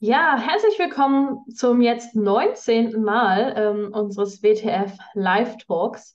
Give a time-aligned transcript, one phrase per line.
[0.00, 3.02] Ja, herzlich willkommen zum jetzt 19.
[3.02, 6.14] Mal ähm, unseres WTF Live Talks.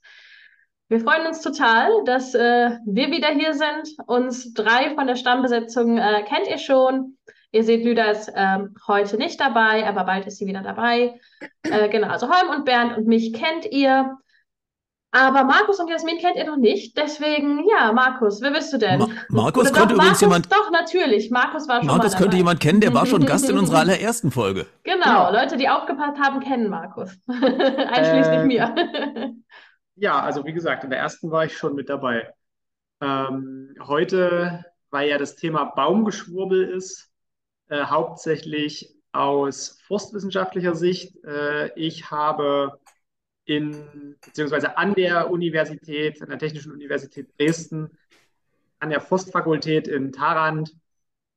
[0.88, 3.94] Wir freuen uns total, dass äh, wir wieder hier sind.
[4.08, 7.18] Uns drei von der Stammbesetzung äh, kennt ihr schon.
[7.52, 11.20] Ihr seht, Lüder ist ähm, heute nicht dabei, aber bald ist sie wieder dabei.
[11.64, 14.18] Äh, genau, also Holm und Bernd und mich kennt ihr.
[15.16, 16.98] Aber Markus und Jasmin kennt ihr noch nicht.
[16.98, 18.98] Deswegen, ja, Markus, wer bist du denn?
[18.98, 20.52] Ma Markus Oder könnte doch, übrigens Markus, jemand.
[20.52, 21.30] Doch, natürlich.
[21.30, 24.66] Markus war schon Markus könnte jemand kennen, der war schon Gast in unserer allerersten Folge.
[24.84, 27.12] Genau, Leute, die aufgepasst haben, kennen Markus.
[27.28, 29.36] Einschließlich äh, mir.
[29.96, 32.34] ja, also wie gesagt, in der ersten war ich schon mit dabei.
[33.00, 37.12] Ähm, heute, weil ja das Thema Baumgeschwurbel ist,
[37.70, 41.24] äh, hauptsächlich aus forstwissenschaftlicher Sicht.
[41.24, 42.80] Äh, ich habe
[43.46, 47.90] in, beziehungsweise an der Universität, an der Technischen Universität Dresden,
[48.80, 50.74] an der Forstfakultät in Tarant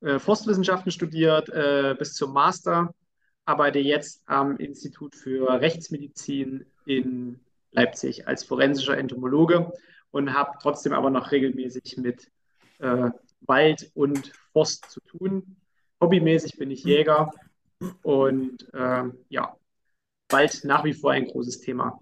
[0.00, 2.94] äh, Forstwissenschaften studiert äh, bis zum Master,
[3.44, 7.40] arbeite jetzt am Institut für Rechtsmedizin in
[7.72, 9.72] Leipzig als forensischer Entomologe
[10.10, 12.30] und habe trotzdem aber noch regelmäßig mit
[12.78, 15.56] äh, Wald und Forst zu tun.
[16.00, 17.30] Hobbymäßig bin ich Jäger
[18.02, 19.56] und ähm, ja,
[20.28, 22.00] bald nach wie vor ein großes Thema.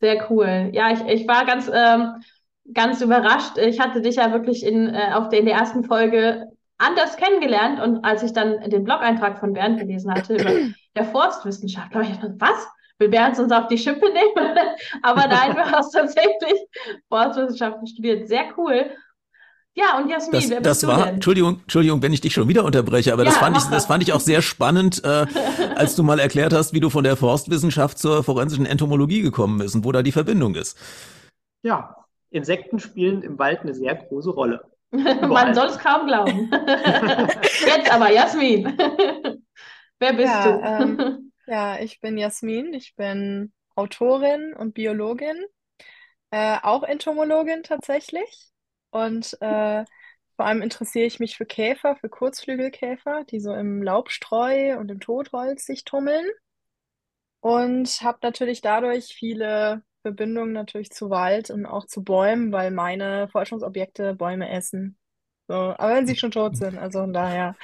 [0.00, 0.70] Sehr cool.
[0.72, 2.22] Ja, ich, ich war ganz, ähm,
[2.72, 3.58] ganz überrascht.
[3.58, 6.46] Ich hatte dich ja wirklich in, äh, auf der, in der ersten Folge
[6.78, 10.50] anders kennengelernt und als ich dann den Blog-Eintrag von Bernd gelesen hatte über
[10.96, 12.66] der Forstwissenschaft, habe ich gedacht, was?
[12.98, 14.58] Will Bernd uns auf die Schippe nehmen?
[15.02, 16.60] Aber nein, du hast tatsächlich
[17.08, 18.28] Forstwissenschaften studiert.
[18.28, 18.90] Sehr cool.
[19.80, 21.14] Ja, und Jasmin, das, wer das bist war, du denn?
[21.14, 24.02] Entschuldigung, Entschuldigung, wenn ich dich schon wieder unterbreche, aber ja, das fand ich, das fand
[24.02, 25.26] ich auch sehr spannend, äh,
[25.74, 29.74] als du mal erklärt hast, wie du von der Forstwissenschaft zur forensischen Entomologie gekommen bist
[29.74, 30.76] und wo da die Verbindung ist.
[31.62, 31.96] Ja,
[32.28, 34.62] Insekten spielen im Wald eine sehr große Rolle.
[34.90, 36.50] Man soll es kaum glauben.
[37.64, 38.76] Jetzt aber, Jasmin.
[39.98, 40.62] wer bist ja, du?
[40.62, 45.36] Ähm, ja, ich bin Jasmin, ich bin Autorin und Biologin,
[46.32, 48.49] äh, auch Entomologin tatsächlich.
[48.90, 49.84] Und äh,
[50.36, 55.00] vor allem interessiere ich mich für Käfer, für Kurzflügelkäfer, die so im Laubstreu und im
[55.00, 56.26] Totholz sich tummeln.
[57.40, 63.28] Und habe natürlich dadurch viele Verbindungen natürlich zu Wald und auch zu Bäumen, weil meine
[63.28, 64.98] Forschungsobjekte Bäume essen.
[65.48, 67.56] So, aber wenn sie schon tot sind, also von daher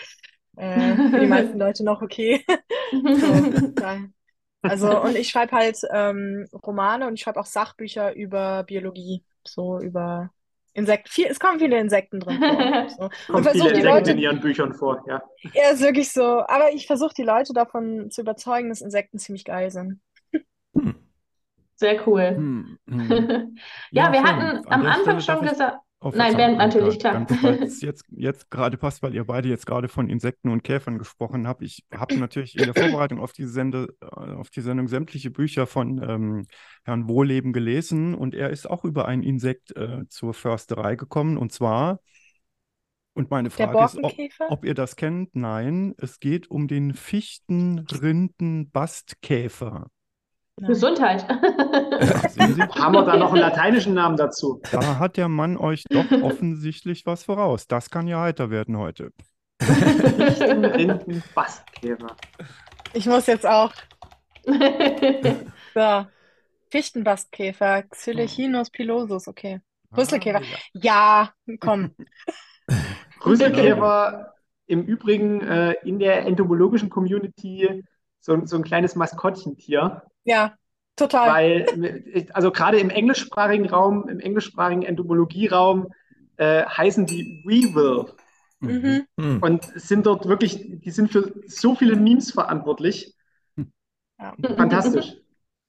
[0.57, 2.45] äh, für die meisten Leute noch okay.
[2.93, 3.79] so,
[4.63, 9.79] also, und ich schreibe halt ähm, Romane und ich schreibe auch Sachbücher über Biologie, so
[9.81, 10.31] über
[10.77, 11.11] Insekten.
[11.11, 12.87] Viel, es kommen viele Insekten drin vor.
[12.89, 13.33] So.
[13.33, 15.23] Kommen viele Insekten Leute, in ihren Büchern vor, ja.
[15.55, 16.23] Ja, ist wirklich so.
[16.23, 20.01] Aber ich versuche die Leute davon zu überzeugen, dass Insekten ziemlich geil sind.
[20.75, 20.95] Hm.
[21.77, 22.37] Sehr cool.
[22.37, 23.57] Hm, hm.
[23.91, 25.79] ja, ja, wir hatten am Anfang schon gesagt.
[26.03, 27.15] Nein, Bernd, natürlich, klar.
[27.15, 30.63] Danke, weil es jetzt, jetzt gerade passt, weil ihr beide jetzt gerade von Insekten und
[30.63, 31.63] Käfern gesprochen habt.
[31.63, 35.67] Ich habe natürlich in der Vorbereitung auf die, Sende, äh, auf die Sendung sämtliche Bücher
[35.67, 36.47] von ähm,
[36.85, 41.53] Herrn Wohleben gelesen und er ist auch über ein Insekt äh, zur Försterei gekommen und
[41.53, 42.01] zwar,
[43.15, 44.13] und meine Frage ist, ob,
[44.51, 45.35] ob, ihr das kennt.
[45.35, 49.87] Nein, es geht um den Fichtenrindenbastkäfer.
[50.59, 50.69] Nein.
[50.69, 51.29] Gesundheit.
[51.29, 54.63] Haben wir da noch einen lateinischen Namen dazu?
[54.73, 57.67] Da hat der Mann euch doch offensichtlich was voraus.
[57.67, 59.13] Das kann ja heiter werden heute.
[59.61, 62.17] Fichtenrindenbastkäfer.
[62.93, 63.73] Ich muss jetzt auch.
[65.75, 66.07] so.
[66.71, 69.61] Fichtenbastkäfer, Xylechinus pilosus, okay.
[69.95, 70.39] Rüsselkäfer.
[70.39, 71.31] Ah, ja.
[71.47, 71.95] ja, komm.
[73.25, 74.33] Rüsselkäfer
[74.67, 77.85] im Übrigen äh, in der entomologischen Community
[78.21, 80.03] so, so ein kleines Maskottchentier.
[80.27, 80.55] Ja,
[80.97, 81.31] total.
[81.31, 85.93] Weil, also gerade im englischsprachigen Raum, im englischsprachigen Entomologieraum,
[86.37, 88.13] äh, heißen die Weevil.
[88.61, 89.07] Mhm.
[89.17, 89.39] mhm.
[89.43, 93.15] Und sind dort wirklich, die sind für so viele Memes verantwortlich.
[94.19, 94.35] Ja.
[94.57, 95.17] Fantastisch.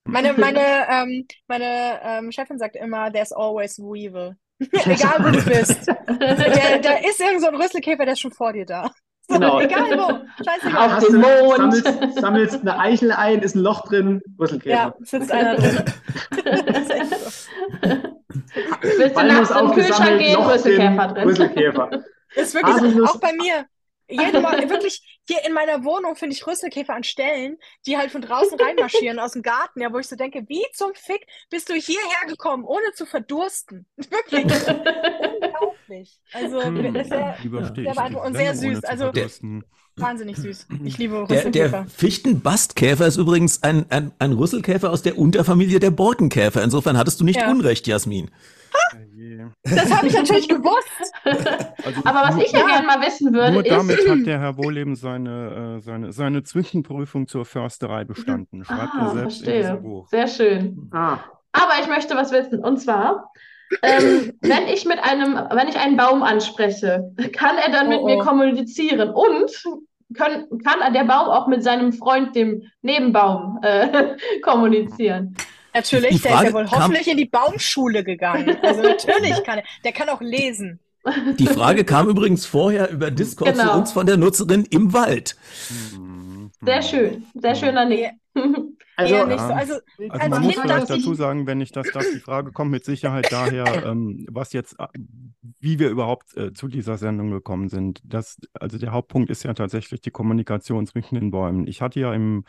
[0.06, 4.38] Meine, meine, ähm, meine ähm, Chefin sagt immer, there's always Weevil.
[4.60, 5.88] Egal wo du bist.
[5.88, 8.90] da ist irgend so ein Rüsselkäfer, der ist schon vor dir da.
[9.28, 9.60] Genau.
[9.62, 10.22] Egal wo.
[10.44, 10.98] Scheißegal.
[10.98, 11.74] Auf den Mond.
[11.74, 14.76] Sammelst, sammelst, eine Eichel ein, ist ein Loch drin, Rüsselkäfer.
[14.76, 15.84] Ja, sitzt einer drin.
[18.82, 21.24] Willst du nachts im Kühlschrank gehen, Rüsselkäfer drin.
[21.24, 21.90] Rüsselkäfer.
[22.36, 23.10] Ist wirklich Haselnuss.
[23.10, 23.66] auch bei mir.
[24.10, 28.22] Jede Mal, wirklich, hier in meiner Wohnung finde ich Rüsselkäfer an Stellen, die halt von
[28.22, 31.74] draußen reinmarschieren aus dem Garten, ja, wo ich so denke, wie zum Fick bist du
[31.74, 33.86] hierher gekommen, ohne zu verdursten?
[33.98, 34.46] Wirklich.
[34.46, 36.20] Unglaublich.
[36.32, 38.84] Also, hm, ist sehr, sehr beeindruckend und sehr süß.
[38.86, 39.12] Also,
[39.98, 40.68] wahnsinnig süß.
[40.86, 41.52] Ich liebe Rüsselkäfer.
[41.52, 46.64] Der, der Fichtenbastkäfer ist übrigens ein, ein, ein Rüsselkäfer aus der Unterfamilie der Borkenkäfer.
[46.64, 47.52] Insofern hattest du nicht ja.
[47.52, 48.32] Unrecht, Jasmin.
[49.64, 51.14] Das habe ich natürlich gewusst.
[51.24, 53.72] Also Aber was ich ja gerne mal wissen würde, nur ist.
[53.72, 58.64] damit hat der Herr Wohleben sein seine, äh, seine, seine Zwischenprüfung zur Försterei bestanden.
[58.66, 59.62] Schreibt Ah, er selbst in verstehe.
[59.62, 60.08] diesem Buch.
[60.10, 60.90] Sehr schön.
[60.92, 61.18] Ah,
[61.54, 62.60] Aber ich möchte was wissen.
[62.64, 63.32] Und zwar,
[63.84, 68.06] ähm, wenn ich mit einem, wenn ich einen Baum anspreche, kann er dann mit Oh,
[68.06, 68.20] mir oh.
[68.20, 69.10] kommunizieren?
[69.10, 69.52] Und
[70.16, 75.36] können, kann der Baum auch mit seinem Freund, dem Nebenbaum, äh, kommunizieren?
[75.74, 78.58] Natürlich, Die der ist Frage ja wohl kam- hoffentlich in die Baumschule gegangen.
[78.62, 80.80] Also natürlich kann er, der kann auch lesen.
[81.40, 83.78] Die Frage kam übrigens vorher über Discord zu Genau.
[83.78, 85.38] uns von der Nutzerin im Wald.
[86.62, 87.24] Sehr schön.
[87.36, 88.12] Sehr schöner Nick.
[88.98, 89.48] also Eher nicht so.
[89.50, 89.56] ja.
[89.56, 92.72] Also Also als man muss vielleicht dazu sagen, wenn ich das, dass die Frage kommt
[92.72, 94.88] mit Sicherheit daher, ähm, was jetzt, äh,
[95.60, 98.02] wie wir überhaupt äh, zu dieser Sendung gekommen sind.
[98.04, 101.68] Das, also der Hauptpunkt ist ja tatsächlich die Kommunikation zwischen den Bäumen.
[101.68, 102.44] Ich hatte ja im,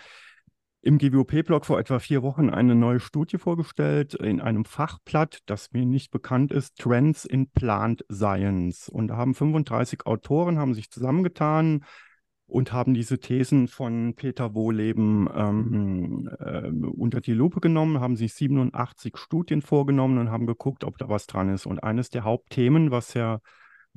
[0.81, 5.85] im GWOP-Blog vor etwa vier Wochen eine neue Studie vorgestellt in einem Fachblatt, das mir
[5.85, 8.89] nicht bekannt ist, Trends in Plant Science.
[8.89, 11.85] Und da haben 35 Autoren haben sich zusammengetan
[12.47, 18.33] und haben diese Thesen von Peter Wohleben ähm, äh, unter die Lupe genommen, haben sich
[18.35, 21.67] 87 Studien vorgenommen und haben geguckt, ob da was dran ist.
[21.67, 23.43] Und eines der Hauptthemen, was Herr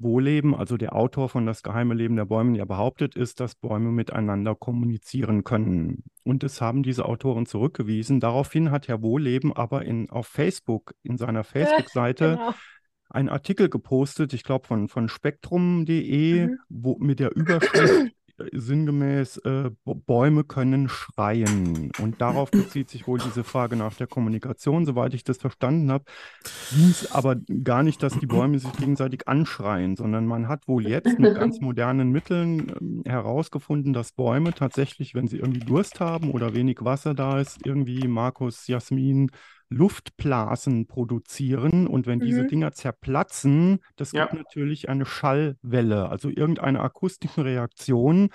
[0.01, 3.91] Wohleben, also der Autor von Das geheime Leben der Bäume, ja behauptet, ist, dass Bäume
[3.91, 6.03] miteinander kommunizieren können.
[6.23, 8.19] Und das haben diese Autoren zurückgewiesen.
[8.19, 12.53] Daraufhin hat Herr Wohleben aber in, auf Facebook, in seiner Facebook-Seite, genau.
[13.09, 16.57] einen Artikel gepostet, ich glaube von, von spektrum.de, Mhm.
[16.69, 18.11] wo mit der Überschrift
[18.51, 21.91] sinngemäß äh, Bäume können schreien.
[21.99, 26.05] Und darauf bezieht sich wohl diese Frage nach der Kommunikation, soweit ich das verstanden habe.
[26.43, 31.19] Es aber gar nicht, dass die Bäume sich gegenseitig anschreien, sondern man hat wohl jetzt
[31.19, 36.53] mit ganz modernen Mitteln ähm, herausgefunden, dass Bäume tatsächlich, wenn sie irgendwie Durst haben oder
[36.53, 39.31] wenig Wasser da ist, irgendwie Markus, Jasmin,
[39.71, 42.47] Luftblasen produzieren und wenn diese Mhm.
[42.47, 44.27] Dinger zerplatzen, das Ja.
[44.29, 48.29] gibt natürlich eine Schallwelle, also irgendeine akustische Reaktion.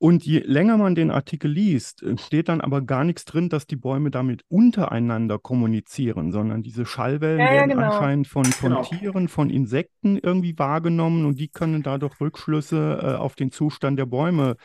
[0.00, 3.74] Und je länger man den Artikel liest, steht dann aber gar nichts drin, dass die
[3.74, 7.84] Bäume damit untereinander kommunizieren, sondern diese Schallwellen Ja, ja, werden genau.
[7.84, 8.80] anscheinend von, von Genau.
[8.80, 14.06] Tieren, von Insekten irgendwie wahrgenommen und die können dadurch Rückschlüsse äh, auf den Zustand der
[14.06, 14.56] Bäume äh,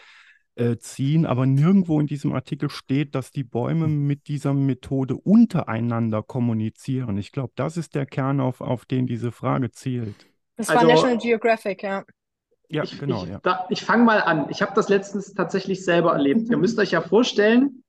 [0.78, 7.18] ziehen, aber nirgendwo in diesem Artikel steht, dass die Bäume mit dieser Methode untereinander kommunizieren.
[7.18, 10.28] Ich glaube, das ist der Kern, auf, auf den diese Frage zielt.
[10.56, 12.04] Das war Also- National Geographic, ja.
[12.70, 13.40] Ja, ich, genau, ich, ja.
[13.44, 14.48] da, ich fange mal an.
[14.50, 16.50] Ich habe das letztens tatsächlich selber erlebt.
[16.50, 17.84] Ihr müsst euch ja vorstellen,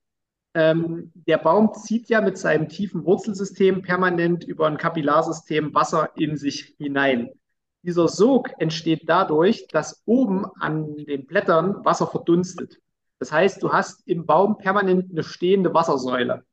[0.54, 6.36] ähm, der Baum zieht ja mit seinem tiefen Wurzelsystem permanent über ein Kapillarsystem Wasser in
[6.36, 7.30] sich hinein.
[7.84, 12.78] Dieser Sog entsteht dadurch, dass oben an den Blättern Wasser verdunstet.
[13.18, 16.44] Das heißt, du hast im Baum permanent eine stehende Wassersäule.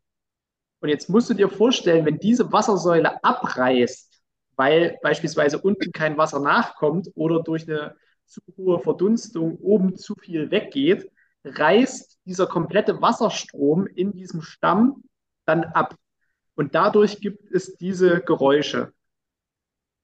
[0.81, 4.21] Und jetzt musst du dir vorstellen, wenn diese Wassersäule abreißt,
[4.57, 7.95] weil beispielsweise unten kein Wasser nachkommt oder durch eine
[8.25, 11.09] zu hohe Verdunstung oben zu viel weggeht,
[11.45, 15.03] reißt dieser komplette Wasserstrom in diesem Stamm
[15.45, 15.95] dann ab.
[16.55, 18.91] Und dadurch gibt es diese Geräusche.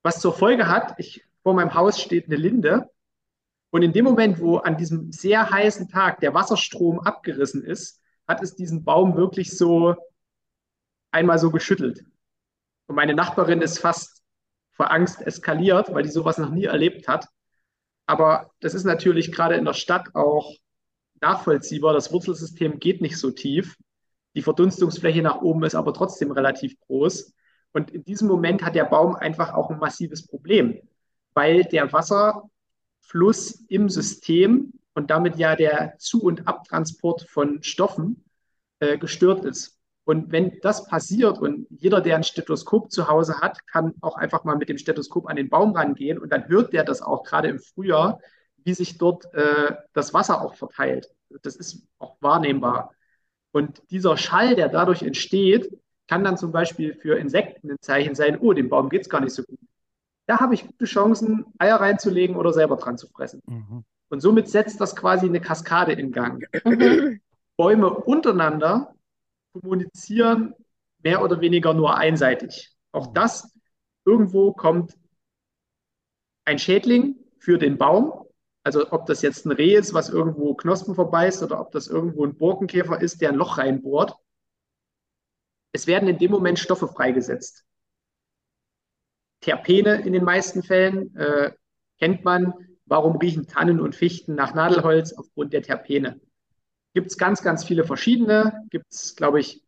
[0.07, 2.89] Was zur Folge hat, ich, vor meinem Haus steht eine Linde.
[3.71, 8.41] Und in dem Moment, wo an diesem sehr heißen Tag der Wasserstrom abgerissen ist, hat
[8.41, 9.97] es diesen Baum wirklich so
[11.11, 12.05] einmal so geschüttelt.
[12.85, 14.23] Und meine Nachbarin ist fast
[14.71, 17.27] vor Angst eskaliert, weil die sowas noch nie erlebt hat.
[18.05, 20.55] Aber das ist natürlich gerade in der Stadt auch
[21.19, 21.91] nachvollziehbar.
[21.91, 23.75] Das Wurzelsystem geht nicht so tief.
[24.35, 27.33] Die Verdunstungsfläche nach oben ist aber trotzdem relativ groß.
[27.73, 30.79] Und in diesem Moment hat der Baum einfach auch ein massives Problem,
[31.33, 38.25] weil der Wasserfluss im System und damit ja der Zu- und Abtransport von Stoffen
[38.79, 39.77] äh, gestört ist.
[40.05, 44.45] Und wenn das passiert und jeder, der ein Stethoskop zu Hause hat, kann auch einfach
[44.45, 47.49] mal mit dem Stethoskop an den Baum rangehen und dann hört der das auch gerade
[47.49, 48.19] im Frühjahr,
[48.63, 51.09] wie sich dort äh, das Wasser auch verteilt.
[51.41, 52.93] Das ist auch wahrnehmbar.
[53.51, 55.77] Und dieser Schall, der dadurch entsteht,
[56.07, 59.21] kann dann zum Beispiel für Insekten ein Zeichen sein, oh, dem Baum geht es gar
[59.21, 59.59] nicht so gut.
[60.25, 63.41] Da habe ich gute Chancen, Eier reinzulegen oder selber dran zu fressen.
[63.45, 63.83] Mhm.
[64.09, 66.45] Und somit setzt das quasi eine Kaskade in Gang.
[66.65, 67.21] Mhm.
[67.57, 68.93] Bäume untereinander
[69.53, 70.53] kommunizieren
[71.03, 72.71] mehr oder weniger nur einseitig.
[72.91, 73.51] Auch das,
[74.05, 74.97] irgendwo kommt
[76.45, 78.25] ein Schädling für den Baum.
[78.63, 82.25] Also ob das jetzt ein Reh ist, was irgendwo Knospen verbeißt oder ob das irgendwo
[82.25, 84.13] ein Borkenkäfer ist, der ein Loch reinbohrt.
[85.77, 87.63] Es werden in dem Moment Stoffe freigesetzt.
[89.41, 91.51] Terpene in den meisten Fällen äh,
[91.99, 92.51] kennt man.
[92.87, 95.13] Warum riechen Tannen und Fichten nach Nadelholz?
[95.13, 96.19] Aufgrund der Terpene.
[96.95, 98.65] Gibt es ganz, ganz viele verschiedene.
[98.71, 99.63] Gibt es, glaube ich,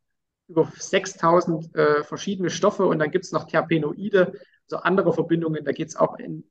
[0.47, 5.63] über 6000 äh, verschiedene Stoffe und dann gibt es noch Terpenoide, also andere Verbindungen.
[5.63, 6.43] Da geht es auch in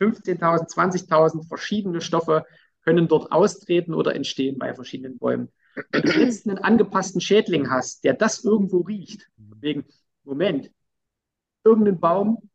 [0.00, 2.46] 15.000, 20.000 verschiedene Stoffe.
[2.82, 5.52] können dort austreten oder entstehen bei verschiedenen Bäumen.
[5.90, 9.28] Wenn du jetzt einen angepassten Schädling hast, der das irgendwo riecht,
[9.60, 9.84] wegen,
[10.24, 10.70] Moment,
[11.64, 12.50] irgendein Baum,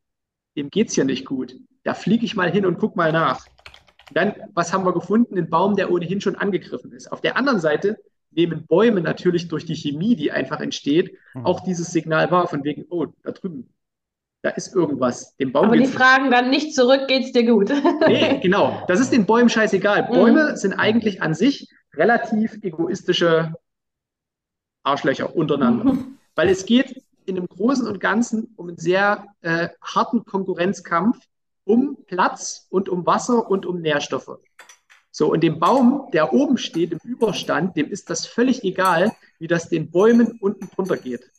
[0.56, 1.56] dem geht es ja nicht gut.
[1.84, 3.46] Da fliege ich mal hin und guck mal nach.
[4.12, 5.38] dann, was haben wir gefunden?
[5.38, 7.12] Ein Baum, der ohnehin schon angegriffen ist.
[7.12, 7.98] Auf der anderen Seite
[8.32, 11.46] nehmen Bäume natürlich durch die Chemie, die einfach entsteht, mhm.
[11.46, 13.70] auch dieses Signal wahr, von wegen, oh, da drüben,
[14.42, 15.36] da ist irgendwas.
[15.38, 17.72] Dem Baum Aber die fragen dann nicht zurück, geht's dir gut?
[18.08, 18.84] nee, genau.
[18.88, 20.04] Das ist den Bäumen scheißegal.
[20.10, 20.14] Mhm.
[20.14, 20.56] Bäume mhm.
[20.56, 23.54] sind eigentlich an sich relativ egoistische
[24.84, 25.98] Arschlöcher untereinander.
[26.36, 31.20] Weil es geht in dem Großen und Ganzen um einen sehr äh, harten Konkurrenzkampf
[31.66, 34.40] um Platz und um Wasser und um Nährstoffe.
[35.12, 39.48] So, und dem Baum, der oben steht im Überstand, dem ist das völlig egal, wie
[39.48, 41.30] das den Bäumen unten drunter geht.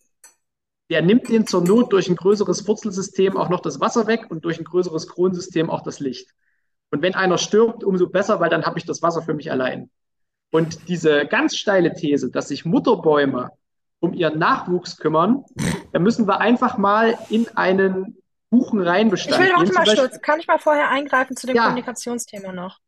[0.91, 4.45] Der nimmt den zur Not durch ein größeres Wurzelsystem auch noch das Wasser weg und
[4.45, 6.31] durch ein größeres Kronensystem auch das Licht.
[6.91, 9.91] Und wenn einer stirbt, umso besser, weil dann habe ich das Wasser für mich allein.
[10.51, 13.51] Und diese ganz steile These, dass sich Mutterbäume
[14.01, 15.45] um ihren Nachwuchs kümmern,
[15.93, 18.17] da müssen wir einfach mal in einen
[18.51, 21.65] Buchenreihenbestand Ich will noch mal Beispiel, kann ich mal vorher eingreifen zu dem ja.
[21.65, 22.79] Kommunikationsthema noch?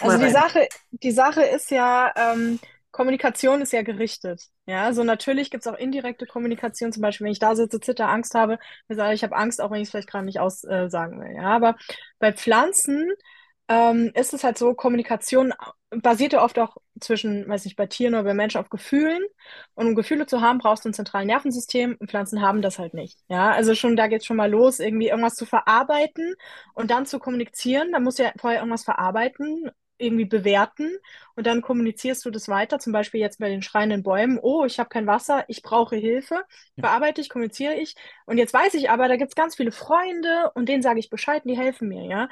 [0.00, 2.58] also die Sache, die Sache ist ja, ähm,
[2.90, 4.42] Kommunikation ist ja gerichtet.
[4.66, 7.80] Ja, so also natürlich gibt es auch indirekte Kommunikation, zum Beispiel, wenn ich da sitze,
[7.80, 10.40] zitter, Angst habe, ich sage, ich habe Angst, auch wenn ich es vielleicht gerade nicht
[10.40, 11.36] aussagen äh, will.
[11.36, 11.76] Ja, aber
[12.18, 13.12] bei Pflanzen
[13.68, 15.52] ähm, ist es halt so, Kommunikation
[15.90, 19.22] basiert ja oft auch zwischen, weiß nicht, bei Tieren oder bei Menschen auf Gefühlen.
[19.74, 22.94] Und um Gefühle zu haben, brauchst du ein zentrales Nervensystem und Pflanzen haben das halt
[22.94, 23.18] nicht.
[23.28, 26.34] Ja, also schon, da geht's schon mal los, irgendwie irgendwas zu verarbeiten
[26.74, 27.92] und dann zu kommunizieren.
[27.92, 29.70] Da musst du ja vorher irgendwas verarbeiten,
[30.00, 30.96] irgendwie bewerten
[31.34, 34.78] und dann kommunizierst du das weiter, zum Beispiel jetzt bei den schreienden Bäumen, oh, ich
[34.78, 36.44] habe kein Wasser, ich brauche Hilfe,
[36.76, 40.68] bearbeite ich, kommuniziere ich und jetzt weiß ich aber, da gibt's ganz viele Freunde und
[40.68, 42.28] denen sage ich Bescheid und die helfen mir, ja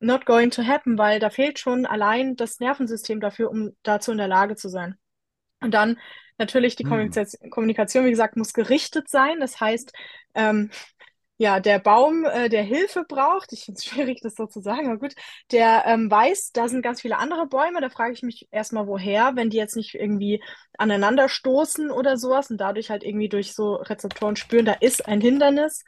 [0.00, 4.18] not going to happen, weil da fehlt schon allein das Nervensystem dafür, um dazu in
[4.18, 4.96] der Lage zu sein.
[5.60, 5.98] Und dann
[6.38, 7.10] natürlich die hm.
[7.50, 9.40] Kommunikation, wie gesagt, muss gerichtet sein.
[9.40, 9.92] Das heißt,
[10.34, 10.70] ähm,
[11.40, 14.88] ja, der Baum, äh, der Hilfe braucht, ich finde es schwierig, das so zu sagen,
[14.88, 15.14] aber gut,
[15.52, 19.36] der ähm, weiß, da sind ganz viele andere Bäume, da frage ich mich erstmal, woher,
[19.36, 20.42] wenn die jetzt nicht irgendwie
[20.76, 25.20] aneinander stoßen oder sowas und dadurch halt irgendwie durch so Rezeptoren spüren, da ist ein
[25.20, 25.84] Hindernis,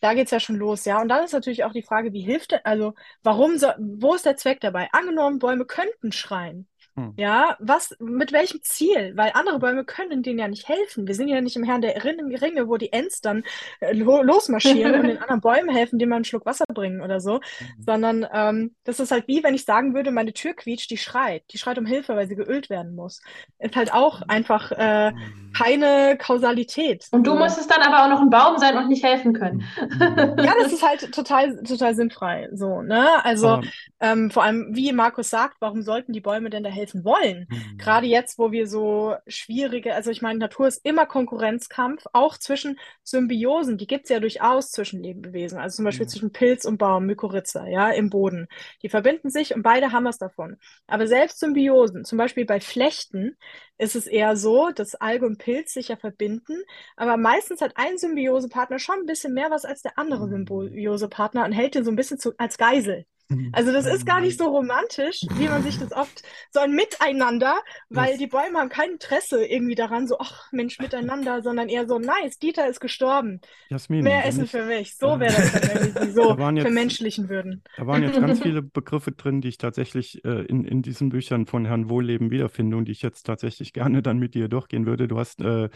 [0.00, 1.00] da geht's ja schon los, ja.
[1.00, 4.26] Und dann ist natürlich auch die Frage, wie hilft der, also warum so, wo ist
[4.26, 4.88] der Zweck dabei?
[4.92, 6.68] Angenommen, Bäume könnten schreien.
[7.00, 7.14] Hm.
[7.16, 9.12] Ja, was, mit welchem Ziel?
[9.16, 11.06] Weil andere Bäume können denen ja nicht helfen.
[11.06, 13.44] Wir sind ja nicht im Herrn der Ringe, wo die Ents dann
[13.80, 17.20] äh, lo losmarschieren und den anderen Bäumen helfen, denen man einen Schluck Wasser bringen oder
[17.20, 17.34] so.
[17.34, 17.82] Mhm.
[17.84, 21.44] Sondern ähm, das ist halt wie, wenn ich sagen würde, meine Tür quietscht, die schreit.
[21.50, 23.22] Die schreit um Hilfe, weil sie geölt werden muss.
[23.58, 25.52] Ist halt auch einfach äh, mhm.
[25.56, 27.06] keine Kausalität.
[27.12, 29.64] Und du musst es dann aber auch noch ein Baum sein und nicht helfen können.
[30.00, 32.48] ja, das ist halt total, total sinnfrei.
[32.52, 33.24] So, ne?
[33.24, 33.60] Also
[34.00, 36.89] ähm, vor allem, wie Markus sagt, warum sollten die Bäume denn da helfen?
[36.90, 37.46] Helfen wollen.
[37.48, 37.78] Mhm.
[37.78, 42.78] Gerade jetzt, wo wir so schwierige, also ich meine, Natur ist immer Konkurrenzkampf, auch zwischen
[43.02, 46.10] Symbiosen, die gibt es ja durchaus zwischen Lebewesen, also zum Beispiel mhm.
[46.10, 48.48] zwischen Pilz und Baum, Mykorrhiza, ja, im Boden.
[48.82, 50.56] Die verbinden sich und beide haben was davon.
[50.86, 53.36] Aber selbst Symbiosen, zum Beispiel bei Flechten,
[53.78, 56.62] ist es eher so, dass Alge und Pilz sich ja verbinden,
[56.96, 60.46] aber meistens hat ein Symbiosepartner schon ein bisschen mehr was als der andere mhm.
[60.46, 63.06] Symbiosepartner und hält den so ein bisschen zu, als Geisel.
[63.30, 63.50] Mhm.
[63.52, 67.54] Also das ist gar nicht so romantisch, wie man sich das oft so ein Miteinander,
[67.88, 71.98] weil die Bäume haben kein Interesse irgendwie daran, so, ach Mensch, miteinander, sondern eher so,
[71.98, 73.40] nice, Dieter ist gestorben.
[73.68, 74.96] Jasmin, Mehr Essen für mich.
[74.96, 77.62] So wäre das dann, wenn wir sie so jetzt, vermenschlichen würden.
[77.76, 81.46] Da waren jetzt ganz viele Begriffe drin, die ich tatsächlich äh, in, in diesen Büchern
[81.46, 85.06] von Herrn Wohlleben wiederfinde und die ich jetzt tatsächlich gerne dann mit dir durchgehen würde.
[85.06, 85.68] Du hast äh,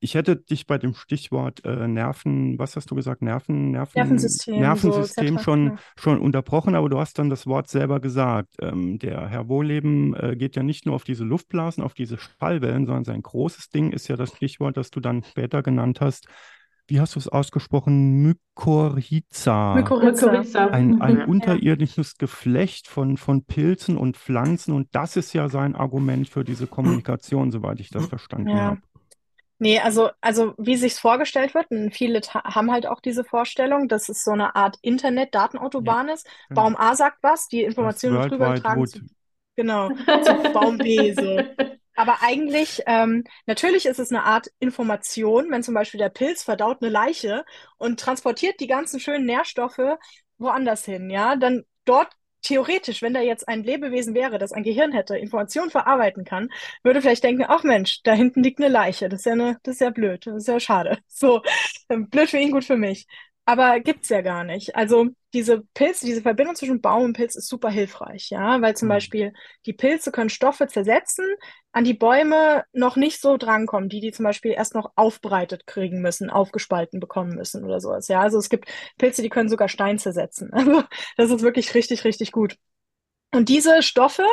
[0.00, 3.22] ich hätte dich bei dem Stichwort äh, Nerven, was hast du gesagt?
[3.22, 5.78] Nerven, Nerven, Nervensystem, Nervensystem so, schon, ja.
[5.98, 8.54] schon unterbrochen, aber du hast dann das Wort selber gesagt.
[8.60, 12.86] Ähm, der Herr Wohleben äh, geht ja nicht nur auf diese Luftblasen, auf diese Schallwellen,
[12.86, 16.28] sondern sein großes Ding ist ja das Stichwort, das du dann später genannt hast.
[16.90, 18.22] Wie hast du es ausgesprochen?
[18.22, 19.74] Mykorrhiza.
[19.74, 20.68] Mykorrhiza.
[20.68, 21.24] Ein, ein ja.
[21.26, 24.72] unterirdisches Geflecht von, von Pilzen und Pflanzen.
[24.72, 28.56] Und das ist ja sein Argument für diese Kommunikation, soweit ich das verstanden ja.
[28.56, 28.80] habe.
[29.58, 34.08] Nee, also, also wie sich's vorgestellt wird, und viele haben halt auch diese Vorstellung, dass
[34.08, 36.14] es so eine Art Internet-Datenautobahn ja.
[36.14, 36.28] ist.
[36.48, 39.00] Baum A sagt was, die Informationen drüber tragen zu,
[39.56, 41.40] genau, zu Baum B so.
[41.96, 46.80] Aber eigentlich, ähm, natürlich ist es eine Art Information, wenn zum Beispiel der Pilz verdaut
[46.80, 47.44] eine Leiche
[47.76, 49.98] und transportiert die ganzen schönen Nährstoffe
[50.38, 52.08] woanders hin, ja, dann dort
[52.42, 56.50] theoretisch, wenn da jetzt ein Lebewesen wäre, das ein Gehirn hätte, Informationen verarbeiten kann,
[56.82, 59.08] würde vielleicht denken, ach Mensch, da hinten liegt eine Leiche.
[59.08, 60.98] Das ist ja eine, das ist ja blöd, das ist ja schade.
[61.08, 61.42] So,
[61.88, 63.06] ähm, blöd für ihn, gut für mich.
[63.48, 64.76] Aber gibt's ja gar nicht.
[64.76, 68.88] Also diese Pilze, diese Verbindung zwischen Baum und Pilz ist super hilfreich, ja, weil zum
[68.88, 68.90] Mhm.
[68.90, 69.32] Beispiel
[69.66, 71.24] die Pilze können Stoffe zersetzen,
[71.72, 76.02] an die Bäume noch nicht so drankommen, die die zum Beispiel erst noch aufbereitet kriegen
[76.02, 78.20] müssen, aufgespalten bekommen müssen oder sowas, ja.
[78.20, 80.50] Also es gibt Pilze, die können sogar Stein zersetzen.
[80.58, 80.84] Also
[81.16, 82.56] das ist wirklich richtig, richtig gut.
[83.34, 84.24] Und diese Stoffe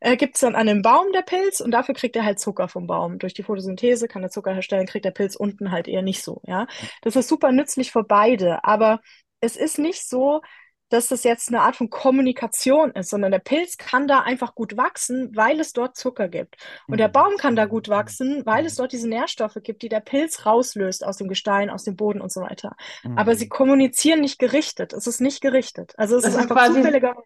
[0.00, 2.68] äh, gibt es dann an dem Baum, der Pilz, und dafür kriegt er halt Zucker
[2.68, 3.18] vom Baum.
[3.18, 6.42] Durch die Photosynthese kann er Zucker herstellen, kriegt der Pilz unten halt eher nicht so,
[6.46, 6.66] ja.
[7.00, 9.00] Das ist super nützlich für beide, aber
[9.40, 10.42] es ist nicht so,
[10.90, 14.76] dass das jetzt eine Art von Kommunikation ist, sondern der Pilz kann da einfach gut
[14.76, 16.56] wachsen, weil es dort Zucker gibt.
[16.86, 17.12] Und der Mhm.
[17.12, 21.02] Baum kann da gut wachsen, weil es dort diese Nährstoffe gibt, die der Pilz rauslöst
[21.06, 22.76] aus dem Gestein, aus dem Boden und so weiter.
[23.16, 23.48] Aber sie Mhm.
[23.48, 24.92] kommunizieren nicht gerichtet.
[24.92, 25.94] Es ist nicht gerichtet.
[25.96, 27.16] Also es Das ist ist einfach quasi- zufälliger.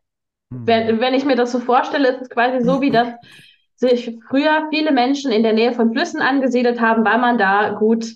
[0.50, 3.09] Wenn, wenn ich mir das so vorstelle, ist es quasi so, wie das
[3.75, 8.07] sich früher viele Menschen in der Nähe von Flüssen angesiedelt haben, weil man da gut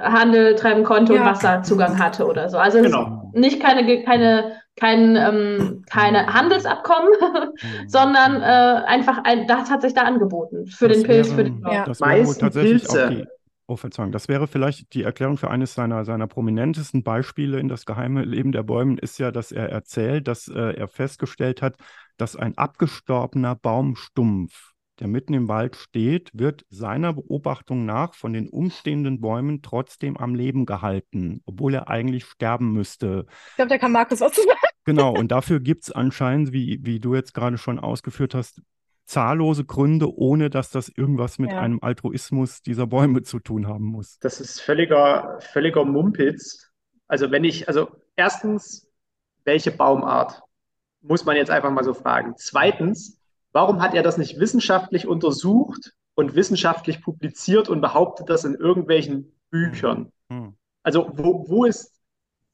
[0.00, 1.26] Handel treiben konnte und Ja.
[1.26, 2.58] Wasserzugang hatte oder so.
[2.58, 3.30] Also es ist Genau.
[3.34, 7.48] nicht keine, keine, kein, ähm, keine Handelsabkommen, Mhm.
[7.88, 11.44] sondern äh, einfach ein, das hat sich da angeboten für Das den Pilz, wäre- für
[11.44, 11.72] den Baum.
[11.74, 11.84] Ja.
[11.84, 13.10] Das wäre wohl Meisten tatsächlich auch Pilze.
[13.10, 13.26] die,
[13.72, 17.86] oh Verzeihung, das wäre vielleicht die Erklärung für eines seiner, seiner prominentesten Beispiele in das
[17.86, 21.76] geheime Leben der Bäume, ist ja, dass er erzählt, dass äh, er festgestellt hat,
[22.16, 28.48] dass ein abgestorbener Baumstumpf, der mitten im Wald steht, wird seiner Beobachtung nach von den
[28.48, 33.26] umstehenden Bäumen trotzdem am Leben gehalten, obwohl er eigentlich sterben müsste.
[33.50, 34.58] Ich glaube, da kann Markus was zu sagen.
[34.84, 38.60] Genau, und dafür gibt es anscheinend, wie, wie du jetzt gerade schon ausgeführt hast,
[39.04, 41.60] zahllose Gründe, ohne dass das irgendwas mit Ja.
[41.60, 44.18] einem Altruismus dieser Bäume zu tun haben muss.
[44.20, 46.70] Das ist völliger, völliger Mumpitz.
[47.08, 48.88] Also wenn ich, also erstens,
[49.44, 50.42] welche Baumart?
[51.00, 52.34] Muss man jetzt einfach mal so fragen.
[52.36, 53.18] Zweitens,
[53.52, 59.32] warum hat er das nicht wissenschaftlich untersucht und wissenschaftlich publiziert und behauptet das in irgendwelchen
[59.50, 60.12] Büchern?
[60.30, 60.54] Hm.
[60.84, 62.00] Also wo, wo ist,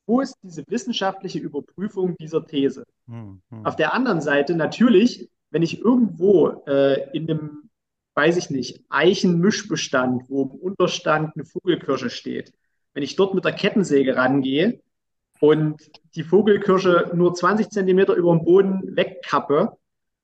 [0.07, 2.85] wo ist diese wissenschaftliche Überprüfung dieser These?
[3.07, 3.67] Hm, hm.
[3.67, 7.71] Auf der anderen Seite natürlich, wenn ich irgendwo äh, in einem,
[8.15, 12.53] weiß ich nicht, Eichenmischbestand, wo im Unterstand eine Vogelkirsche steht,
[12.95, 14.81] wenn ich dort mit der Kettensäge rangehe
[15.41, 15.81] und
[16.15, 19.77] die Vogelkirsche nur 20 Zentimeter über dem Boden wegkappe,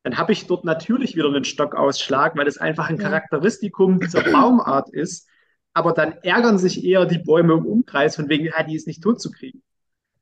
[0.03, 2.99] dann habe ich dort natürlich wieder einen Stockausschlag, weil es einfach ein.
[2.99, 5.29] Charakteristikum dieser Baumart ist.
[5.73, 9.03] Aber dann ärgern sich eher die Bäume im Umkreis, von wegen, ja, die ist nicht
[9.03, 9.63] tot zu kriegen.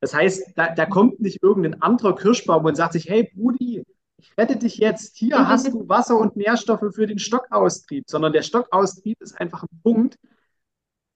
[0.00, 3.83] Das heißt, da, da kommt nicht irgendein anderer Kirschbaum und sagt sich, hey Brudi,
[4.22, 8.42] ich rette dich jetzt, hier hast du Wasser und Nährstoffe für den Stockaustrieb, sondern der
[8.42, 10.16] Stockaustrieb ist einfach ein Punkt,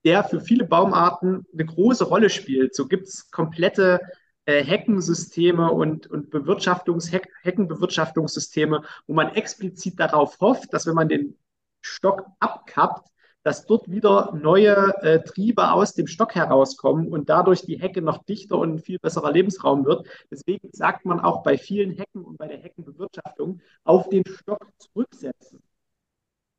[0.04, 2.74] der für viele Baumarten eine große Rolle spielt.
[2.74, 4.00] So gibt es komplette
[4.44, 11.08] äh, Heckensysteme und, und Bewirtschaftungs Heck, Heckenbewirtschaftungssysteme, wo man explizit darauf hofft, dass wenn man
[11.08, 11.38] den
[11.82, 13.08] Stock abkappt,
[13.46, 18.24] dass dort wieder neue äh, Triebe aus dem Stock herauskommen und dadurch die Hecke noch
[18.24, 20.04] dichter und ein viel besserer Lebensraum wird.
[20.32, 25.62] Deswegen sagt man auch bei vielen Hecken und bei der Heckenbewirtschaftung auf den Stock zurücksetzen.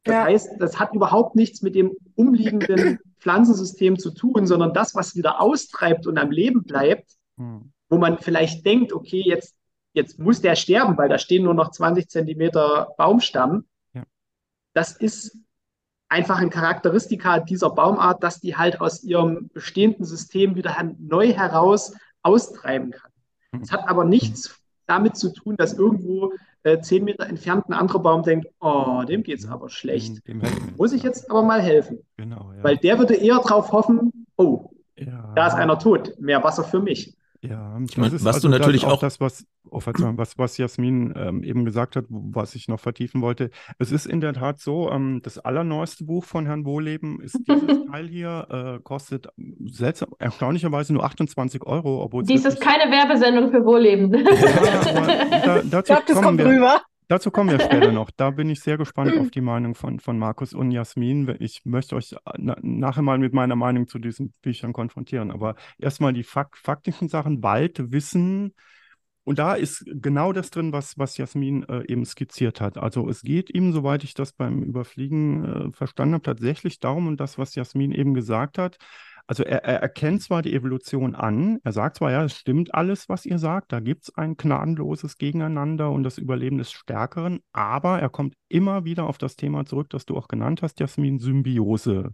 [0.06, 0.23] Das Ja.
[0.23, 5.41] heißt, das hat überhaupt nichts mit dem umliegenden Pflanzensystem zu tun, sondern das, was wieder
[5.41, 7.73] austreibt und am Leben bleibt, Hm.
[7.89, 9.58] wo man vielleicht denkt, okay, jetzt,
[9.91, 13.65] jetzt muss der sterben, weil da stehen nur noch 20 Zentimeter Baumstamm.
[13.93, 14.06] Ja.
[14.73, 15.38] Das ist
[16.10, 21.93] einfach ein Charakteristika dieser Baumart, dass die halt aus ihrem bestehenden System wieder neu heraus
[22.24, 23.12] austreiben kann.
[23.54, 23.62] Hm.
[23.62, 28.00] Es hat aber nichts damit zu tun, dass irgendwo äh, zehn Meter entfernt ein anderer
[28.00, 30.28] Baum denkt, oh, dem geht's aber schlecht.
[30.28, 32.00] Dem, dem Muss ich jetzt aber mal helfen.
[32.15, 32.63] Genau, ja.
[32.63, 35.34] Weil der würde eher darauf hoffen, oh, ja.
[35.36, 37.15] da ist einer tot, mehr Wasser für mich.
[37.41, 40.17] Ja, Ich meine, das ist was du also natürlich das auch- das, was, oh, Verzeihung,
[40.17, 43.52] was, was Jasmin ähm, eben gesagt hat, was ich noch vertiefen wollte.
[43.80, 47.86] Es ist in der Tat so, ähm, das allerneueste Buch von Herrn Wohleben ist dieses
[47.91, 48.47] Teil hier,
[48.78, 49.28] äh, kostet
[49.65, 54.13] seltsam, erstaunlicherweise nur 28 Euro, obwohl es Dies ist keine Werbesendung für Wohlleben.
[54.13, 54.26] Ja,
[55.45, 56.45] da, Ich dazu glaube, das kommt wir.
[56.47, 56.82] rüber.
[57.08, 58.12] Dazu kommen wir später noch.
[58.12, 61.36] Da bin ich sehr gespannt auf die Meinung von, von Markus und Jasmin.
[61.39, 65.32] Ich möchte euch na, nachher mal mit meiner Meinung zu diesen Büchern konfrontieren.
[65.32, 67.41] Aber erstmal die fak faktischen Sachen.
[67.43, 68.54] Wald, Wissen.
[69.24, 72.78] Und da ist genau das drin, was, was Jasmin äh, eben skizziert hat.
[72.78, 77.20] Also es geht ihm, soweit ich das beim Überfliegen äh, verstanden habe, tatsächlich darum, und
[77.20, 78.78] das, was Jasmin eben gesagt hat,
[79.28, 83.10] also er, er erkennt zwar die Evolution an, er sagt zwar, ja, es stimmt alles,
[83.10, 88.00] was ihr sagt, da gibt es ein gnadenloses Gegeneinander und das Überleben des Stärkeren, aber
[88.00, 92.12] er kommt immer wieder auf das Thema zurück, das du auch genannt hast, Jasmin, Symbiose.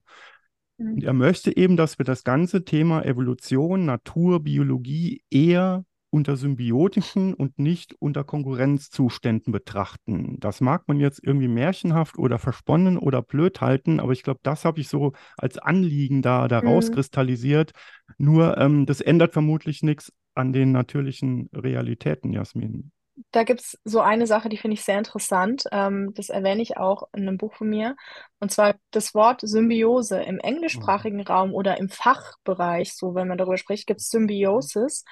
[0.78, 0.93] Mhm.
[0.93, 7.34] Und er möchte eben, dass wir das ganze Thema Evolution, Natur, Biologie eher unter symbiotischen
[7.34, 10.39] und nicht unter Konkurrenzzuständen betrachten.
[10.39, 14.63] Das mag man jetzt irgendwie märchenhaft oder versponnen oder blöd halten, aber ich glaube, das
[14.63, 16.67] habe ich so als Anliegen da, da mhm.
[16.67, 17.71] rauskristallisiert.
[18.17, 22.91] Nur ähm, das ändert vermutlich nichts an den natürlichen Realitäten, Jasmin
[23.32, 25.65] da gibt es so eine Sache, die finde ich sehr interessant.
[25.71, 27.95] Ähm, das erwähne ich auch in einem Buch von mir.
[28.39, 30.21] Und zwar das Wort Symbiose.
[30.21, 31.26] Im englischsprachigen mhm.
[31.26, 35.04] Raum oder im Fachbereich, so wenn man darüber spricht, gibt es Symbiosis.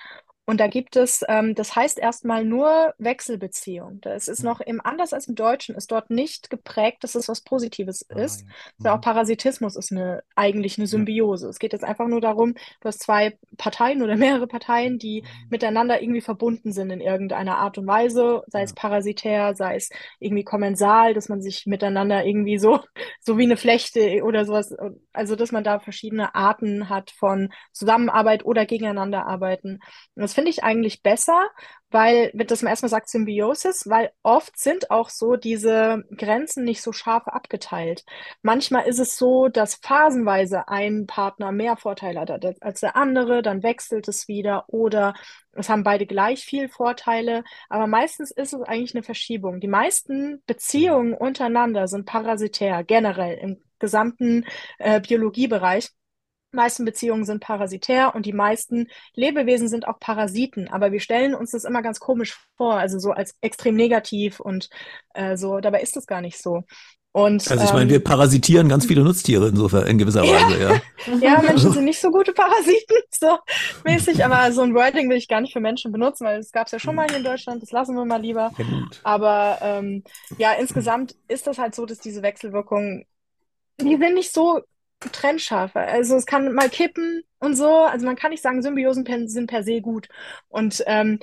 [0.51, 4.01] Und da gibt es, ähm, das heißt erstmal nur Wechselbeziehung.
[4.01, 7.39] Das ist noch im, anders als im Deutschen, ist dort nicht geprägt, dass es was
[7.39, 8.41] Positives ah, ist.
[8.41, 8.91] Ja.
[8.91, 8.97] Mhm.
[8.97, 11.45] Auch Parasitismus ist eine, eigentlich eine Symbiose.
[11.45, 11.51] Ja.
[11.51, 15.27] Es geht jetzt einfach nur darum, du hast zwei Parteien oder mehrere Parteien, die mhm.
[15.51, 18.65] miteinander irgendwie verbunden sind in irgendeiner Art und Weise, sei ja.
[18.65, 22.81] es parasitär, sei es irgendwie kommensal, dass man sich miteinander irgendwie so,
[23.21, 24.75] so wie eine Flechte oder sowas,
[25.13, 29.79] also dass man da verschiedene Arten hat von Zusammenarbeit oder gegeneinander arbeiten.
[30.15, 31.51] Und das finde ich eigentlich besser,
[31.91, 36.93] weil, dass man erstmal sagt Symbiosis, weil oft sind auch so diese Grenzen nicht so
[36.93, 38.05] scharf abgeteilt.
[38.41, 42.31] Manchmal ist es so, dass phasenweise ein Partner mehr Vorteile hat
[42.63, 45.13] als der andere, dann wechselt es wieder oder
[45.51, 49.59] es haben beide gleich viel Vorteile, aber meistens ist es eigentlich eine Verschiebung.
[49.59, 54.45] Die meisten Beziehungen untereinander sind parasitär, generell im gesamten
[54.79, 55.89] äh, Biologiebereich
[56.51, 60.67] meisten Beziehungen sind parasitär und die meisten Lebewesen sind auch Parasiten.
[60.69, 64.69] Aber wir stellen uns das immer ganz komisch vor, also so als extrem negativ und
[65.13, 65.59] äh, so.
[65.59, 66.63] Dabei ist es gar nicht so.
[67.13, 70.81] Und, also ich meine, wir ähm, parasitieren ganz viele Nutztiere insofern in gewisser Weise, ja.
[71.19, 73.37] Ja, Menschen sind nicht so gute Parasiten, so
[73.83, 76.67] mäßig, aber so ein Wording will ich gar nicht für Menschen benutzen, weil es gab
[76.67, 78.53] es ja schon mal hier in Deutschland, das lassen wir mal lieber.
[78.57, 78.65] Ja,
[79.03, 80.03] aber ähm,
[80.37, 83.05] ja, insgesamt ist das halt so, dass diese Wechselwirkungen,
[83.81, 84.61] die sind nicht so
[85.11, 85.75] trennscharf.
[85.75, 87.69] Also es kann mal kippen und so.
[87.69, 90.07] Also man kann nicht sagen, Symbiosen sind per se gut.
[90.49, 91.19] Und ähm,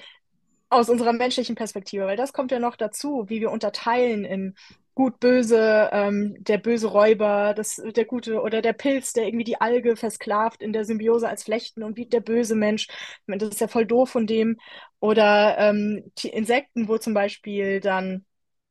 [0.71, 4.55] aus unserer menschlichen Perspektive, weil das kommt ja noch dazu, wie wir unterteilen in
[4.95, 9.61] gut, böse, ähm, der böse Räuber, das, der gute oder der Pilz, der irgendwie die
[9.61, 12.89] Alge versklavt in der Symbiose als Flechten und wie der böse Mensch.
[13.29, 14.59] Das ist ja voll doof von dem.
[14.99, 18.25] Oder ähm, Insekten, wo zum Beispiel dann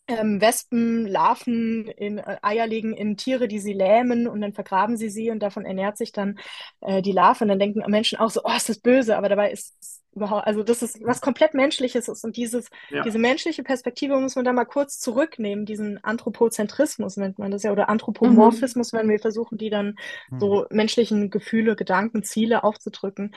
[0.07, 4.97] ähm, Wespen, Larven in äh, Eier legen in Tiere, die sie lähmen und dann vergraben
[4.97, 6.39] sie sie und davon ernährt sich dann
[6.81, 9.51] äh, die Larve und dann denken Menschen auch so, oh, ist das böse, aber dabei
[9.51, 13.03] ist es überhaupt, also das ist was komplett Menschliches ist und dieses, ja.
[13.03, 17.71] diese menschliche Perspektive muss man da mal kurz zurücknehmen, diesen Anthropozentrismus nennt man das ja
[17.71, 18.97] oder Anthropomorphismus, mhm.
[18.97, 19.97] wenn wir versuchen, die dann
[20.29, 20.39] mhm.
[20.39, 23.33] so menschlichen Gefühle, Gedanken, Ziele aufzudrücken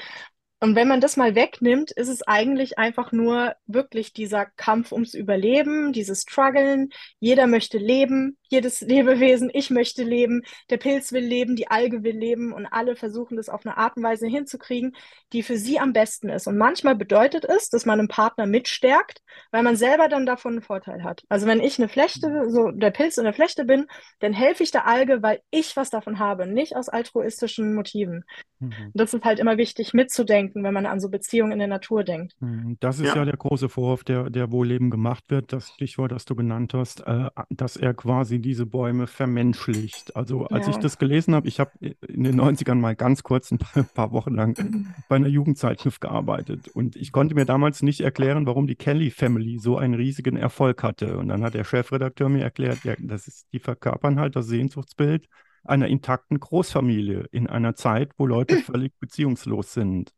[0.60, 5.14] und wenn man das mal wegnimmt, ist es eigentlich einfach nur wirklich dieser Kampf ums
[5.14, 6.90] Überleben, dieses Struggeln.
[7.18, 12.16] Jeder möchte leben, jedes Lebewesen, ich möchte leben, der Pilz will leben, die Alge will
[12.16, 14.96] leben und alle versuchen das auf eine Art und Weise hinzukriegen,
[15.32, 16.46] die für sie am besten ist.
[16.46, 20.62] Und manchmal bedeutet es, dass man einen Partner mitstärkt, weil man selber dann davon einen
[20.62, 21.22] Vorteil hat.
[21.28, 23.86] Also wenn ich eine Flechte, so der Pilz in der Flechte bin,
[24.18, 28.24] dann helfe ich der Alge, weil ich was davon habe, nicht aus altruistischen Motiven.
[28.58, 28.90] Mhm.
[28.94, 32.34] Das ist halt immer wichtig mitzudenken, wenn man an so Beziehungen in der Natur denkt.
[32.40, 32.76] Mhm.
[32.80, 36.12] Das ist ja, ja der große Vorwurf, der, der wohl Leben gemacht wird, das Stichwort,
[36.12, 40.16] das du genannt hast, äh, dass er quasi diese Bäume vermenschlicht.
[40.16, 40.72] Also als ja.
[40.72, 44.34] ich das gelesen habe, ich habe in den 90ern mal ganz kurz ein paar Wochen
[44.34, 49.10] lang bei einer Jugendzeitschrift gearbeitet und ich konnte mir damals nicht erklären, warum die Kelly
[49.10, 51.18] Family so einen riesigen Erfolg hatte.
[51.18, 55.28] Und dann hat der Chefredakteur mir erklärt, ja, das ist, die verkörpern halt das Sehnsuchtsbild
[55.64, 60.14] einer intakten Großfamilie in einer Zeit, wo Leute völlig beziehungslos sind.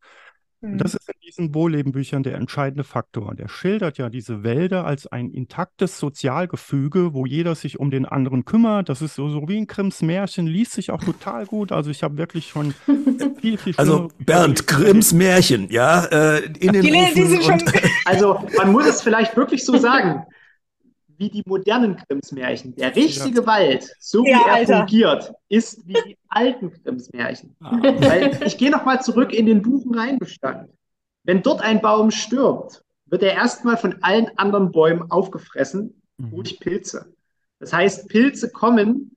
[0.62, 0.78] Mhm.
[0.78, 3.34] Das ist in diesen Wohllebenbüchern der entscheidende Faktor.
[3.34, 8.44] Der schildert ja diese Wälder als ein intaktes Sozialgefüge, wo jeder sich um den anderen
[8.44, 8.88] kümmert.
[8.88, 11.72] Das ist so, so wie ein Grimms Märchen, liest sich auch total gut.
[11.72, 12.74] Also ich habe wirklich schon
[13.40, 17.62] viel, viel Also Bernd, Grimms Märchen, ja, äh, in den die, die sind schon
[18.04, 20.24] Also man muss es vielleicht wirklich so sagen
[21.22, 22.74] wie die modernen Grimms-Märchen.
[22.74, 23.46] Der richtige ja.
[23.46, 24.78] Wald, so wie ja, er Alter.
[24.78, 27.54] fungiert, ist wie die alten Grimms-Märchen.
[27.60, 27.78] Ah.
[27.80, 30.68] Weil ich gehe nochmal zurück in den Buchenreinbestand.
[31.22, 36.30] Wenn dort ein Baum stirbt, wird er erstmal von allen anderen Bäumen aufgefressen mhm.
[36.30, 37.14] durch Pilze.
[37.60, 39.16] Das heißt, Pilze kommen,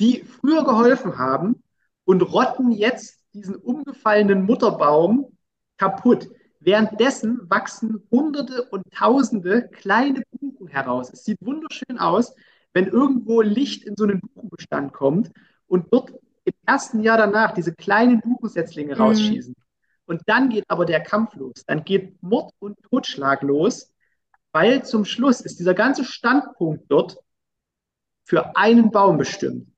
[0.00, 1.62] die früher geholfen haben
[2.06, 5.36] und rotten jetzt diesen umgefallenen Mutterbaum
[5.76, 6.30] kaputt.
[6.60, 11.10] Währenddessen wachsen Hunderte und Tausende kleine Buchen heraus.
[11.12, 12.34] Es sieht wunderschön aus,
[12.72, 15.30] wenn irgendwo Licht in so einen Buchenbestand kommt
[15.66, 16.12] und dort
[16.44, 19.00] im ersten Jahr danach diese kleinen Buchensetzlinge mhm.
[19.00, 19.54] rausschießen.
[20.06, 21.64] Und dann geht aber der Kampf los.
[21.66, 23.92] Dann geht Mord und Totschlag los,
[24.52, 27.18] weil zum Schluss ist dieser ganze Standpunkt dort
[28.24, 29.68] für einen Baum bestimmt.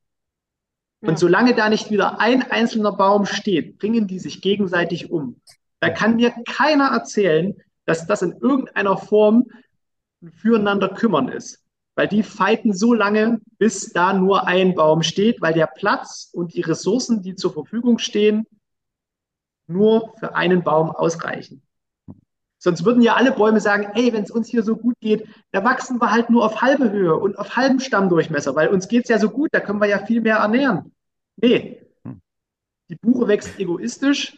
[1.02, 5.40] Und solange da nicht wieder ein einzelner Baum steht, bringen die sich gegenseitig um.
[5.80, 7.54] Da kann mir keiner erzählen,
[7.86, 9.46] dass das in irgendeiner Form
[10.36, 11.64] füreinander kümmern ist.
[11.96, 16.54] Weil die fighten so lange, bis da nur ein Baum steht, weil der Platz und
[16.54, 18.46] die Ressourcen, die zur Verfügung stehen,
[19.66, 21.62] nur für einen Baum ausreichen.
[22.58, 25.64] Sonst würden ja alle Bäume sagen, ey, wenn es uns hier so gut geht, da
[25.64, 29.08] wachsen wir halt nur auf halbe Höhe und auf halbem Stammdurchmesser, weil uns geht es
[29.08, 30.92] ja so gut, da können wir ja viel mehr ernähren.
[31.36, 31.80] Nee,
[32.90, 34.36] die Buche wächst egoistisch,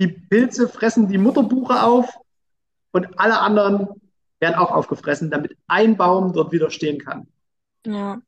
[0.00, 2.08] die Pilze fressen die Mutterbuche auf
[2.92, 3.88] und alle anderen
[4.40, 7.26] werden auch aufgefressen, damit ein Baum dort wieder stehen kann.
[7.84, 8.20] Ja.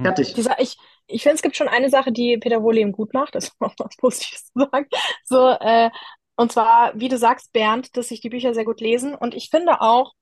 [0.00, 0.34] Fertig.
[0.34, 3.44] Dieser, ich ich finde, es gibt schon eine Sache, die Peter Wohleben gut macht, das
[3.44, 4.86] ist auch was Positives zu sagen.
[5.24, 5.90] So, äh,
[6.36, 9.14] und zwar, wie du sagst, Bernd, dass sich die Bücher sehr gut lesen.
[9.14, 10.12] Und ich finde auch,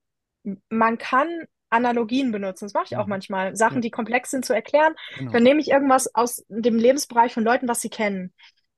[0.69, 1.29] man kann
[1.71, 2.67] Analogien benutzen.
[2.67, 3.57] Das mache ich auch manchmal.
[3.57, 4.95] Sachen, die komplex sind, zu erklären.
[5.19, 5.33] Genau.
[5.33, 8.33] Dann nehme ich irgendwas aus dem Lebensbereich von Leuten, was sie kennen.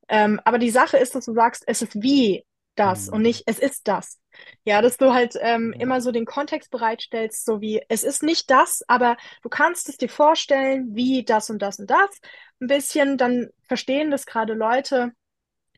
[0.08, 2.44] Ähm, aber die Sache ist, dass du sagst, es ist wie
[2.76, 3.14] das mhm.
[3.14, 4.20] und nicht, es ist das.
[4.64, 5.82] Ja, dass du halt ähm, ja.
[5.82, 9.96] immer so den Kontext bereitstellst, so wie, es ist nicht das, aber du kannst es
[9.96, 12.10] dir vorstellen, wie das und das und das.
[12.60, 15.12] Ein bisschen, dann verstehen das gerade Leute,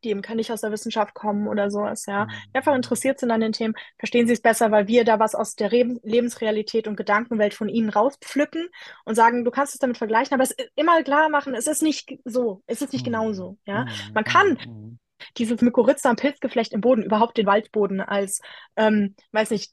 [0.05, 2.31] die eben nicht aus der Wissenschaft kommen oder sowas, ja, mhm.
[2.53, 5.55] einfach interessiert sind an den Themen, verstehen sie es besser, weil wir da was aus
[5.55, 8.69] der Re Lebensrealität und Gedankenwelt von ihnen rauspflücken
[9.05, 12.19] und sagen, du kannst es damit vergleichen, aber es immer klar machen, es ist nicht
[12.25, 13.13] so, es ist nicht mhm.
[13.13, 13.85] genauso, ja.
[13.85, 14.15] Mhm.
[14.15, 14.99] Man kann
[15.37, 18.41] dieses Mykorrhiza Pilzgeflecht im Boden, überhaupt den Waldboden als,
[18.77, 19.73] ähm, weiß nicht,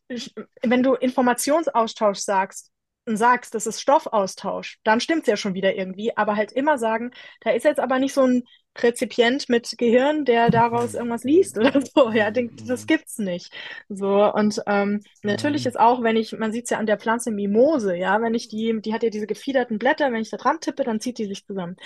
[0.64, 2.72] wenn du Informationsaustausch sagst,
[3.06, 6.78] und sagst, das ist Stoffaustausch, dann stimmt es ja schon wieder irgendwie, aber halt immer
[6.78, 7.12] sagen,
[7.42, 8.44] da ist jetzt aber nicht so ein
[8.78, 12.12] Rezipient mit Gehirn, der daraus irgendwas liest oder so.
[12.12, 13.54] Ja, denkt, das gibt's nicht.
[13.90, 17.32] So, und ähm, natürlich ist auch, wenn ich, man sieht es ja an der Pflanze
[17.32, 20.60] Mimose, ja, wenn ich die, die hat ja diese gefiederten Blätter, wenn ich da dran
[20.60, 21.78] tippe, dann zieht die sich zusammen.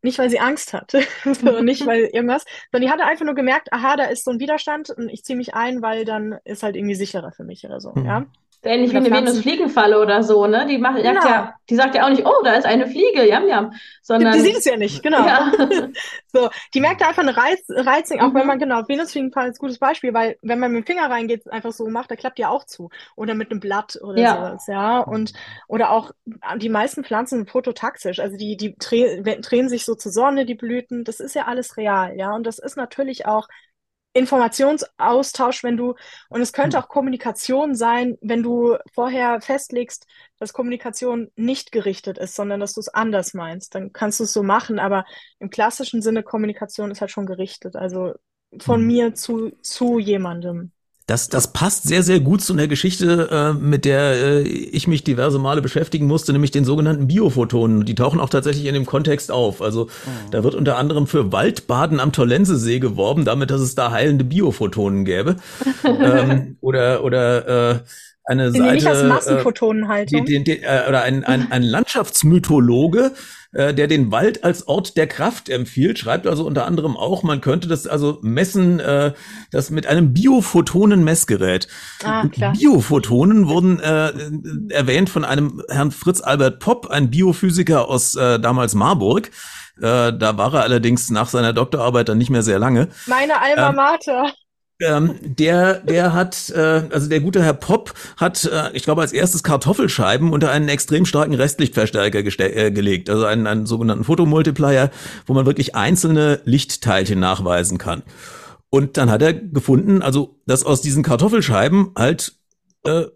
[0.00, 0.92] Nicht, weil sie Angst hat,
[1.24, 4.38] so, nicht, weil irgendwas, sondern die hatte einfach nur gemerkt, aha, da ist so ein
[4.38, 7.80] Widerstand und ich ziehe mich ein, weil dann ist halt irgendwie sicherer für mich oder
[7.80, 8.06] so, mhm.
[8.06, 8.26] ja.
[8.62, 10.66] Ähnlich wie eine Venus-Fliegenfalle oder so, ne?
[10.66, 11.24] Die macht, genau.
[11.24, 13.72] ja, die sagt ja auch nicht, oh, da ist eine Fliege, jam, jam.
[14.02, 15.24] Sondern, die, die sieht es ja nicht, genau.
[15.24, 15.52] Ja.
[16.32, 18.34] so, die merkt einfach eine Reiz, Reizung, auch mhm.
[18.34, 21.50] wenn man, genau, Venus-Fliegenfalle ist ein gutes Beispiel, weil wenn man mit dem Finger reingeht,
[21.52, 22.90] einfach so macht, da klappt die auch zu.
[23.14, 24.34] Oder mit einem Blatt oder ja.
[24.34, 24.98] sowas, ja.
[25.00, 25.34] Und,
[25.68, 26.10] oder auch,
[26.56, 30.56] die meisten Pflanzen sind phototaxisch, also die, die dreh, drehen sich so zur Sonne, die
[30.56, 32.34] Blüten, das ist ja alles real, ja.
[32.34, 33.46] Und das ist natürlich auch
[34.18, 35.94] Informationsaustausch, wenn du,
[36.28, 36.84] und es könnte hm.
[36.84, 40.06] auch Kommunikation sein, wenn du vorher festlegst,
[40.38, 43.74] dass Kommunikation nicht gerichtet ist, sondern dass du es anders meinst.
[43.74, 45.04] Dann kannst du es so machen, aber
[45.38, 47.76] im klassischen Sinne Kommunikation ist halt schon gerichtet.
[47.76, 48.14] Also
[48.58, 48.86] von mhm.
[48.86, 50.72] mir zu, zu jemandem.
[51.08, 55.04] Das, das passt sehr, sehr gut zu einer Geschichte, äh, mit der äh, ich mich
[55.04, 57.86] diverse Male beschäftigen musste, nämlich den sogenannten Biophotonen.
[57.86, 59.62] Die tauchen auch tatsächlich in dem Kontext auf.
[59.62, 60.30] Also mhm.
[60.32, 65.06] da wird unter anderem für Waldbaden am Tollensesee geworben, damit, dass es da heilende Biophotonen
[65.06, 65.36] gäbe.
[65.84, 67.78] ähm, oder oder äh,
[68.24, 70.26] eine Seite, nicht als Massenphotonenhaltung.
[70.26, 73.12] Die, die, die, äh, oder ein, ein, ein Landschaftsmythologe,
[73.52, 77.40] äh, der den Wald als Ort der Kraft empfiehlt, schreibt also unter anderem auch, man
[77.40, 79.12] könnte das also messen, äh,
[79.50, 81.68] das mit einem Biophotonen-Messgerät.
[82.04, 82.52] Ah, klar.
[82.52, 84.12] Biophotonen wurden äh,
[84.72, 89.30] erwähnt von einem Herrn Fritz Albert Popp, ein Biophysiker aus äh, damals Marburg.
[89.78, 92.88] Äh, da war er allerdings nach seiner Doktorarbeit dann nicht mehr sehr lange.
[93.06, 94.24] Meine Alma ähm, Mater.
[94.24, 94.32] Ähm,
[94.80, 99.42] der, der hat, äh, also der gute Herr Popp hat, äh, ich glaube, als erstes
[99.42, 104.90] Kartoffelscheiben unter einen extrem starken Restlichtverstärker äh, gelegt, also einen, einen sogenannten Fotomultiplier,
[105.26, 108.04] wo man wirklich einzelne Lichtteilchen nachweisen kann.
[108.70, 112.34] Und dann hat er gefunden, also dass aus diesen Kartoffelscheiben halt
[112.84, 113.06] äh,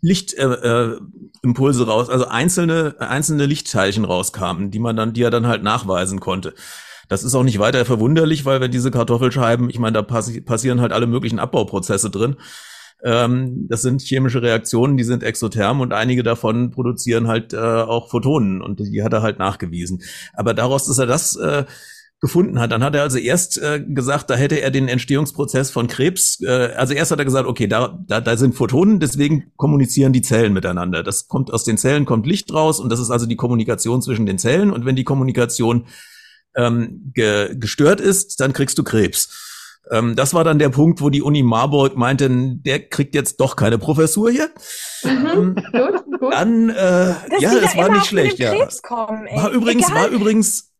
[0.00, 5.48] Lichtimpulse äh, äh, raus, also einzelne einzelne Lichtteilchen rauskamen, die man dann, die er dann
[5.48, 6.54] halt nachweisen konnte.
[7.08, 10.80] Das ist auch nicht weiter verwunderlich, weil wenn diese Kartoffelscheiben, ich meine, da passi passieren
[10.80, 12.36] halt alle möglichen Abbauprozesse drin.
[13.04, 18.08] Ähm, das sind chemische Reaktionen, die sind exotherm und einige davon produzieren halt äh, auch
[18.08, 20.02] Photonen und die hat er halt nachgewiesen.
[20.32, 21.64] Aber daraus, dass er das äh,
[22.24, 22.72] gefunden hat.
[22.72, 26.70] Dann hat er also erst äh, gesagt, da hätte er den Entstehungsprozess von Krebs, äh,
[26.74, 30.54] also erst hat er gesagt, okay, da, da, da sind Photonen, deswegen kommunizieren die Zellen
[30.54, 31.02] miteinander.
[31.02, 34.24] Das kommt aus den Zellen, kommt Licht raus und das ist also die Kommunikation zwischen
[34.24, 34.70] den Zellen.
[34.70, 35.84] Und wenn die Kommunikation
[36.56, 39.52] ähm, ge gestört ist, dann kriegst du Krebs.
[39.90, 43.56] Ähm, das war dann der Punkt, wo die Uni Marburg meinte, der kriegt jetzt doch
[43.56, 44.50] keine Professur hier.
[45.04, 46.32] Mhm, gut, gut.
[46.32, 48.52] Dann, äh, ja, es war nicht schlecht, ja.
[48.82, 50.02] Kommen, war übrigens, Egal.
[50.02, 50.72] war übrigens,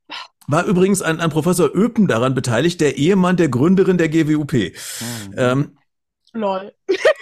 [0.47, 4.53] war übrigens ein, ein Professor Öpen daran beteiligt, der Ehemann der Gründerin der GWUP.
[4.53, 5.35] Mhm.
[5.37, 5.79] Ähm,
[6.33, 6.73] Lol.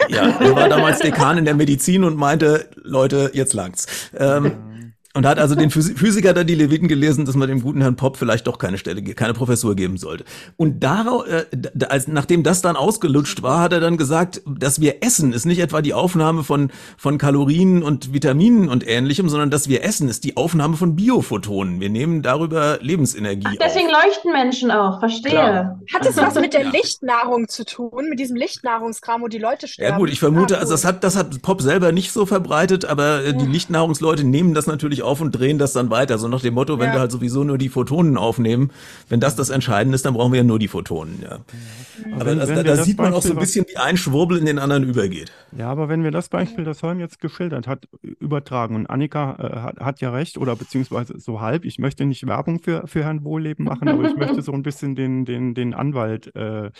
[0.08, 3.86] Ja, er war damals Dekan in der Medizin und meinte, Leute, jetzt langt's.
[4.16, 4.71] Ähm,
[5.14, 8.16] Und hat also den Physiker dann die Leviten gelesen, dass man dem guten Herrn Popp
[8.16, 10.24] vielleicht doch keine Stelle, keine Professur geben sollte.
[10.56, 11.44] Und darauf, äh,
[11.86, 15.58] als, nachdem das dann ausgelutscht war, hat er dann gesagt, dass wir essen ist nicht
[15.58, 20.24] etwa die Aufnahme von, von Kalorien und Vitaminen und ähnlichem, sondern dass wir essen ist
[20.24, 21.80] die Aufnahme von Biophotonen.
[21.80, 24.04] Wir nehmen darüber Lebensenergie Ach, deswegen auf.
[24.04, 25.30] leuchten Menschen auch, verstehe.
[25.30, 25.80] Klar.
[25.92, 29.92] Hat es was mit der Lichtnahrung zu tun, mit diesem Lichtnahrungskram, wo die Leute sterben?
[29.92, 32.86] Ja gut, ich vermute, ah, also das hat, das hat Pop selber nicht so verbreitet,
[32.86, 36.18] aber äh, die Lichtnahrungsleute nehmen das natürlich auf und drehen das dann weiter.
[36.18, 36.94] So nach dem Motto, wenn ja.
[36.94, 38.70] wir halt sowieso nur die Photonen aufnehmen,
[39.08, 41.20] wenn das das Entscheidende ist, dann brauchen wir ja nur die Photonen.
[41.22, 41.38] Ja.
[41.38, 42.14] Mhm.
[42.14, 44.38] Aber wenn, das, wenn da, da sieht man auch so ein bisschen, wie ein Schwurbel
[44.38, 45.32] in den anderen übergeht.
[45.56, 49.60] Ja, aber wenn wir das Beispiel, das Holm jetzt geschildert hat, übertragen und Annika äh,
[49.60, 53.24] hat, hat, ja recht oder beziehungsweise so halb, ich möchte nicht Werbung für, für Herrn
[53.24, 56.70] Wohlleben machen, aber ich möchte so ein bisschen den, den, den Anwalt äh, äh,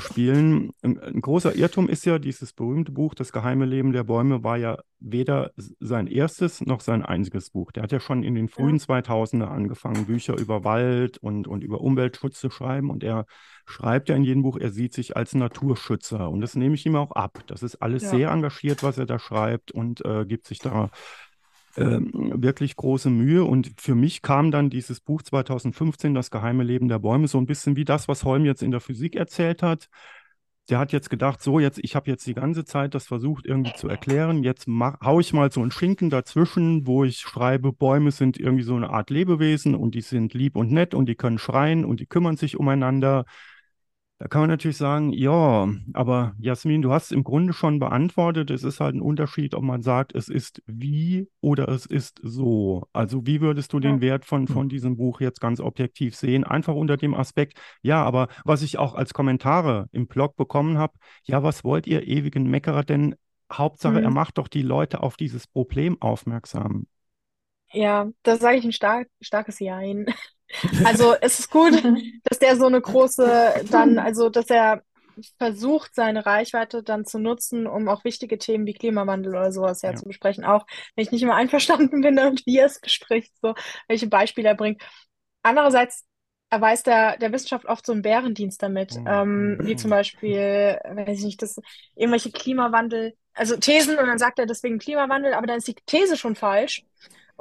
[0.00, 0.70] spielen.
[0.82, 4.56] Ein, ein, großer Irrtum ist ja, dieses berühmte Buch Das geheime Leben der Bäume war
[4.56, 7.72] ja weder sein erstes noch sein einziges Buch.
[7.72, 8.84] Der hat ja schon in den frühen ja.
[8.84, 13.26] 2000er angefangen, Bücher über Wald und, und über Umweltschutz zu schreiben und er
[13.66, 16.96] schreibt ja in jedem Buch, er sieht sich als Naturschützer und das nehme ich ihm
[16.96, 17.42] auch ab.
[17.46, 18.10] Das ist alles ja.
[18.10, 20.90] sehr engagiert, was er da schreibt und äh, gibt sich da
[21.76, 23.44] ähm, wirklich große Mühe.
[23.44, 27.46] Und für mich kam dann dieses Buch 2015, Das geheime Leben der Bäume, so ein
[27.46, 29.88] bisschen wie das, was Holm jetzt in der Physik erzählt hat.
[30.70, 33.72] Der hat jetzt gedacht, so jetzt, ich habe jetzt die ganze Zeit das versucht irgendwie
[33.74, 34.44] zu erklären.
[34.44, 38.62] Jetzt mach, hau ich mal so einen Schinken dazwischen, wo ich schreibe, Bäume sind irgendwie
[38.62, 41.98] so eine Art Lebewesen und die sind lieb und nett und die können schreien und
[41.98, 43.24] die kümmern sich umeinander.
[44.22, 48.52] Da kann man natürlich sagen, ja, aber Jasmin, du hast im Grunde schon beantwortet.
[48.52, 52.86] Es ist halt ein Unterschied, ob man sagt, es ist wie oder es ist so.
[52.92, 56.44] Also wie würdest du den Wert von, von diesem Buch jetzt ganz objektiv sehen?
[56.44, 60.92] Einfach unter dem Aspekt, ja, aber was ich auch als Kommentare im Blog bekommen habe,
[61.24, 63.16] ja, was wollt ihr ewigen Meckerer denn?
[63.52, 64.04] Hauptsache, mhm.
[64.04, 66.86] er macht doch die Leute auf dieses Problem aufmerksam.
[67.72, 70.06] Ja, da sage ich ein stark, starkes Jein.
[70.84, 71.82] Also es ist gut,
[72.24, 74.82] dass der so eine große dann, also dass er
[75.38, 79.90] versucht, seine Reichweite dann zu nutzen, um auch wichtige Themen wie Klimawandel oder sowas ja,
[79.90, 79.96] ja.
[79.96, 80.44] zu besprechen.
[80.44, 83.54] Auch wenn ich nicht immer einverstanden bin und wie er es bespricht, so
[83.88, 84.82] welche Beispiele er bringt.
[85.42, 86.04] Andererseits
[86.50, 89.06] erweist der, der Wissenschaft oft so einen Bärendienst damit, mhm.
[89.06, 91.58] ähm, wie zum Beispiel, weiß ich nicht, dass
[91.96, 96.18] irgendwelche Klimawandel, also Thesen und dann sagt er deswegen Klimawandel, aber dann ist die These
[96.18, 96.84] schon falsch.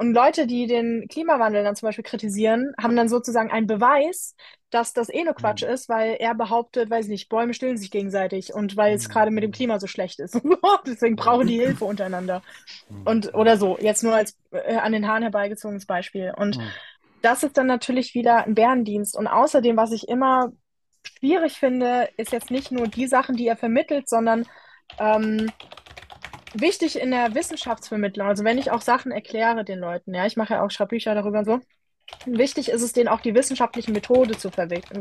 [0.01, 4.35] Und Leute, die den Klimawandel dann zum Beispiel kritisieren, haben dann sozusagen einen Beweis,
[4.71, 5.69] dass das eh nur Quatsch mhm.
[5.69, 9.11] ist, weil er behauptet, weiß nicht, Bäume stillen sich gegenseitig und weil es mhm.
[9.11, 10.41] gerade mit dem Klima so schlecht ist.
[10.87, 12.41] Deswegen brauchen die Hilfe untereinander.
[12.89, 13.01] Mhm.
[13.05, 16.33] Und oder so, jetzt nur als äh, an den Haaren herbeigezogenes Beispiel.
[16.35, 16.63] Und mhm.
[17.21, 19.15] das ist dann natürlich wieder ein Bärendienst.
[19.15, 20.51] Und außerdem, was ich immer
[21.03, 24.47] schwierig finde, ist jetzt nicht nur die Sachen, die er vermittelt, sondern
[24.97, 25.51] ähm,
[26.53, 30.53] wichtig in der Wissenschaftsvermittlung, also wenn ich auch Sachen erkläre den Leuten, ja, ich mache
[30.55, 31.59] ja auch Schreibbücher darüber und so,
[32.25, 34.49] Wichtig ist es, denen auch die wissenschaftliche Methode zu,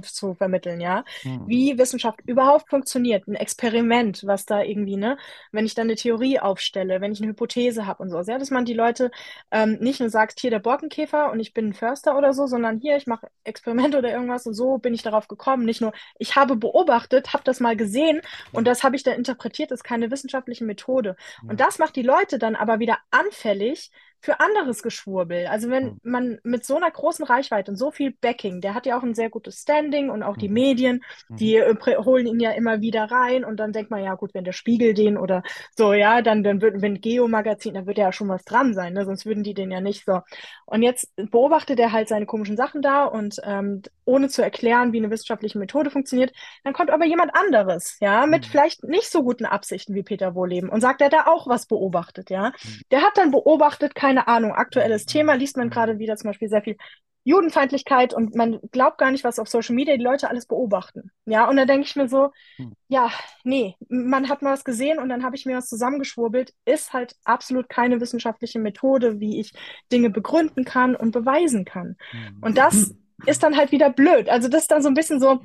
[0.02, 1.04] zu vermitteln, ja.
[1.24, 1.42] Mhm.
[1.46, 5.18] Wie Wissenschaft überhaupt funktioniert, ein Experiment, was da irgendwie, ne,
[5.52, 8.50] wenn ich dann eine Theorie aufstelle, wenn ich eine Hypothese habe und so, ja, dass
[8.50, 9.10] man die Leute
[9.50, 12.78] ähm, nicht nur sagt, hier der Borkenkäfer und ich bin ein Förster oder so, sondern
[12.78, 15.64] hier, ich mache Experiment oder irgendwas und so bin ich darauf gekommen.
[15.64, 18.20] Nicht nur, ich habe beobachtet, habe das mal gesehen
[18.52, 21.16] und das habe ich dann interpretiert, das ist keine wissenschaftliche Methode.
[21.42, 21.50] Mhm.
[21.50, 23.90] Und das macht die Leute dann aber wieder anfällig
[24.20, 25.46] für anderes Geschwurbel.
[25.46, 25.98] Also wenn mhm.
[26.02, 29.14] man mit so einer großen Reichweite und so viel Backing, der hat ja auch ein
[29.14, 30.54] sehr gutes Standing und auch die mhm.
[30.54, 31.36] Medien, mhm.
[31.36, 34.44] die äh, holen ihn ja immer wieder rein und dann denkt man, ja gut, wenn
[34.44, 35.42] der Spiegel den oder
[35.76, 39.04] so, ja, dann, dann wird, wenn Geo-Magazin, dann wird ja schon was dran sein, ne?
[39.04, 40.20] sonst würden die den ja nicht so.
[40.66, 44.98] Und jetzt beobachtet er halt seine komischen Sachen da und ähm, ohne zu erklären, wie
[44.98, 46.32] eine wissenschaftliche Methode funktioniert,
[46.64, 48.50] dann kommt aber jemand anderes, ja, mit mhm.
[48.50, 52.28] vielleicht nicht so guten Absichten wie Peter Wohleben und sagt, er da auch was beobachtet,
[52.28, 52.50] ja.
[52.50, 52.80] Mhm.
[52.90, 56.48] Der hat dann beobachtet, keine keine Ahnung, aktuelles Thema, liest man gerade wieder zum Beispiel
[56.48, 56.76] sehr viel
[57.22, 61.12] Judenfeindlichkeit und man glaubt gar nicht, was auf Social Media die Leute alles beobachten.
[61.26, 62.72] Ja, und da denke ich mir so, hm.
[62.88, 63.12] ja,
[63.44, 67.14] nee, man hat mal was gesehen und dann habe ich mir was zusammengeschwurbelt, ist halt
[67.24, 69.52] absolut keine wissenschaftliche Methode, wie ich
[69.92, 71.96] Dinge begründen kann und beweisen kann.
[72.10, 72.38] Hm.
[72.40, 72.94] Und das
[73.26, 74.28] ist dann halt wieder blöd.
[74.28, 75.40] Also das ist dann so ein bisschen so,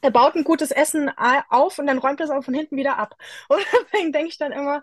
[0.00, 1.08] er baut ein gutes Essen
[1.50, 3.16] auf und dann räumt es auch von hinten wieder ab.
[3.48, 4.80] Und deswegen denke ich dann immer,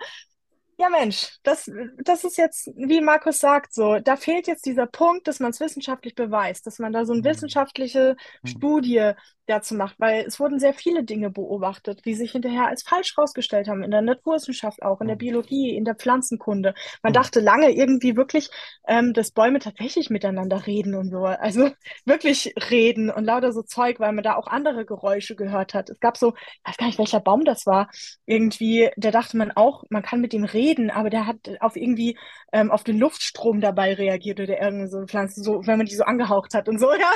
[0.78, 5.28] ja, Mensch, das, das ist jetzt, wie Markus sagt, so, da fehlt jetzt dieser Punkt,
[5.28, 7.26] dass man es wissenschaftlich beweist, dass man da so eine mhm.
[7.26, 8.48] wissenschaftliche mhm.
[8.48, 9.12] Studie
[9.48, 13.68] dazu macht, weil es wurden sehr viele Dinge beobachtet, die sich hinterher als falsch herausgestellt
[13.68, 15.20] haben, in der Naturwissenschaft auch, in der mhm.
[15.20, 16.74] Biologie, in der Pflanzenkunde.
[17.04, 17.16] Man mhm.
[17.16, 18.50] dachte lange irgendwie wirklich,
[18.88, 21.70] ähm, dass Bäume tatsächlich miteinander reden und so, also
[22.06, 25.90] wirklich reden und lauter so Zeug, weil man da auch andere Geräusche gehört hat.
[25.90, 27.90] Es gab so, ich weiß gar nicht, welcher Baum das war,
[28.26, 32.18] irgendwie, da dachte man auch, man kann mit dem reden aber der hat auf irgendwie
[32.52, 36.04] ähm, auf den Luftstrom dabei reagiert oder irgendeine so Pflanze, so, wenn man die so
[36.04, 36.90] angehaucht hat und so.
[36.96, 37.12] Ja,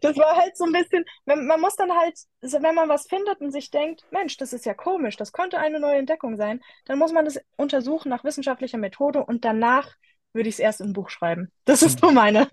[0.00, 3.40] das war halt so ein bisschen, man, man muss dann halt, wenn man was findet
[3.40, 6.96] und sich denkt, Mensch, das ist ja komisch, das könnte eine neue Entdeckung sein, dann
[6.96, 9.96] muss man das untersuchen nach wissenschaftlicher Methode und danach
[10.36, 11.50] würde ich es erst im Buch schreiben.
[11.64, 12.46] Das ist so meine,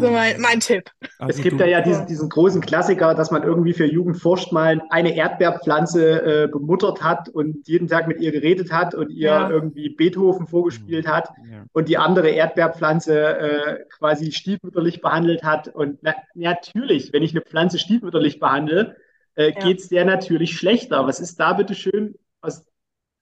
[0.00, 0.90] so mein, mein Tipp.
[1.18, 4.52] Also es gibt da ja diesen, diesen, großen Klassiker, dass man irgendwie für Jugend forscht
[4.52, 9.30] mal eine Erdbeerpflanze äh, bemuttert hat und jeden Tag mit ihr geredet hat und ihr
[9.30, 9.50] ja.
[9.50, 11.64] irgendwie Beethoven vorgespielt hat ja.
[11.72, 15.68] und die andere Erdbeerpflanze äh, quasi stiefmütterlich behandelt hat.
[15.68, 18.96] Und na, natürlich, wenn ich eine Pflanze stiefmütterlich behandle,
[19.34, 19.60] äh, ja.
[19.60, 21.06] geht es der natürlich schlechter.
[21.06, 22.14] Was ist da bitte schön?
[22.40, 22.64] Was,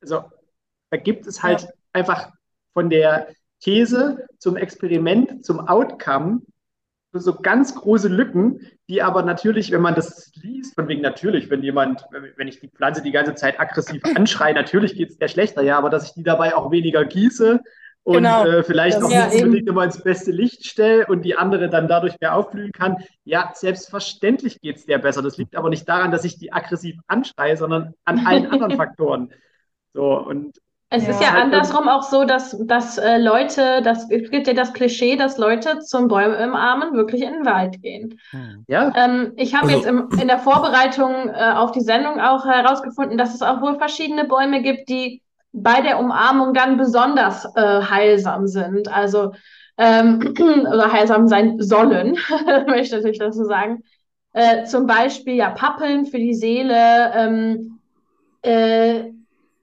[0.03, 0.25] also
[0.91, 2.33] da gibt es halt einfach
[2.73, 3.29] von der
[3.61, 6.43] These zum Experiment, zum Outcome
[7.13, 11.63] so ganz große Lücken, die aber natürlich, wenn man das liest, von wegen natürlich, wenn
[11.63, 12.05] jemand,
[12.37, 15.79] wenn ich die Pflanze die ganze Zeit aggressiv anschreie, natürlich geht es der schlechter, ja,
[15.79, 17.61] aber dass ich die dabei auch weniger gieße
[18.05, 18.45] und genau.
[18.45, 22.19] äh, vielleicht auch nicht unbedingt immer ins beste Licht stelle und die andere dann dadurch
[22.21, 25.23] mehr aufblühen kann, ja, selbstverständlich geht es der besser.
[25.23, 29.33] Das liegt aber nicht daran, dass ich die aggressiv anschreie, sondern an allen anderen Faktoren.
[29.93, 30.59] So, und
[30.91, 34.55] es ja, ist ja andersrum auch so, dass, dass äh, Leute, das, es gibt ja
[34.55, 38.19] das Klischee, dass Leute zum Bäume im Armen wirklich in den Wald gehen.
[38.31, 38.65] Hm.
[38.69, 38.93] Ja.
[38.97, 43.19] Ähm, ich habe also, jetzt im, in der Vorbereitung äh, auf die Sendung auch herausgefunden,
[43.19, 45.23] dass es auch wohl verschiedene Bäume gibt, die
[45.53, 48.89] bei der Umarmung dann besonders äh, heilsam sind.
[48.89, 49.33] Also
[49.77, 50.35] ähm,
[50.73, 52.17] oder heilsam sein sollen,
[52.67, 53.83] möchte ich natürlich dazu sagen.
[54.33, 57.13] Äh, zum Beispiel ja Pappeln für die Seele.
[57.15, 57.79] Ähm,
[58.41, 59.18] äh,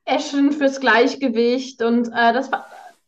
[0.05, 2.49] Eschen fürs Gleichgewicht und äh, das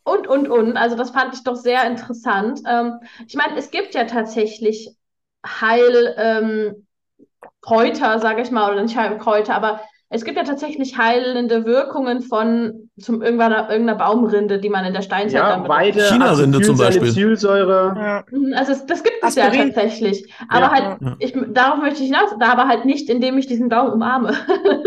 [0.04, 0.78] und und und.
[0.78, 2.62] Also das fand ich doch sehr interessant.
[2.68, 4.96] Ähm, ich meine, es gibt ja tatsächlich
[5.46, 6.88] Heil ähm,
[8.20, 13.22] sage ich mal, oder nicht Heilkräuter, aber es gibt ja tatsächlich heilende Wirkungen von zum
[13.22, 17.12] irgendeiner, irgendeiner Baumrinde, die man in der Steinzeit ja, damit Weide, China-Rinde zum Beispiel.
[17.12, 17.94] Zylsäure.
[17.98, 18.24] Ja.
[18.32, 20.34] Mhm, also es, das gibt es ja tatsächlich.
[20.48, 20.72] Aber ja.
[20.72, 24.34] halt, ich, darauf möchte ich hinaus, da aber halt nicht, indem ich diesen Baum umarme.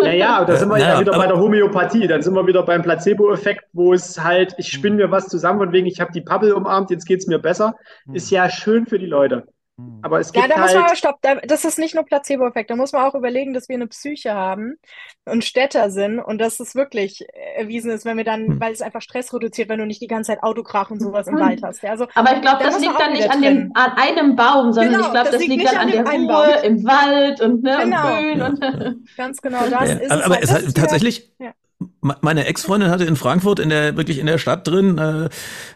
[0.02, 2.06] Ja, ja, da sind wir ja, ja wieder bei der Homöopathie.
[2.06, 5.72] Dann sind wir wieder beim Placebo-Effekt, wo es halt, ich spinne mir was zusammen und
[5.72, 7.74] wegen, ich habe die Pappel umarmt, jetzt geht es mir besser.
[8.06, 8.14] Hm.
[8.14, 9.46] Ist ja schön für die Leute.
[9.80, 9.98] Hm.
[10.02, 10.66] Aber es gibt ja, da halt...
[10.66, 13.54] muss man halt aber stopp, das ist nicht nur Placebo-Effekt, da muss man auch überlegen,
[13.54, 14.76] dass wir eine Psyche haben
[15.24, 17.26] und Städter sind und dass es wirklich
[17.56, 18.60] erwiesen ist, wenn wir dann, hm.
[18.60, 21.36] weil es einfach Stress reduziert, wenn du nicht die ganze Zeit Autokrach und sowas hm.
[21.36, 21.82] im Wald hast.
[21.82, 24.92] Ja, also, aber ich glaube, das liegt dann nicht an, dem, an einem Baum, sondern
[24.94, 28.08] genau, ich glaube, das, das, liegt dann an, der Ruhe im Wald und, ne, genau.
[28.08, 28.38] und Grün.
[28.38, 28.46] Ja.
[28.46, 29.96] Und, Ganz genau, das ja.
[29.96, 30.24] ist aber, es.
[30.24, 31.32] Aber es hat tatsächlich...
[31.38, 31.52] Ja
[32.01, 35.28] meine Ex-Freundin hatte in Frankfurt in der wirklich in der Stadt drin äh,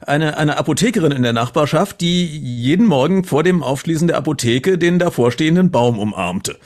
[0.07, 4.99] eine eine Apothekerin in der Nachbarschaft, die jeden Morgen vor dem Aufschließen der Apotheke den
[4.99, 6.57] davorstehenden Baum umarmte.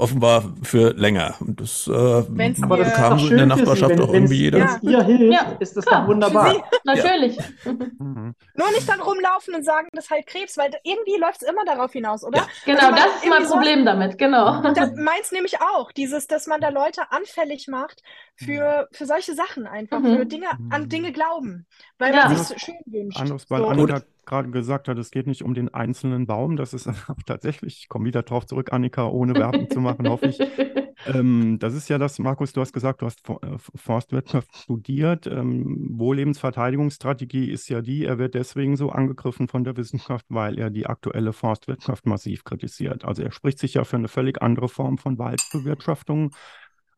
[0.00, 1.34] Offenbar für länger.
[1.40, 1.92] Und das, äh,
[2.62, 4.58] aber das kam so in der Nachbarschaft wenn, auch irgendwie jeder.
[4.58, 4.78] Ja.
[4.80, 5.56] ihr hilft, ja.
[5.58, 6.64] ist das klar, doch wunderbar.
[6.84, 7.36] Natürlich.
[7.36, 7.72] Ja.
[7.72, 11.64] Nur nicht dann rumlaufen und sagen, das ist halt Krebs, weil irgendwie läuft es immer
[11.66, 12.46] darauf hinaus, oder?
[12.64, 14.62] Genau, also das ist mein Problem so, damit, genau.
[14.72, 18.02] Das meins nämlich auch, dieses, dass man da Leute anfällig macht
[18.36, 20.16] für, für solche Sachen einfach, mhm.
[20.16, 21.66] für Dinge, an Dinge glauben,
[21.98, 22.24] weil ja.
[22.24, 23.20] man sich so schön wünscht.
[23.50, 23.66] Weil so.
[23.66, 26.88] Annika gerade gesagt hat, es geht nicht um den einzelnen Baum, das ist
[27.26, 30.38] tatsächlich, ich komme wieder drauf zurück, Annika, ohne Werbung zu machen, hoffe ich.
[31.06, 35.26] Ähm, das ist ja das, Markus, du hast gesagt, du hast äh, Forstwirtschaft studiert.
[35.26, 40.70] Ähm, Wohllebensverteidigungsstrategie ist ja die, er wird deswegen so angegriffen von der Wissenschaft, weil er
[40.70, 43.04] die aktuelle Forstwirtschaft massiv kritisiert.
[43.04, 46.32] Also er spricht sich ja für eine völlig andere Form von Waldbewirtschaftung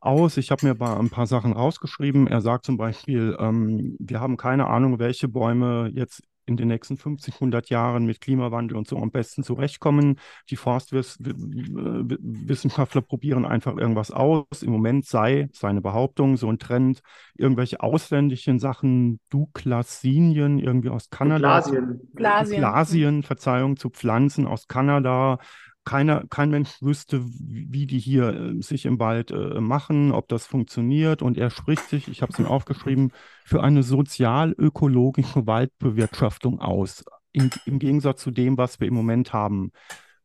[0.00, 0.36] aus.
[0.36, 2.26] Ich habe mir ein paar Sachen rausgeschrieben.
[2.26, 6.96] Er sagt zum Beispiel, ähm, wir haben keine Ahnung, welche Bäume jetzt in den nächsten
[6.96, 10.18] 50, 100 Jahren mit Klimawandel und so am besten zurechtkommen.
[10.50, 14.62] Die Forstwissenschaftler probieren einfach irgendwas aus.
[14.62, 17.02] Im Moment sei seine Behauptung so ein Trend,
[17.34, 21.60] irgendwelche ausländischen Sachen, Douglasinien, irgendwie aus Kanada.
[21.60, 22.00] Glasien.
[22.14, 22.58] Glasien.
[22.58, 25.38] Glasien, Verzeihung, zu Pflanzen aus Kanada,
[25.84, 30.46] keiner, kein Mensch wüsste, wie die hier äh, sich im Wald äh, machen, ob das
[30.46, 31.22] funktioniert.
[31.22, 33.12] Und er spricht sich, ich habe es ihm aufgeschrieben,
[33.44, 37.04] für eine sozial-ökologische Waldbewirtschaftung aus.
[37.32, 39.72] In, Im Gegensatz zu dem, was wir im Moment haben.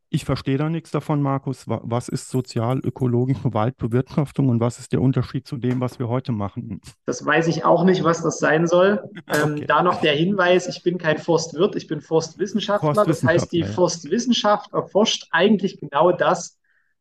[0.10, 1.66] Ich verstehe da nichts davon, Markus.
[1.68, 6.80] Was ist sozial-ökologische Waldbewirtschaftung und was ist der Unterschied zu dem, was wir heute machen?
[7.06, 9.04] Das weiß ich auch nicht, was das sein soll.
[9.30, 9.66] Ähm, okay.
[9.66, 12.94] da noch der Hinweis, ich bin kein Forstwirt, ich bin Forstwissenschaftler.
[12.94, 13.66] Forstwissenschaftler das heißt, die ja.
[13.68, 16.58] Forstwissenschaft erforscht eigentlich genau das,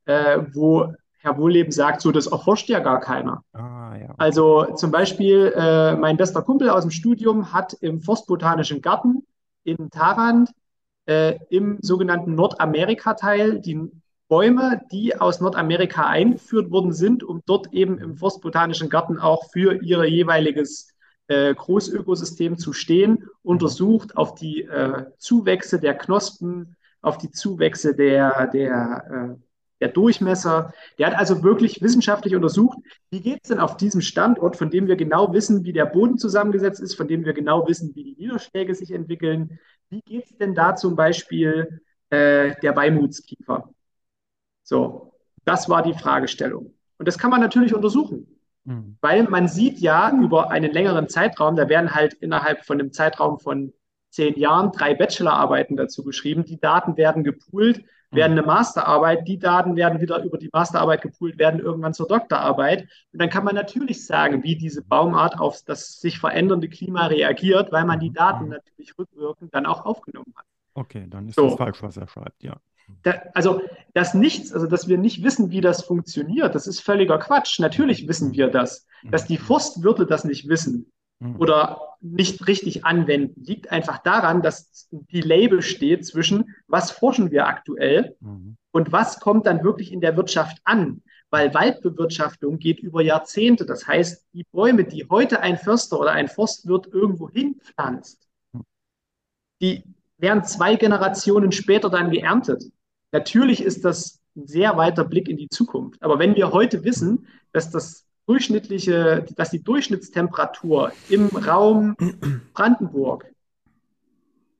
[0.06, 3.42] äh, wo Herr Wohleben sagt, so das erforscht ja gar keiner.
[3.52, 4.14] Ah, ja.
[4.16, 9.24] Also zum Beispiel, äh, mein bester Kumpel aus dem Studium hat im Forstbotanischen Garten
[9.62, 10.50] in Tarant
[11.06, 13.90] äh, im sogenannten Nordamerika-Teil die
[14.28, 19.80] Bäume, die aus Nordamerika eingeführt worden sind, um dort eben im Forstbotanischen Garten auch für
[19.82, 20.92] ihr jeweiliges
[21.28, 28.48] äh, Großökosystem zu stehen, untersucht auf die äh, Zuwächse der Knospen, auf die Zuwächse der,
[28.48, 29.45] der, äh,
[29.80, 30.72] der Durchmesser.
[30.98, 32.78] Der hat also wirklich wissenschaftlich untersucht,
[33.10, 36.18] wie geht es denn auf diesem Standort, von dem wir genau wissen, wie der Boden
[36.18, 39.58] zusammengesetzt ist, von dem wir genau wissen, wie die Niederschläge sich entwickeln.
[39.88, 43.70] Wie geht es denn da zum Beispiel äh, der Beimutskiefer?
[44.62, 45.12] So,
[45.44, 46.74] das war die Fragestellung.
[46.98, 48.26] Und das kann man natürlich untersuchen.
[48.64, 48.96] Mhm.
[49.00, 53.38] Weil man sieht ja über einen längeren Zeitraum, da werden halt innerhalb von einem Zeitraum
[53.38, 53.72] von
[54.10, 56.44] zehn Jahren drei Bachelorarbeiten dazu geschrieben.
[56.44, 57.84] Die Daten werden gepoolt,
[58.16, 62.88] werden eine Masterarbeit, die Daten werden wieder über die Masterarbeit gepoolt, werden irgendwann zur Doktorarbeit.
[63.12, 67.70] Und dann kann man natürlich sagen, wie diese Baumart auf das sich verändernde Klima reagiert,
[67.70, 70.46] weil man die Daten natürlich rückwirkend dann auch aufgenommen hat.
[70.74, 71.48] Okay, dann ist so.
[71.48, 72.56] das falsch, was er schreibt, ja.
[73.02, 73.62] Da, also,
[73.94, 77.58] dass nichts, also dass wir nicht wissen, wie das funktioniert, das ist völliger Quatsch.
[77.58, 78.86] Natürlich wissen wir das.
[79.02, 81.36] Dass die Forstwirte das nicht wissen, Mhm.
[81.36, 87.46] oder nicht richtig anwenden, liegt einfach daran, dass die Label steht zwischen, was forschen wir
[87.46, 88.56] aktuell mhm.
[88.70, 91.02] und was kommt dann wirklich in der Wirtschaft an.
[91.30, 93.66] Weil Waldbewirtschaftung geht über Jahrzehnte.
[93.66, 98.62] Das heißt, die Bäume, die heute ein Förster oder ein Forstwirt irgendwo hinpflanzt, mhm.
[99.60, 99.82] die
[100.18, 102.64] werden zwei Generationen später dann geerntet.
[103.12, 106.02] Natürlich ist das ein sehr weiter Blick in die Zukunft.
[106.02, 111.96] Aber wenn wir heute wissen, dass das durchschnittliche, dass die Durchschnittstemperatur im Raum
[112.52, 113.32] Brandenburg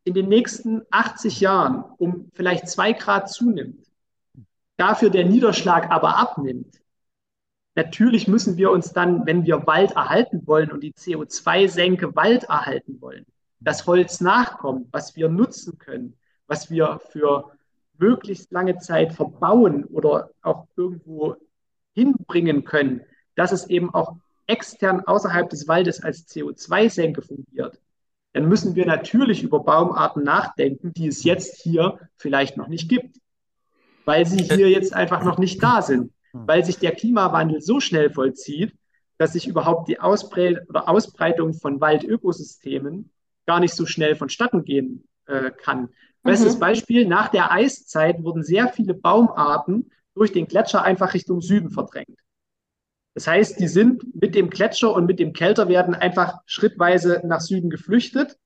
[0.04, 3.84] in den nächsten 80 Jahren um vielleicht zwei Grad zunimmt,
[4.76, 6.80] dafür der Niederschlag aber abnimmt,
[7.74, 13.00] natürlich müssen wir uns dann, wenn wir Wald erhalten wollen und die CO2-Senke Wald erhalten
[13.00, 13.26] wollen,
[13.58, 16.14] das Holz nachkommt, was wir nutzen können,
[16.46, 17.50] was wir für
[17.98, 21.36] möglichst lange Zeit verbauen oder auch irgendwo
[21.94, 23.00] hinbringen können,
[23.36, 24.16] dass es eben auch
[24.48, 27.80] extern außerhalb des Waldes als CO2-Senke fungiert,
[28.32, 33.18] dann müssen wir natürlich über Baumarten nachdenken, die es jetzt hier vielleicht noch nicht gibt,
[34.04, 38.10] weil sie hier jetzt einfach noch nicht da sind, weil sich der Klimawandel so schnell
[38.10, 38.74] vollzieht,
[39.18, 43.10] dass sich überhaupt die Ausbre Ausbreitung von Waldökosystemen
[43.46, 45.88] gar nicht so schnell vonstatten gehen äh, kann.
[46.22, 46.60] Bestes mhm.
[46.60, 52.18] Beispiel, nach der Eiszeit wurden sehr viele Baumarten durch den Gletscher einfach Richtung Süden verdrängt.
[53.16, 57.70] Das heißt, die sind mit dem Gletscher und mit dem Kälterwerden einfach schrittweise nach Süden
[57.70, 58.36] geflüchtet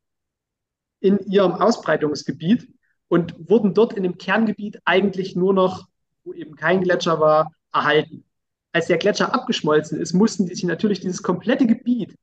[1.00, 2.72] in ihrem Ausbreitungsgebiet
[3.08, 5.88] und wurden dort in dem Kerngebiet eigentlich nur noch,
[6.22, 8.24] wo eben kein Gletscher war, erhalten.
[8.70, 12.14] Als der Gletscher abgeschmolzen ist, mussten die sich natürlich dieses komplette Gebiet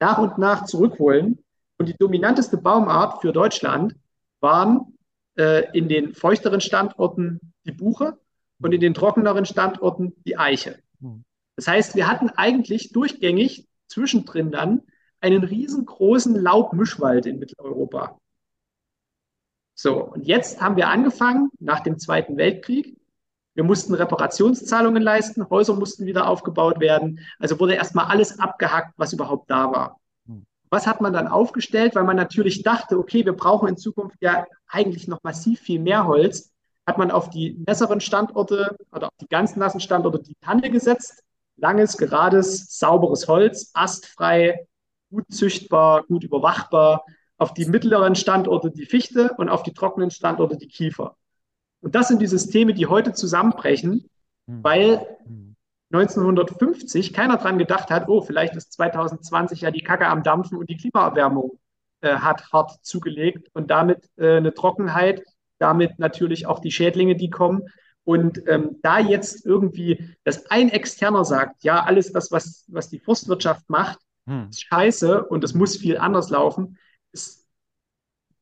[0.00, 1.38] nach und nach zurückholen.
[1.78, 3.96] Und die dominanteste Baumart für Deutschland
[4.40, 4.98] waren
[5.38, 8.18] äh, in den feuchteren Standorten die Buche
[8.60, 10.78] und in den trockeneren Standorten die Eiche.
[11.00, 11.24] Hm.
[11.60, 14.80] Das heißt, wir hatten eigentlich durchgängig zwischendrin dann
[15.20, 18.18] einen riesengroßen Laubmischwald in Mitteleuropa.
[19.74, 22.98] So, und jetzt haben wir angefangen nach dem Zweiten Weltkrieg.
[23.52, 27.20] Wir mussten Reparationszahlungen leisten, Häuser mussten wieder aufgebaut werden.
[27.38, 30.00] Also wurde erstmal alles abgehackt, was überhaupt da war.
[30.26, 30.46] Hm.
[30.70, 31.94] Was hat man dann aufgestellt?
[31.94, 36.06] Weil man natürlich dachte, okay, wir brauchen in Zukunft ja eigentlich noch massiv viel mehr
[36.06, 36.54] Holz.
[36.86, 41.22] Hat man auf die nasseren Standorte oder auf die ganz nassen Standorte die Tanne gesetzt
[41.60, 44.66] langes, gerades, sauberes Holz, astfrei,
[45.10, 47.04] gut züchtbar, gut überwachbar.
[47.38, 51.16] Auf die mittleren Standorte die Fichte und auf die trockenen Standorte die Kiefer.
[51.80, 54.10] Und das sind die Systeme, die heute zusammenbrechen,
[54.46, 54.62] hm.
[54.62, 55.06] weil
[55.92, 57.14] 1950 hm.
[57.14, 60.76] keiner dran gedacht hat, oh, vielleicht ist 2020 ja die Kacke am Dampfen und die
[60.76, 61.58] Klimaerwärmung
[62.02, 65.22] äh, hat hart zugelegt und damit äh, eine Trockenheit,
[65.58, 67.68] damit natürlich auch die Schädlinge, die kommen.
[68.10, 72.98] Und ähm, da jetzt irgendwie, dass ein Externer sagt, ja, alles das, was, was die
[72.98, 74.48] Forstwirtschaft macht, hm.
[74.50, 76.76] ist scheiße und es muss viel anders laufen,
[77.12, 77.46] ist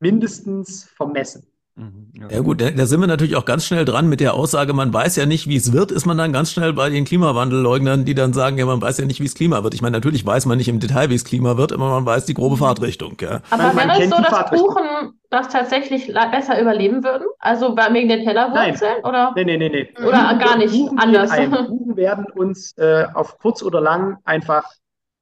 [0.00, 1.46] mindestens vermessen.
[1.74, 2.40] Mhm, ja.
[2.40, 5.16] gut, da, da, sind wir natürlich auch ganz schnell dran mit der Aussage, man weiß
[5.16, 8.32] ja nicht, wie es wird, ist man dann ganz schnell bei den Klimawandelleugnern, die dann
[8.32, 9.74] sagen, ja, man weiß ja nicht, wie es Klima wird.
[9.74, 12.24] Ich meine, natürlich weiß man nicht im Detail, wie es Klima wird, aber man weiß
[12.24, 12.60] die grobe mhm.
[12.60, 13.18] Fahrtrichtung.
[13.20, 13.42] Ja.
[13.50, 17.26] Aber wäre es so, dass Buchen das tatsächlich besser überleben würden?
[17.38, 18.92] Also wegen den Tellerwurzeln?
[19.02, 19.04] Nein.
[19.04, 19.32] Oder?
[19.36, 19.94] Nee, nee, nee, nee.
[19.98, 21.30] Oder Buchen, gar nicht Buchen anders?
[21.68, 24.64] Buchen werden uns äh, auf kurz oder lang einfach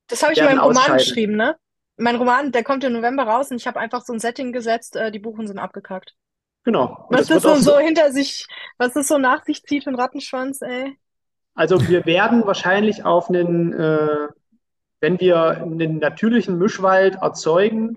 [0.09, 1.57] Das habe ich in meinem Roman geschrieben, ne?
[1.99, 4.97] Mein Roman, der kommt im November raus und ich habe einfach so ein Setting gesetzt,
[4.97, 6.15] äh, die Buchen sind abgekackt.
[6.65, 7.07] Genau.
[7.09, 8.47] Und was das, das so, so hinter sich,
[8.77, 10.97] was das so nach sich zieht für einen Rattenschwanz, ey.
[11.55, 14.29] Also wir werden wahrscheinlich auf einen, äh,
[15.01, 17.97] wenn wir einen natürlichen Mischwald erzeugen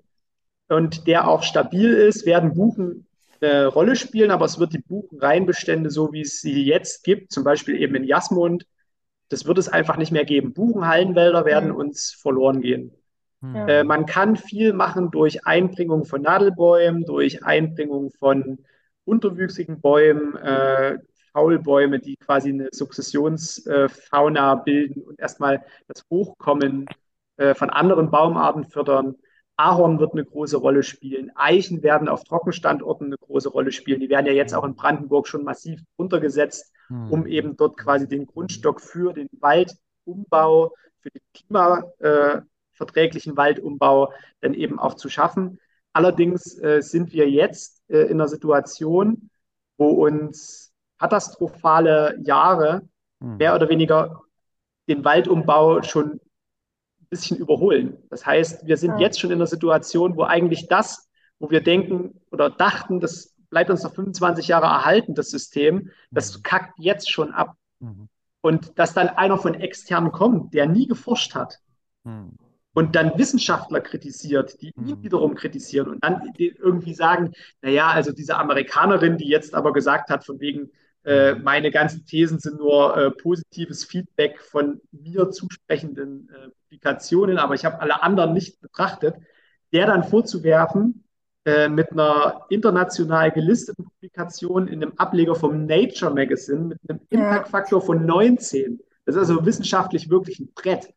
[0.69, 3.07] und der auch stabil ist, werden Buchen
[3.41, 7.43] eine Rolle spielen, aber es wird die Buchenreihenbestände, so wie es sie jetzt gibt, zum
[7.43, 8.65] Beispiel eben in Jasmund,
[9.29, 10.53] das wird es einfach nicht mehr geben.
[10.53, 11.75] Buchenhallenwälder werden mhm.
[11.75, 12.91] uns verloren gehen.
[13.41, 13.55] Hm.
[13.55, 18.59] Äh, man kann viel machen durch Einbringung von Nadelbäumen, durch Einbringung von
[19.05, 20.97] unterwüchsigen Bäumen, äh,
[21.31, 26.87] Faulbäume, die quasi eine Sukzessionsfauna bilden und erstmal das Hochkommen
[27.37, 29.15] äh, von anderen Baumarten fördern.
[29.59, 31.31] Ahorn wird eine große Rolle spielen.
[31.35, 33.99] Eichen werden auf Trockenstandorten eine große Rolle spielen.
[33.99, 36.71] Die werden ja jetzt auch in Brandenburg schon massiv runtergesetzt,
[37.09, 44.79] um eben dort quasi den Grundstock für den Waldumbau, für den klimaverträglichen Waldumbau dann eben
[44.79, 45.59] auch zu schaffen.
[45.93, 49.29] Allerdings äh, sind wir jetzt äh, in einer Situation,
[49.77, 52.83] wo uns katastrophale Jahre
[53.21, 53.37] Hm.
[53.37, 54.21] mehr oder weniger
[54.87, 56.19] den Waldumbau schon
[57.09, 57.97] bisschen überholen.
[58.09, 58.99] Das heißt, wir sind Ja.
[58.99, 63.69] jetzt schon in einer Situation, wo eigentlich das, wo wir denken oder dachten, das bleibt
[63.69, 67.55] uns noch 25 Jahre erhalten, das System, das kackt jetzt schon ab.
[67.79, 68.07] Mhm.
[68.41, 71.59] Und dass dann einer von extern kommt, der nie geforscht hat
[72.05, 72.31] Hm.
[72.73, 75.03] und dann Wissenschaftler kritisiert, die ihn Mhm.
[75.03, 80.23] wiederum kritisieren und dann irgendwie sagen, naja, also diese Amerikanerin, die jetzt aber gesagt hat,
[80.25, 80.71] von wegen,
[81.09, 87.55] äh, meine ganzen Thesen sind nur äh, positives Feedback von mir zusprechenden äh, Publikationen, aber
[87.55, 89.15] ich habe alle anderen nicht betrachtet,
[89.73, 91.03] der dann vorzuwerfen,
[91.45, 96.99] äh, mit einer international gelisteten Publikation in einem Ableger vom Nature Magazine mit einem.
[97.09, 98.79] Impact-Faktor von 19.
[99.05, 100.93] Das ist also wissenschaftlich wirklich ein Brett.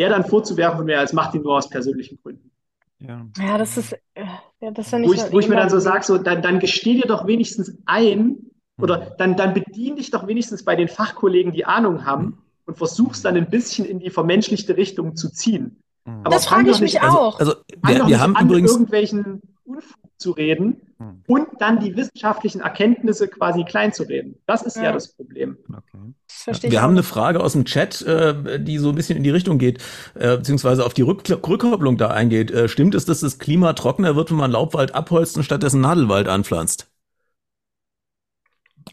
[0.00, 2.50] Der dann vorzuwerfen, ja, es macht ihn nur aus persönlichen Gründen.
[2.98, 3.24] Ja.
[3.38, 4.24] Ja, das ist, äh,
[4.60, 6.94] ja, das finde Wo ich, wo ich mir dann so sage, so, dann, dann gesteh
[6.94, 8.50] dir doch wenigstens ein
[8.82, 9.04] oder Mhm.
[9.18, 13.36] dann, dann bedien dich doch wenigstens bei den Fachkollegen, die Ahnung haben und versuch's dann
[13.36, 15.76] ein bisschen in die vermenschlichte Richtung zu ziehen.
[16.06, 16.20] Hm.
[16.24, 17.38] Aber Das frage ich mich nicht- Also, auch.
[17.40, 21.22] also Fang wir, wir nicht haben an, übrigens, irgendwelchen Unfug zu reden Hm.
[21.28, 24.36] und dann die wissenschaftlichen Erkenntnisse quasi klein zu reden.
[24.46, 24.92] Das ist ja, Ja.
[24.92, 25.56] das Problem.
[25.68, 26.14] Okay.
[26.46, 27.02] Das wir haben eine.
[27.04, 29.80] Frage aus dem Chat, äh, die so ein bisschen in die Richtung geht,
[30.14, 32.50] äh, beziehungsweise auf die Rück Rückkopplung da eingeht.
[32.50, 36.26] Äh, stimmt es, dass das Klima trockener wird, wenn man Laubwald abholzt und stattdessen Nadelwald
[36.28, 36.88] anpflanzt?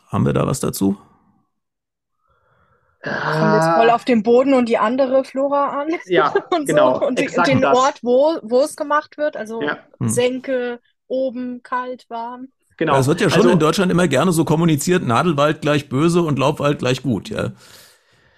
[0.09, 0.97] Haben wir da was dazu?
[3.01, 7.07] Kommt jetzt voll auf den Boden und die andere Flora an Ja, und genau, so.
[7.07, 7.77] Und den das.
[7.77, 9.37] Ort, wo, wo es gemacht wird.
[9.37, 10.09] Also Ja, Hm.
[10.09, 12.49] Senke, oben, kalt, warm.
[12.77, 12.97] genau.
[12.97, 16.37] Es wird ja schon Also- in Deutschland immer gerne so kommuniziert, Nadelwald gleich böse und
[16.39, 17.51] Laubwald gleich gut, ja.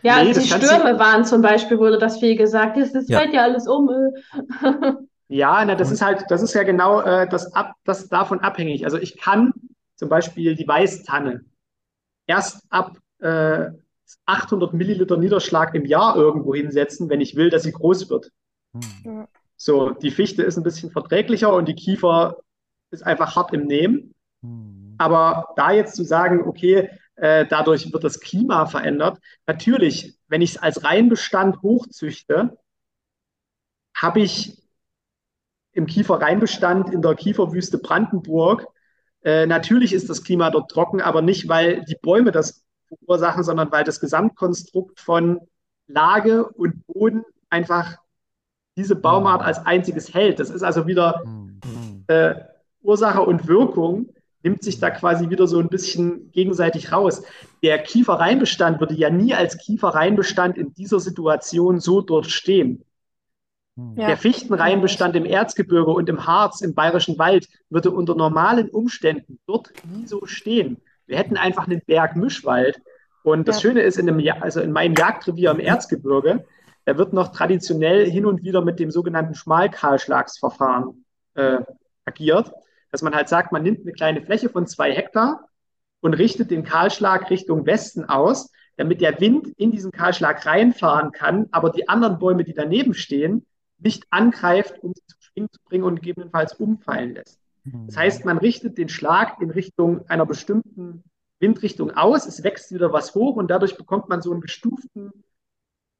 [0.03, 2.77] Ja, Nee, als das die Stürme waren zum Beispiel, wurde das viel gesagt.
[2.77, 3.19] Das, das Ja.
[3.19, 3.89] fällt ja alles um.
[3.89, 4.93] äh.
[5.27, 8.83] Ja, na, das ist halt, das ist ja genau äh, das, ab, das davon abhängig.
[8.85, 9.53] Also ich kann
[9.95, 11.45] zum Beispiel die Weißtanne
[12.31, 13.71] erst ab äh,
[14.25, 18.31] 800 Milliliter Niederschlag im Jahr irgendwo hinsetzen, wenn ich will, dass sie groß wird.
[18.73, 19.27] Hm.
[19.57, 22.37] So, die Fichte ist ein bisschen verträglicher und die Kiefer
[22.89, 24.15] ist einfach hart im Nehmen.
[24.41, 24.95] Hm.
[24.97, 30.51] Aber da jetzt zu sagen, okay, äh, dadurch wird das Klima verändert, natürlich, wenn ich
[30.51, 32.57] es als Reinbestand hochzüchte,
[33.93, 34.57] habe ich
[35.73, 38.67] im Kieferreinbestand in der Kieferwüste Brandenburg,
[39.23, 43.71] äh, natürlich ist das Klima dort trocken, aber nicht, weil die Bäume das verursachen, sondern
[43.71, 45.39] weil das Gesamtkonstrukt von
[45.87, 47.97] Lage und Boden einfach
[48.77, 50.39] diese Baumart als einziges hält.
[50.39, 52.03] Das ist also wieder Hm.
[52.07, 52.35] Äh,
[52.81, 54.09] Ursache und Wirkung
[54.43, 57.21] nimmt sich da quasi wieder so ein bisschen gegenseitig raus.
[57.61, 62.83] Der Kieferreinbestand würde ja nie als Kieferreinbestand in dieser Situation so dort stehen.
[63.77, 63.95] Hm.
[63.97, 64.07] Ja.
[64.07, 69.71] Der Fichtenreinbestand im Erzgebirge und im Harz, im Bayerischen Wald, würde unter normalen Umständen dort
[69.91, 70.81] nie so stehen.
[71.07, 72.81] Wir hätten einfach einen Bergmischwald.
[73.23, 73.69] Und das Ja.
[73.69, 76.45] Schöne ist, in, einem, also in meinem Jagdrevier im Erzgebirge,
[76.85, 81.05] da wird noch traditionell hin und wieder mit dem sogenannten Schmalkahlschlagsverfahren
[81.35, 81.59] äh,
[82.05, 82.51] agiert,
[82.91, 85.47] dass man halt sagt, man nimmt eine kleine Fläche von zwei Hektar
[86.01, 91.47] und richtet den Kahlschlag Richtung Westen aus, damit der Wind in diesen Kahlschlag reinfahren kann,
[91.51, 93.45] aber die anderen Bäume, die daneben stehen,
[93.81, 97.39] nicht angreift, um sie zu Schwingen zu bringen und gegebenenfalls umfallen lässt.
[97.63, 97.87] Hm.
[97.87, 101.03] Das heißt, man richtet den Schlag in Richtung einer bestimmten
[101.39, 105.11] Windrichtung aus, es wächst wieder was hoch und dadurch bekommt man so einen gestuften,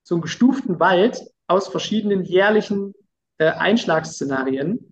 [0.04, 2.94] so einen gestuften Wald aus verschiedenen jährlichen
[3.38, 4.92] äh, Einschlagsszenarien.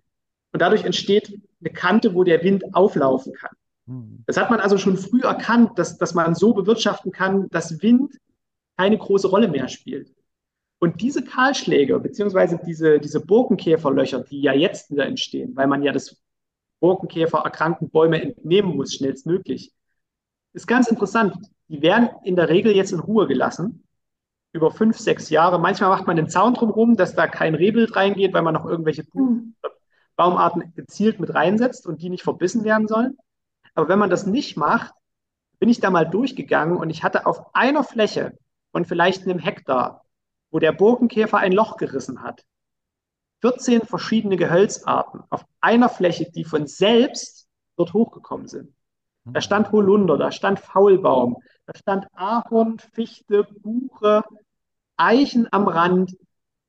[0.52, 3.52] Und dadurch entsteht eine Kante, wo der Wind auflaufen kann.
[3.86, 4.24] Hm.
[4.26, 8.18] Das hat man also schon früh erkannt, dass, dass man so bewirtschaften kann, dass Wind
[8.76, 10.12] keine große Rolle mehr spielt.
[10.80, 15.92] Und diese Kahlschläge, beziehungsweise diese, diese Borkenkäferlöcher, die ja jetzt wieder entstehen, weil man ja
[15.92, 16.16] das
[16.80, 19.72] Borkenkäfer erkrankten Bäume entnehmen muss, schnellstmöglich,
[20.54, 21.36] ist ganz interessant.
[21.68, 23.86] Die werden in der Regel jetzt in Ruhe gelassen,
[24.52, 25.60] über fünf, sechs Jahre.
[25.60, 29.04] Manchmal macht man den Zaun drumherum, dass da kein Rehwild reingeht, weil man noch irgendwelche
[29.12, 29.54] Hm.
[30.16, 33.18] Baumarten gezielt mit reinsetzt und die nicht verbissen werden sollen.
[33.74, 34.94] Aber wenn man das nicht macht,
[35.58, 38.36] bin ich da mal durchgegangen und ich hatte auf einer Fläche
[38.72, 40.04] von vielleicht einem Hektar,
[40.50, 42.44] wo der Borkenkäfer ein Loch gerissen hat,
[43.42, 48.74] 14 verschiedene Gehölzarten auf einer Fläche, die von selbst dort hochgekommen sind.
[49.24, 51.36] Da stand Holunder, da stand Faulbaum,
[51.66, 54.22] da stand Ahorn, Fichte, Buche,
[54.96, 56.16] Eichen am Rand.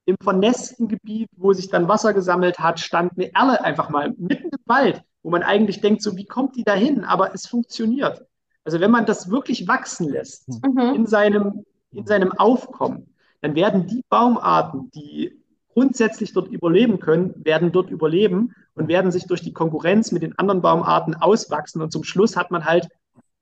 [0.06, 4.50] Im vernässten Gebiet, wo sich dann Wasser gesammelt hat, stand eine Erle einfach mal mitten
[4.50, 7.04] im Wald, wo man eigentlich denkt, so wie kommt die da hin?
[7.06, 8.26] Aber es funktioniert.
[8.64, 10.96] Also wenn man das wirklich wachsen lässt Mhm.
[10.96, 13.11] in seinem, in seinem Aufkommen,
[13.42, 15.42] dann werden die Baumarten, die
[15.74, 20.38] grundsätzlich dort überleben können, werden dort überleben und werden sich durch die Konkurrenz mit den
[20.38, 21.82] anderen Baumarten auswachsen.
[21.82, 22.88] Und zum Schluss hat man halt,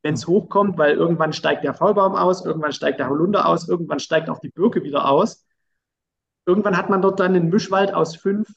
[0.02, 4.00] wenn es hochkommt, weil irgendwann steigt der Faulbaum aus, irgendwann steigt der Holunder aus, irgendwann
[4.00, 5.45] steigt auch die Birke wieder aus.
[6.45, 8.47] Irgendwann hat man dort dann einen Mischwald aus fünf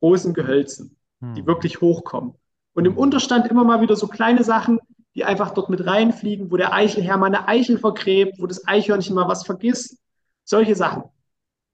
[0.00, 2.34] großen Gehölzen, die wirklich hochkommen.
[2.74, 4.78] Und im Unterstand immer mal wieder so kleine Sachen,
[5.14, 9.16] die einfach dort mit reinfliegen, wo der Eichelherr mal eine Eichel vergräbt, wo das Eichhörnchen
[9.16, 9.98] mal was vergisst.
[10.48, 11.02] Solche Sachen.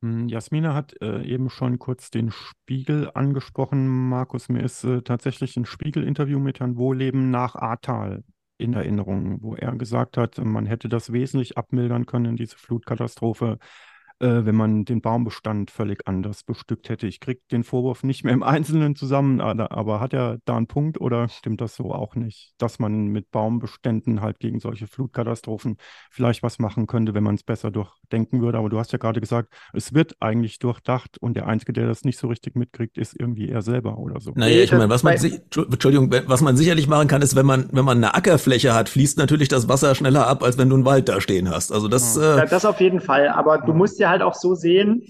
[0.02, 3.86] Hm, Jasmina hat äh, eben schon kurz den Spiegel angesprochen.
[4.08, 8.24] Markus, mir ist äh, tatsächlich ein Spiegel-Interview mit Herrn Wohleben nach Ahrtal
[8.58, 13.58] in Erinnerung, wo er gesagt hat, man hätte das wesentlich abmildern können, diese Flutkatastrophe,
[14.20, 17.06] äh, wenn man den Baumbestand völlig anders bestückt hätte.
[17.06, 20.66] Ich kriege den Vorwurf nicht mehr im Einzelnen zusammen, aber, aber hat er da einen
[20.66, 25.76] Punkt oder stimmt das so auch nicht, dass man mit Baumbeständen halt gegen solche Flutkatastrophen
[26.10, 28.58] vielleicht was machen könnte, wenn man es besser durchdenken würde?
[28.58, 32.04] Aber du hast ja gerade gesagt, es wird eigentlich durchdacht und der Einzige, der das
[32.04, 34.32] nicht so richtig mitkriegt, ist irgendwie er selber oder so.
[34.34, 37.68] Naja, ich meine, was man sich, Entschuldigung, was man sicherlich machen kann, ist, wenn man,
[37.72, 40.84] wenn man eine Ackerfläche hat, fließt natürlich das Wasser schneller ab, als wenn du einen
[40.84, 41.72] Wald da stehen hast.
[41.72, 43.28] Also das, Ja, äh, das auf jeden Fall.
[43.28, 45.02] Aber du musst ja halt auch so sehen,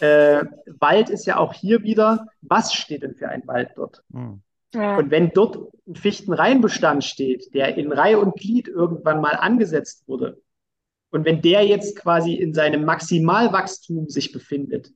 [0.00, 0.44] äh,
[0.78, 4.02] Wald ist ja auch hier wieder, was steht denn für ein Wald dort?
[4.12, 4.42] Hm.
[4.74, 4.96] Ja.
[4.96, 10.40] Und wenn dort ein Fichtenreihenbestand steht, der in Reihe und Glied irgendwann mal angesetzt wurde,
[11.10, 14.92] und wenn der jetzt quasi in seinem Maximalwachstum sich befindet,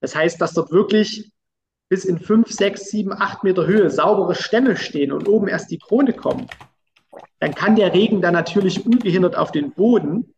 [0.00, 1.30] das heißt, dass dort wirklich
[1.88, 5.78] bis in fünf, sechs, sieben, acht Meter Höhe saubere Stämme stehen und oben erst die
[5.78, 6.50] Krone kommt,
[7.38, 10.34] dann kann der Regen da natürlich ungehindert auf den Boden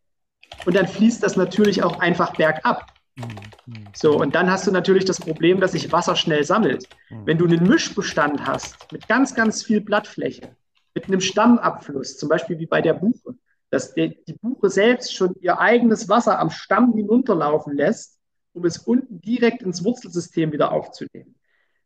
[0.66, 2.86] und dann fließt das natürlich auch einfach bergab.
[3.18, 3.28] Hm,
[3.66, 6.88] hm, So, und dann hast du natürlich das Problem, dass sich Wasser schnell sammelt.
[7.08, 7.26] hm.
[7.26, 10.56] Wenn du einen Mischbestand hast mit ganz, ganz viel Blattfläche,
[10.94, 13.34] mit einem Stammabfluss, zum Beispiel wie bei der Buche,
[13.70, 18.18] dass die, die Buche selbst schon ihr eigenes Wasser am Stamm hinunterlaufen lässt,
[18.52, 21.34] um es unten direkt ins Wurzelsystem wieder aufzunehmen.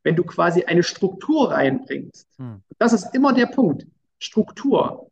[0.03, 2.63] Wenn du quasi eine Struktur reinbringst, Hm.
[2.79, 3.87] das ist immer der Punkt,
[4.19, 5.11] Struktur.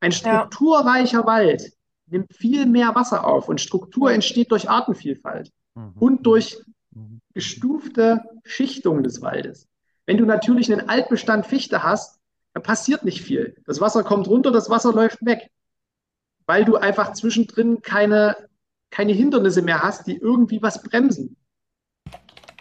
[0.00, 1.72] Ein strukturreicher Wald
[2.14, 5.92] nimmt viel mehr Wasser auf und Struktur entsteht durch Artenvielfalt Mhm.
[5.98, 6.56] und durch
[6.92, 7.20] Mhm.
[7.34, 9.68] gestufte Schichtung des Waldes.
[10.06, 12.20] Wenn du natürlich einen Altbestand Fichte hast,
[12.52, 13.56] dann passiert nicht viel.
[13.66, 15.50] Das Wasser kommt runter, das Wasser läuft weg,
[16.46, 18.36] weil du einfach zwischendrin keine,
[18.90, 21.36] keine Hindernisse mehr hast, die irgendwie was bremsen.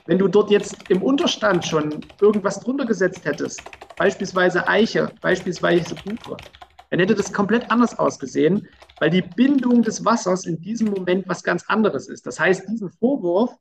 [0.07, 6.43] Wenn du dort jetzt im Unterstand schon irgendwas drunter gesetzt hättest, beispielsweise Eiche, beispielsweise Buche,
[6.89, 8.67] dann hätte das komplett anders ausgesehen,
[9.03, 12.25] weil die Bindung des Wassers in diesem Moment was ganz anderes ist.
[12.25, 13.53] Das heißt, diesen Vorwurf,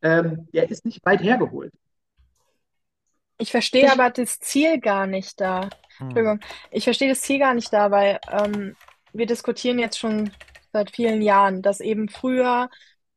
[0.00, 1.70] ähm, der ist nicht weit hergeholt.
[3.36, 5.64] Ich verstehe aber das Ziel gar nicht da.
[5.98, 6.06] Hm.
[6.06, 6.40] Entschuldigung,
[6.70, 8.74] ich verstehe das Ziel gar nicht da, weil ähm,
[9.12, 10.30] wir diskutieren jetzt schon
[10.72, 12.70] seit vielen Jahren, dass eben früher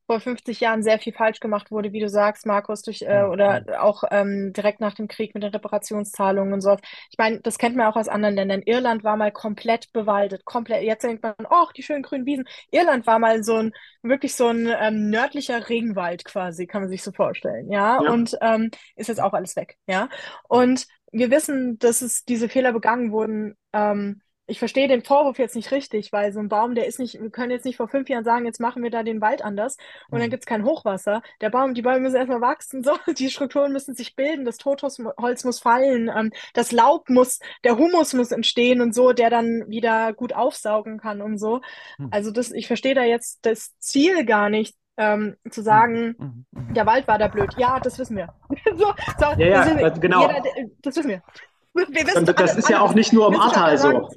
[0.10, 3.64] vor 50 Jahren sehr viel falsch gemacht wurde, wie du sagst, Markus, durch äh, oder
[3.80, 6.80] auch ähm, direkt nach dem Krieg mit den Reparationszahlungen und sowas.
[7.12, 8.64] Ich meine, das kennt man auch aus anderen Ländern.
[8.64, 10.82] Irland war mal komplett bewaldet, komplett.
[10.82, 12.45] Jetzt denkt man, oh, die schönen grünen Wiesen.
[12.72, 17.03] Irland war mal so ein wirklich so ein ähm, nördlicher Regenwald quasi, kann man sich
[17.03, 18.01] so vorstellen, ja.
[18.01, 18.12] Ja.
[18.12, 20.10] Und ähm, ist jetzt auch alles weg, ja.
[20.47, 23.55] Und wir wissen, dass es diese Fehler begangen wurden.
[23.74, 27.22] Ähm, ich verstehe den Vorwurf jetzt nicht richtig, weil so ein Baum, der ist nicht,
[27.22, 29.78] wir können jetzt nicht vor fünf Jahren sagen, jetzt machen wir da den Wald anders
[30.10, 30.32] und dann Mhm.
[30.32, 31.22] gibt's kein Hochwasser.
[31.41, 35.00] Der Baum, die Bäume müssen erstmal wachsen, so, die Strukturen müssen sich bilden, das Totholz
[35.45, 40.14] muss fallen, ähm, das Laub muss, der Humus muss entstehen und so, der dann wieder
[40.14, 41.62] gut aufsaugen kann und so.
[41.97, 42.10] Mhm.
[42.12, 46.45] Also das, ich verstehe da jetzt das Ziel gar nicht, ähm, zu sagen, Mhm.
[46.52, 46.74] Mhm.
[46.74, 47.54] der Wald war da blöd.
[47.58, 48.34] Ja, das wissen wir.
[48.76, 49.89] so, so, Ja, ja, das wissen wir.
[49.89, 50.22] das- genau.
[50.28, 51.22] Jeder, der- das wissen wir.
[51.74, 54.10] Wir wissen das alle- ist ja alle auch nicht nur im Ahrtal so.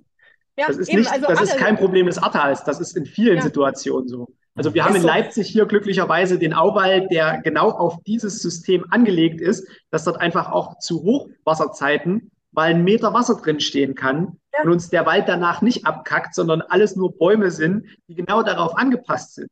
[0.59, 2.63] Ja, Das ist eben, nicht, also das ist kein Problem des Ahrtals.
[2.65, 3.43] Das ist in vielen Ja.
[3.43, 4.29] Situationen so.
[4.55, 5.03] Also wir haben in.
[5.03, 10.53] Leipzig hier glücklicherweise den Auwald, der genau auf dieses System angelegt ist, dass dort einfach
[10.53, 14.63] auch zu Hochwasserzeiten mal ein Meter Wasser drin stehen kann Ja.
[14.65, 18.77] und uns der Wald danach nicht abkackt, sondern alles nur Bäume sind, die genau darauf
[18.77, 19.49] angepasst sind.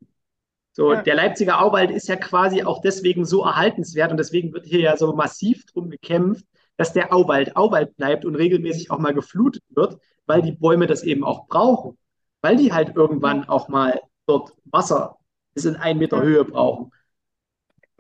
[0.73, 1.03] So, Ja.
[1.03, 4.97] der Leipziger Auwald ist ja quasi auch deswegen so erhaltenswert und deswegen wird hier ja
[4.99, 6.45] so massiv drum gekämpft,
[6.77, 9.99] dass der Auwald Auwald bleibt und regelmäßig auch mal geflutet wird,
[10.31, 11.99] weil die Bäume das eben auch brauchen.
[12.41, 15.19] Weil die halt irgendwann auch mal dort Wasser
[15.55, 16.23] bis in einen Meter.
[16.23, 16.93] Höhe brauchen.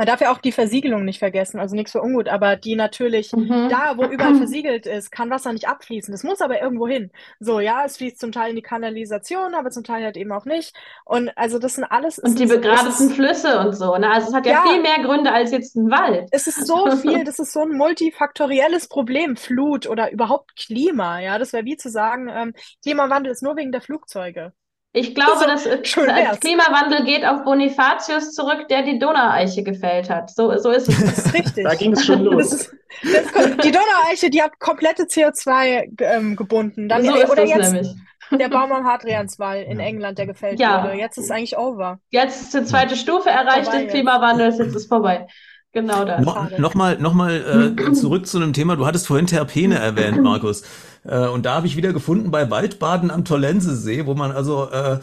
[0.00, 3.32] Man darf ja auch die Versiegelung nicht vergessen, also nichts für ungut, aber die natürlich,
[3.34, 3.68] Mhm.
[3.68, 6.10] da, wo überall versiegelt ist, kann Wasser nicht abfließen.
[6.10, 7.10] Das muss aber irgendwo hin.
[7.38, 10.46] So, ja, es fließt zum Teil in die Kanalisation, aber zum Teil halt eben auch
[10.46, 10.74] nicht.
[11.04, 12.18] Und also das sind alles.
[12.18, 13.94] Und die begradeten Flüsse und so.
[13.98, 14.10] Ne?
[14.10, 14.62] Also es hat ja, Ja.
[14.72, 16.28] viel mehr Gründe als jetzt ein Wald.
[16.32, 21.20] Es ist so viel, das ist so ein multifaktorielles Problem, Flut oder überhaupt Klima.
[21.20, 24.54] Ja, das wäre wie zu sagen, ähm, Klimawandel ist nur wegen der Flugzeuge.
[24.92, 26.40] Ich glaube, So, dass äh, schön das.
[26.40, 30.30] Klimawandel geht auf Bonifatius zurück, der die Donaueiche gefällt hat.
[30.30, 31.00] So, so ist es.
[31.00, 31.64] Das ist richtig.
[31.64, 32.52] Da ging es schon Das los.
[32.52, 36.88] ist, das kommt, die Donaueiche, die hat komplette CO2 ge- ähm, gebunden.
[36.88, 37.94] Dann, so ist oder es jetzt nämlich.
[38.32, 40.82] der Baum am Hadrianswall in England, der gefällt Ja.
[40.82, 40.94] wurde.
[40.94, 42.00] Jetzt ist es eigentlich over.
[42.10, 43.92] Jetzt ist die zweite Stufe erreicht Vorbei des jetzt.
[43.92, 45.28] Klimawandels, jetzt ist vorbei.
[45.72, 46.24] Genau das.
[46.24, 46.48] No.
[46.58, 48.76] Nochmal noch mal, äh, zurück zu einem Thema.
[48.76, 50.62] Du hattest vorhin Terpene erwähnt, Markus.
[51.04, 54.98] Äh, und da habe ich wieder gefunden bei Waldbaden am Tollensesee, wo man also äh,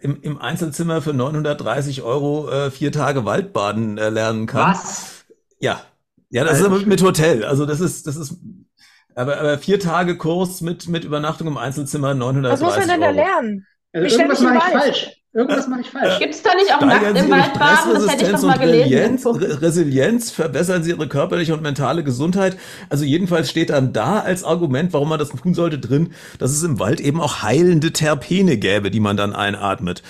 [0.00, 4.72] im, im Einzelzimmer für 930 Euro äh, vier Tage Waldbaden äh, lernen kann.
[4.72, 5.24] Was?
[5.58, 5.80] Ja.
[6.30, 7.44] Ja, das ist Alter aber mit Hotel.
[7.44, 8.36] Also das ist, das ist,
[9.14, 13.00] aber, aber vier Tage Kurs mit, mit Übernachtung im Einzelzimmer 930 Was muss man denn
[13.00, 13.16] da Euro.
[13.16, 13.66] lernen?
[13.92, 15.21] Also Ich stell irgendwas mache ich falsch.
[15.34, 16.18] Irgendwas mache ich falsch.
[16.18, 17.94] Gibt es da nicht auch nackt Steigern Sie im Ihre Wald baden?
[17.94, 18.92] Das hätte ich Stressresistenz doch mal und gelesen.
[18.92, 22.58] Resilienz, Resilienz, verbessern Sie Ihre körperliche und mentale Gesundheit.
[22.90, 26.62] Also jedenfalls steht dann da als Argument, warum man das tun sollte, drin, dass es
[26.62, 30.02] im Wald eben auch heilende Terpene gäbe, die man dann einatmet.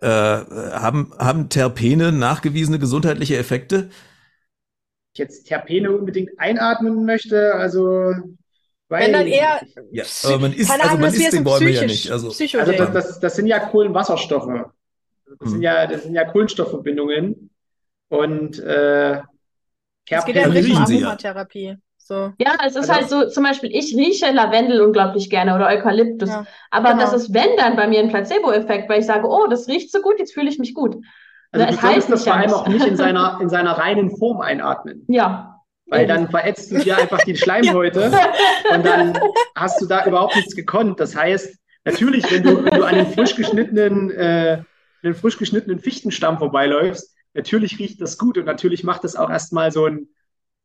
[0.00, 3.90] Äh, haben, haben Terpene nachgewiesene gesundheitliche Effekte?
[5.12, 8.14] Ich jetzt Terpene unbedingt einatmen möchte, also
[8.88, 9.60] weiß Wenn dann eher.
[9.92, 12.10] Ja, aber man isst, also man isst so die Bäume ja nicht.
[12.10, 14.66] Also, Also das, das, das sind ja Kohlenwasserstoffe.
[15.40, 15.62] Das sind Hm.
[15.62, 17.50] ja, das sind ja Kohlenstoffverbindungen.
[18.08, 19.20] Und äh,
[20.10, 21.06] Es geht ja in Richtung Sie ja.
[21.08, 21.76] Aromatherapie.
[21.98, 22.32] So.
[22.38, 26.30] Ja, es ist Also- halt so, zum Beispiel, ich rieche Lavendel unglaublich gerne oder Eukalyptus.
[26.30, 27.02] Ja, Aber genau.
[27.02, 30.00] das ist, wenn dann bei mir ein Placebo-Effekt, weil ich sage, oh, das riecht so
[30.00, 30.94] gut, jetzt fühle ich mich gut.
[31.52, 32.54] also Na, du es heilt solltest das vor allem nicht.
[32.54, 35.04] auch nicht in seiner, in seiner reinen Form einatmen.
[35.08, 35.57] Ja.
[35.90, 38.12] Weil dann verätzt du dir einfach die Schleimhäute
[38.74, 39.18] und dann
[39.54, 41.00] hast du da überhaupt nichts gekonnt.
[41.00, 44.62] Das heißt, natürlich, wenn du, wenn du an den frisch geschnittenen, äh,
[45.02, 49.72] den frisch geschnittenen Fichtenstamm vorbeiläufst, natürlich riecht das gut und natürlich macht das auch erstmal
[49.72, 50.08] so ein,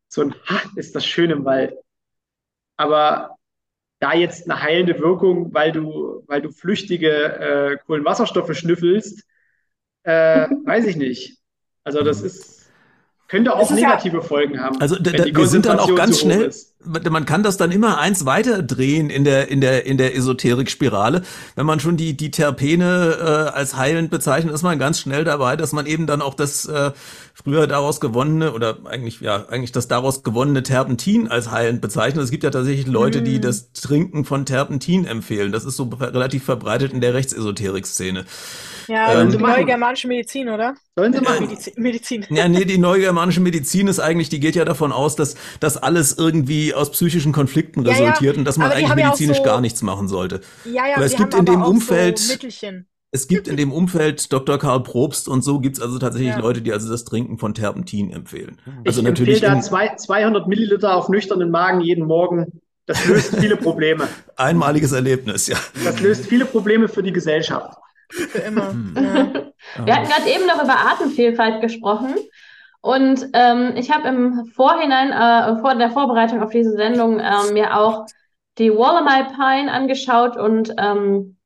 [0.09, 1.73] so ein, ha, ist das schön im Wald.
[2.75, 3.37] Aber
[3.99, 9.23] da jetzt eine heilende Wirkung, weil du, weil du flüchtige äh, Kohlenwasserstoffe schnüffelst,
[10.03, 11.37] äh, weiß ich nicht.
[11.85, 12.52] Also das ist,
[13.33, 14.79] könnte auch Es ist ja- negative Folgen haben.
[14.79, 16.51] Also da, da, wir sind dann auch ganz schnell,
[17.09, 21.23] man kann das dann immer eins weiter drehen in der, in der, in der Esoterik-Spirale.
[21.55, 25.55] Wenn man schon die, die Terpene äh, als heilend bezeichnet, ist man ganz schnell dabei,
[25.55, 26.91] dass man eben dann auch das äh,
[27.33, 32.23] früher daraus gewonnene oder eigentlich, ja, eigentlich das daraus gewonnene Terpentin als heilend bezeichnet.
[32.23, 33.41] Es gibt ja tatsächlich Leute, die Mm.
[33.41, 35.51] das Trinken von Terpentin empfehlen.
[35.51, 38.25] Das ist so relativ verbreitet in der Rechtsesoterik-Szene.
[38.87, 39.65] Ja, Ähm, die neue machen.
[39.65, 40.75] germanische Medizin, oder?
[40.95, 41.45] Sollen sie Ja, machen.
[41.47, 41.73] Medizin.
[41.77, 42.25] Medizin.
[42.29, 46.17] Ja, nee, die neugermanische Medizin ist eigentlich, die geht ja davon aus, dass das alles
[46.17, 49.61] irgendwie aus psychischen Konflikten Ja, ja, resultiert und dass man aber eigentlich medizinisch so- gar
[49.61, 50.41] nichts machen sollte.
[50.65, 52.87] Ja, ja, Aber es die gibt haben in dem Umfeld- so Mittelchen.
[53.15, 54.57] Es gibt in dem Umfeld Dr.
[54.57, 56.39] Karl Probst und so gibt's also tatsächlich Ja.
[56.39, 58.57] Leute, die also das Trinken von Terpentin empfehlen.
[58.65, 62.59] Ich Also empfehle natürlich da in, zwei, 200 Milliliter auf nüchternen Magen jeden Morgen.
[62.87, 64.07] Das löst viele Probleme.
[64.35, 65.57] einmaliges Erlebnis, ja.
[65.85, 67.77] Das löst viele Probleme für die Gesellschaft.
[68.09, 68.69] Für immer.
[68.69, 68.93] Hm.
[68.95, 69.85] Ja.
[69.85, 72.15] Wir hatten gerade eben noch über Artenvielfalt gesprochen.
[72.81, 77.77] Und ähm, ich habe im Vorhinein, äh, vor der Vorbereitung auf diese Sendung, ähm, mir
[77.77, 78.05] auch
[78.57, 81.37] die Wallamai Pine angeschaut und, ähm,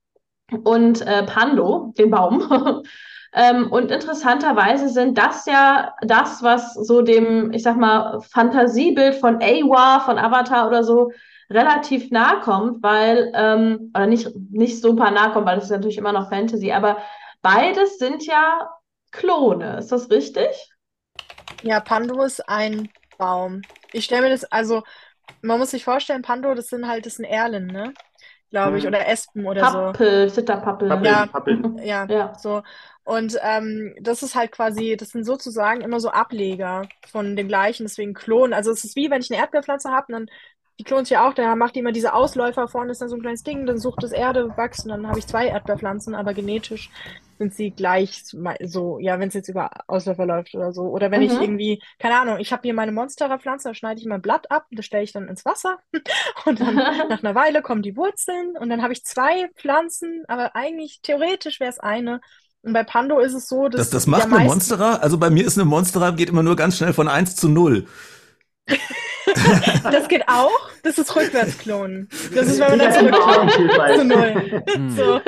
[0.64, 2.84] und äh, Pando, den Baum.
[3.34, 9.36] ähm, und interessanterweise sind das ja das, was so dem, ich sag mal, Fantasiebild von
[9.36, 11.12] Awa, von Avatar oder so,
[11.50, 15.98] relativ nahe kommt, weil, ähm, oder nicht, nicht super nahe kommt, weil das ist natürlich
[15.98, 16.98] immer noch Fantasy, aber
[17.42, 18.70] beides sind ja
[19.12, 19.78] Klone.
[19.78, 20.48] Ist das richtig?
[21.62, 23.68] Ja, Pando ist ein Baum.
[23.92, 24.84] Ich stelle mir das, also,
[25.42, 27.98] man muss sich vorstellen, Pando, das sind halt, das sind Erlen, ne?
[28.50, 28.88] Glaube ich, Mhm.
[28.88, 29.96] oder Espen oder so.
[29.98, 30.90] Pappel, Zitterpappel.
[30.90, 31.30] Pappeln, Ja.
[31.30, 31.78] pappeln.
[31.78, 32.34] Ja, Ja.
[32.34, 32.64] so.
[33.04, 37.84] Und ähm, das ist halt quasi, das sind sozusagen immer so Ableger von dem gleichen,
[37.86, 38.54] deswegen Klon.
[38.54, 40.38] Also es ist wie, wenn ich eine Erdbeerpflanze habe, und dann
[40.80, 43.16] die klont sich ja auch, da macht die immer diese Ausläufer, vorne ist dann so
[43.16, 46.34] ein kleines Ding, dann sucht das Erde, wächst und dann habe ich zwei Erdbeerpflanzen, aber
[46.36, 46.92] genetisch
[47.40, 48.24] sind sie gleich
[48.64, 50.84] so, ja, wenn es jetzt über Ausläufer läuft oder so.
[50.84, 51.42] Oder wenn ich Mhm.
[51.42, 54.86] irgendwie, keine Ahnung, ich habe hier meine Monstera-Pflanze, da schneide ich mein Blatt ab, das
[54.86, 55.78] stelle ich dann ins Wasser
[56.46, 56.76] und dann
[57.10, 61.60] nach einer Weile kommen die Wurzeln und dann habe ich zwei Pflanzen, aber eigentlich theoretisch
[61.60, 62.22] wäre es eine.
[62.64, 64.96] Und bei Pando ist es so, dass Das, das die macht eine meist- Monstera.
[64.96, 67.88] Also bei mir ist eine Monstera, geht immer nur ganz schnell von 1 zu 0.
[69.84, 70.70] das geht auch.
[70.84, 72.10] Das ist Rückwärtsklonen.
[72.34, 73.52] Das ist, wenn man dann zurückklont.
[73.96, 74.64] Zu null.
[74.74, 74.92] Hm.
[74.92, 75.20] So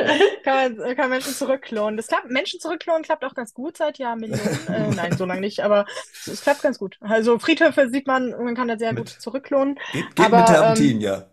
[0.44, 1.98] kann man, kann Menschen zurückklonen.
[1.98, 4.40] Das klappt, Menschen zurückklonen klappt auch ganz gut seit Jahrmillionen.
[4.70, 5.86] Äh, nein, so lange nicht, aber
[6.28, 6.98] es klappt ganz gut.
[7.02, 9.80] Also Friedhöfe sieht man, man kann da sehr gut zurückklonen.
[9.92, 11.26] Geht, geht Aber, mit Terpentin, ja.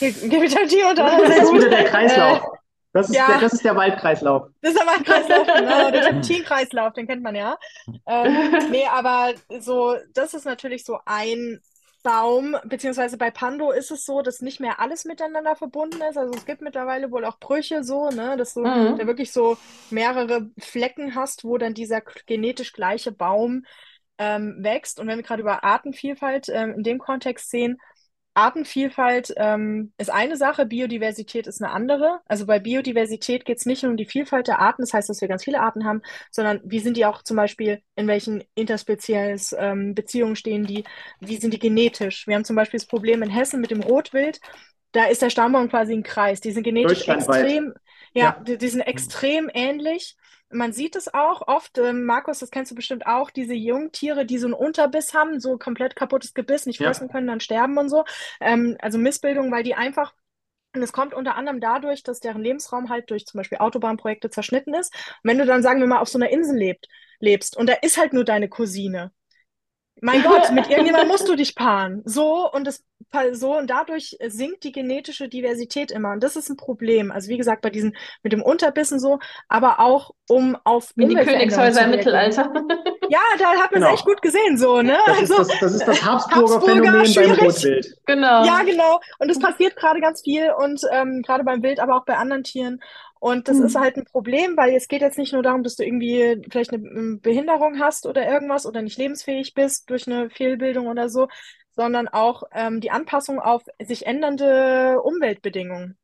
[0.00, 1.58] Gevitativ und dann Das sehr ist gut.
[1.58, 2.38] wieder der Kreislauf.
[2.38, 2.61] Äh,
[2.92, 3.26] Das ist, ja.
[3.26, 4.48] der, das ist der Waldkreislauf.
[4.60, 7.58] Das ist aber ein Kreislauf, genau, der Terpentin-Kreislauf, den kennt man ja.
[8.06, 8.36] Ähm,
[8.70, 11.60] nee, aber so, das ist natürlich so ein
[12.02, 16.16] Baum, beziehungsweise bei Pando ist es so, dass nicht mehr alles miteinander verbunden ist.
[16.18, 18.96] Also es gibt mittlerweile wohl auch Brüche so, ne, dass du Mhm.
[18.98, 19.56] da wirklich so
[19.90, 23.64] mehrere Flecken hast, wo dann dieser genetisch gleiche Baum
[24.18, 24.98] ähm, wächst.
[25.00, 27.78] Und wenn wir gerade über Artenvielfalt ähm, in dem Kontext sehen,
[28.34, 32.20] Artenvielfalt ähm, ist eine Sache, Biodiversität ist eine andere.
[32.26, 35.20] Also bei Biodiversität geht es nicht nur um die Vielfalt der Arten, das heißt, dass
[35.20, 39.54] wir ganz viele Arten haben, sondern wie sind die auch zum Beispiel, in welchen interspezielles
[39.58, 40.84] ähm, Beziehungen stehen die,
[41.20, 42.26] wie sind die genetisch?
[42.26, 44.40] Wir haben zum Beispiel das Problem in Hessen mit dem Rotwild,
[44.92, 46.40] da ist der Stammbaum quasi ein Kreis.
[46.40, 47.74] Die sind genetisch extrem,
[48.14, 48.42] ja, Ja.
[48.46, 50.16] Die, die sind extrem ähnlich.
[50.52, 54.38] Man sieht es auch oft, ähm, Markus, das kennst du bestimmt auch, diese Jungtiere, die
[54.38, 56.82] so einen Unterbiss haben, so komplett kaputtes Gebiss, nicht Ja.
[56.82, 58.04] fressen können, dann sterben und so.
[58.40, 60.14] Ähm, also Missbildung, weil die einfach
[60.74, 64.74] und es kommt unter anderem dadurch, dass deren Lebensraum halt durch zum Beispiel Autobahnprojekte zerschnitten
[64.74, 64.94] ist.
[65.22, 66.88] Und wenn du dann, sagen wir mal, auf so einer Insel lebt,
[67.20, 69.12] lebst und da ist halt nur deine Cousine.
[70.00, 72.02] Mein Gott, mit irgendjemandem musst du dich paaren.
[72.04, 72.84] So und das
[73.32, 76.12] so und dadurch sinkt die genetische Diversität immer.
[76.12, 77.10] Und das ist ein Problem.
[77.12, 81.14] Also wie gesagt, bei diesen mit dem Unterbissen so, aber auch um auf Wie die
[81.14, 81.90] Königshäuser im.
[81.90, 82.52] Mittelalter.
[83.08, 83.94] Ja, da hat man es Genau.
[83.94, 84.96] echt gut gesehen, so, ne?
[85.06, 87.42] Das ist Also, das, das, ist das Habsburger Habsburger, Phänomen beim schwierig.
[87.42, 87.96] Rotwild.
[88.06, 88.44] Genau.
[88.44, 89.00] Ja, genau.
[89.18, 92.44] Und es passiert gerade ganz viel und ähm, gerade beim Wild, aber auch bei anderen
[92.44, 92.80] Tieren.
[93.20, 93.66] Und das Mhm.
[93.66, 96.72] ist halt ein Problem, weil es geht jetzt nicht nur darum, dass du irgendwie vielleicht
[96.72, 101.28] eine ähm, Behinderung hast oder irgendwas oder nicht lebensfähig bist durch eine Fehlbildung oder so,
[101.74, 105.98] sondern auch ähm, die Anpassung auf sich ändernde Umweltbedingungen.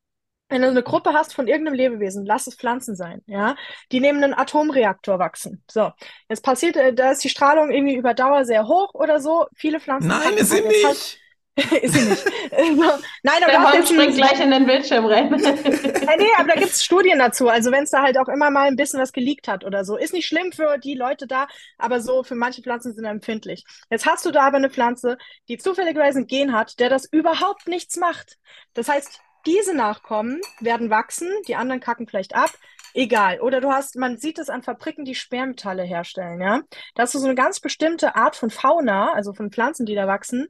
[0.51, 3.55] Wenn du eine Gruppe hast von irgendeinem Lebewesen, lass es Pflanzen sein, ja,
[3.91, 5.63] die neben einem Atomreaktor wachsen.
[5.69, 5.91] So,
[6.27, 9.45] jetzt passiert, äh, da ist die Strahlung irgendwie über Dauer sehr hoch oder so.
[9.55, 11.19] Viele Pflanzen Nein, sind- sie haben jetzt halt- nicht.
[11.81, 12.25] ist sie nicht.
[13.23, 15.37] Nein, aber Der Hund springt gleich in den Bildschirm rein.
[15.39, 17.49] ja, nee, aber da gibt's Studien dazu.
[17.49, 19.97] Also wenn es da halt auch immer mal ein bisschen was geleakt hat oder so.
[19.97, 21.47] Ist nicht schlimm für die Leute da,
[21.77, 23.63] aber so für manche Pflanzen sind empfindlich.
[23.89, 27.67] Jetzt hast du da aber eine Pflanze, die zufälligerweise ein Gen hat, der das überhaupt
[27.67, 28.37] nichts macht.
[28.73, 32.51] Das heißt, diese Nachkommen werden wachsen, die anderen kacken vielleicht ab.
[32.93, 33.39] Egal.
[33.41, 36.61] Oder du hast, man sieht es an Fabriken, die Schwermetalle herstellen, ja.
[36.95, 40.07] Da hast du so eine ganz bestimmte Art von Fauna, also von Pflanzen, die da
[40.07, 40.47] wachsen.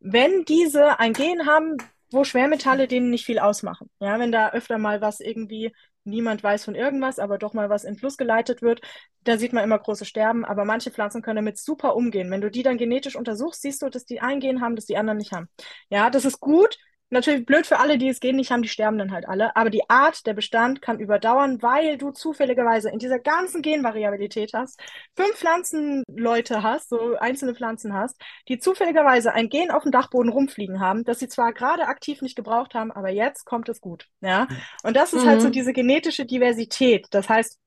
[0.00, 1.76] Wenn diese ein Gen haben,
[2.10, 3.90] wo Schwermetalle denen nicht viel ausmachen.
[4.00, 5.74] Ja, wenn da öfter mal was irgendwie,
[6.04, 8.80] niemand weiß von irgendwas, aber doch mal was in Fluss geleitet wird,
[9.24, 12.30] da sieht man immer große Sterben, aber manche Pflanzen können damit super umgehen.
[12.30, 14.96] Wenn du die dann genetisch untersuchst, siehst du, dass die ein Gen haben, das die
[14.96, 15.48] anderen nicht haben.
[15.90, 16.78] Ja, das ist gut.
[17.10, 19.56] Natürlich blöd für alle, die es Gen nicht haben, die sterben dann halt alle.
[19.56, 24.78] Aber die Art, der Bestand kann überdauern, weil du zufälligerweise in dieser ganzen Genvariabilität hast,
[25.16, 30.80] fünf Pflanzenleute hast, so einzelne Pflanzen hast, die zufälligerweise ein Gen auf dem Dachboden rumfliegen
[30.80, 34.06] haben, das sie zwar gerade aktiv nicht gebraucht haben, aber jetzt kommt es gut.
[34.20, 34.46] Ja?
[34.82, 35.52] Und das ist halt so Mhm.
[35.52, 37.06] diese genetische Diversität.
[37.10, 37.58] Das heißt,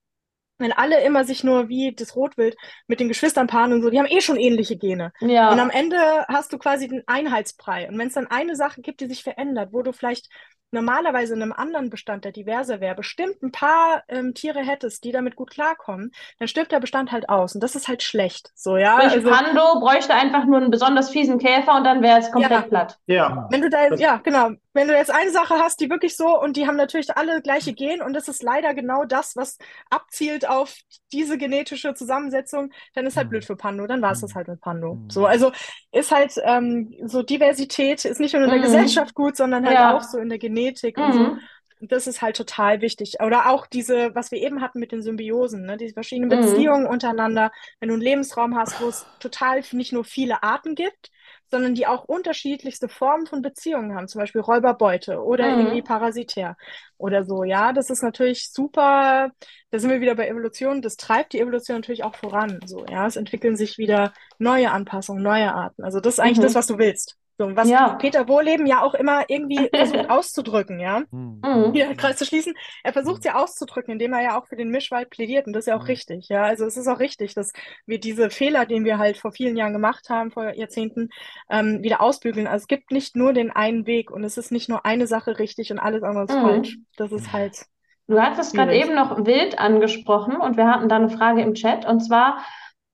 [0.62, 2.55] wenn alle immer sich nur wie das Rotwild
[2.88, 5.14] mit den Geschwistern paaren und so, die haben eh schon ähnliche Gene.
[5.20, 5.51] Ja.
[5.51, 5.97] Und am Ende
[6.28, 7.89] hast du quasi den Einheitsbrei.
[7.89, 10.30] Und wenn es dann eine Sache gibt, die sich verändert, wo du vielleicht
[10.72, 15.11] normalerweise in einem anderen Bestand, der diverser wäre, bestimmt ein paar ähm, Tiere hättest, die
[15.11, 17.55] damit gut klarkommen, dann stirbt der Bestand halt aus.
[17.55, 18.51] Und das ist halt schlecht.
[18.55, 18.99] So, ja.
[19.01, 22.51] Sprich, Also, Pando bräuchte einfach nur einen besonders fiesen Käfer und dann wäre es komplett
[22.51, 22.61] Ja.
[22.61, 22.97] platt.
[23.07, 23.47] Ja.
[23.51, 24.51] wenn du da, ja, genau.
[24.74, 27.74] Wenn du jetzt eine Sache hast, die wirklich so, und die haben natürlich alle gleiche
[27.74, 29.57] Gen, und das ist leider genau das, was
[29.89, 30.76] abzielt auf
[31.11, 33.32] diese genetische Zusammensetzung, dann ist halt Mhm.
[33.32, 34.95] blöd für Pando, dann war es das halt mit Pando.
[34.95, 35.09] Mhm.
[35.09, 35.51] So, also
[35.91, 38.63] ist halt ähm, so Diversität ist nicht nur in der Mhm.
[38.63, 39.93] Gesellschaft gut, sondern halt Ja.
[39.97, 40.61] auch so in der Genetik
[40.97, 41.34] und so.
[41.34, 41.47] Mhm.
[41.84, 43.16] Das ist halt total wichtig.
[43.22, 45.78] Oder auch diese, was wir eben hatten mit den Symbiosen, ne?
[45.78, 46.30] diese verschiedenen Mhm.
[46.30, 47.51] Beziehungen untereinander.
[47.80, 51.09] Wenn du einen Lebensraum hast, wo es total nicht nur viele Arten gibt,
[51.49, 55.57] sondern die auch unterschiedlichste Formen von Beziehungen haben, zum Beispiel Räuberbeute oder Mhm.
[55.57, 56.55] irgendwie parasitär
[56.97, 57.43] oder so.
[57.43, 59.32] Ja, das ist natürlich super.
[59.72, 60.82] Da sind wir wieder bei Evolution.
[60.82, 62.62] Das treibt die Evolution natürlich auch voran.
[62.66, 65.84] So, ja, es entwickeln sich wieder neue Anpassungen, neue Arten.
[65.84, 66.41] Also das ist eigentlich Mhm.
[66.41, 67.18] das, was du willst.
[67.41, 67.95] So, was Ja.
[67.95, 71.39] Peter Wohleben ja auch immer irgendwie versucht auszudrücken, ja Mhm.
[71.43, 71.73] Mhm.
[71.73, 72.53] wieder Kreis zu schließen.
[72.83, 75.47] Er versucht es ja auszudrücken, indem er ja auch für den Mischwald plädiert.
[75.47, 75.87] Und das ist ja auch Mhm.
[75.87, 76.29] richtig.
[76.29, 77.51] Ja, also es ist auch richtig, dass
[77.87, 81.09] wir diese Fehler, den wir halt vor vielen Jahren gemacht haben, vor Jahrzehnten,
[81.49, 82.45] ähm, wieder ausbügeln.
[82.45, 85.39] Also es gibt nicht nur den einen Weg und es ist nicht nur eine Sache
[85.39, 86.41] richtig und alles andere ist Mhm.
[86.41, 86.77] falsch.
[86.97, 87.65] Das ist halt.
[88.07, 91.85] Du hattest gerade eben noch Wild angesprochen und wir hatten da eine Frage im Chat
[91.85, 92.43] und zwar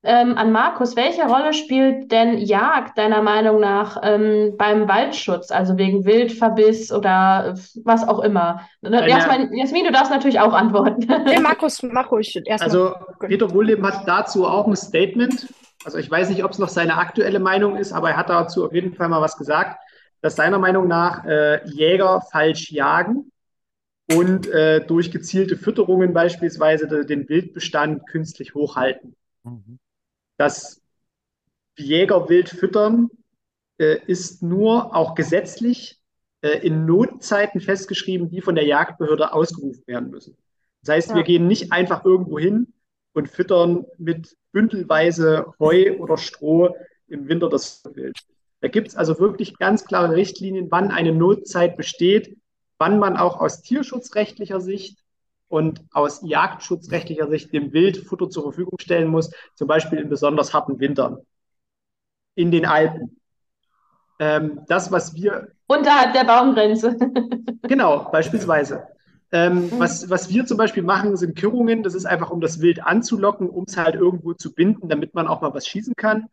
[0.08, 5.78] ähm, an Markus, welche Rolle spielt denn Jagd deiner Meinung nach ähm, beim Waldschutz, also
[5.78, 8.62] wegen Wildverbiss oder was auch immer?
[8.82, 11.06] Erstmal, Jasmin, du darfst natürlich auch antworten.
[11.26, 12.70] Nee, Markus, mach ruhig erstmal.
[12.70, 15.48] Also Peter Wohlleben hat dazu auch ein Statement.
[15.86, 18.66] Also ich weiß nicht, ob es noch seine aktuelle Meinung ist, aber er hat dazu
[18.66, 19.78] auf jeden Fall mal was gesagt,
[20.22, 23.32] dass seiner Meinung nach äh, Jäger falsch jagen
[24.14, 29.16] und äh, durch gezielte Fütterungen beispielsweise de- den Wildbestand künstlich hochhalten.
[29.44, 29.80] Mhm.
[30.38, 30.82] Das
[31.78, 33.10] Jäger wild füttern
[33.80, 36.00] äh, ist nur auch gesetzlich
[36.42, 40.38] äh, in Notzeiten festgeschrieben, die von der Jagdbehörde ausgerufen werden müssen.
[40.84, 41.24] Das heißt, wir Ja.
[41.24, 42.74] gehen nicht einfach irgendwo hin
[43.14, 46.76] und füttern mit bündelweise Heu oder Stroh
[47.08, 48.18] im Winter das Wild.
[48.62, 52.38] Da gibt es also wirklich ganz klare Richtlinien, wann eine Notzeit besteht,
[52.80, 55.00] wann man auch aus tierschutzrechtlicher Sicht
[55.50, 60.54] und aus jagdschutzrechtlicher Sicht dem Wild Futter zur Verfügung stellen muss, zum Beispiel in besonders
[60.54, 61.20] harten Wintern
[62.36, 63.18] in den Alpen.
[64.20, 66.96] Ähm, das, was wir Unterhalb der Baumgrenze.
[67.68, 68.88] Genau, beispielsweise.
[69.34, 71.84] Ähm, was, was wir zum Beispiel machen, sind Kirrungen.
[71.84, 75.28] Das ist einfach, um das Wild anzulocken, um es halt irgendwo zu binden, damit man
[75.28, 76.28] auch mal was schießen kann.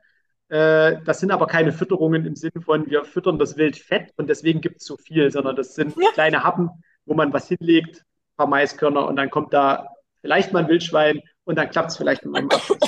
[0.49, 4.29] Äh, das sind aber keine Fütterungen im Sinne von, wir füttern das Wild fett und
[4.29, 6.09] deswegen gibt es so viel, sondern das sind Ja.
[6.13, 6.71] kleine Happen,
[7.07, 8.05] wo man was hinlegt,
[8.37, 9.89] paar Maiskörner und dann kommt da
[10.21, 12.79] vielleicht mal ein Wildschwein und dann klappt es vielleicht mit einem Abschuss.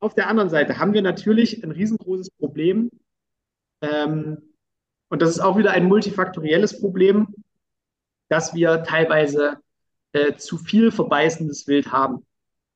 [0.00, 2.90] Auf der anderen Seite haben wir natürlich ein riesengroßes Problem.
[3.82, 4.38] Ähm,
[5.08, 7.34] und das ist auch wieder ein multifaktorielles Problem,
[8.28, 9.56] dass wir teilweise
[10.12, 12.26] äh, zu viel verbeißendes Wild haben.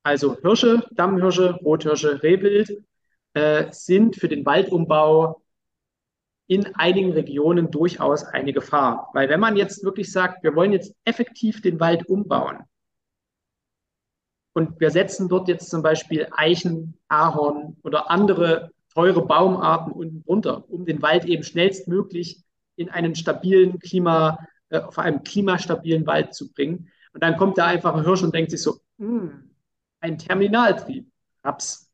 [0.03, 2.83] Also Hirsche, Dammhirsche, Rothirsche, Rehwild
[3.33, 5.42] äh, sind für den Waldumbau
[6.53, 9.09] in einigen Regionen durchaus eine Gefahr.
[9.13, 12.59] Weil wenn man jetzt wirklich sagt, wir wollen jetzt effektiv den Wald umbauen
[14.53, 20.69] und wir setzen dort jetzt zum Beispiel Eichen, Ahorn oder andere teure Baumarten unten drunter,
[20.69, 22.43] um den Wald eben schnellstmöglich
[22.75, 24.37] in einen stabilen Klima,
[24.69, 26.89] äh, auf einem klimastabilen Wald zu bringen.
[27.13, 29.49] Und dann kommt da einfach ein Hirsch und denkt sich so, "Hm,
[29.99, 31.09] ein Terminaltrieb,
[31.43, 31.89] Raps.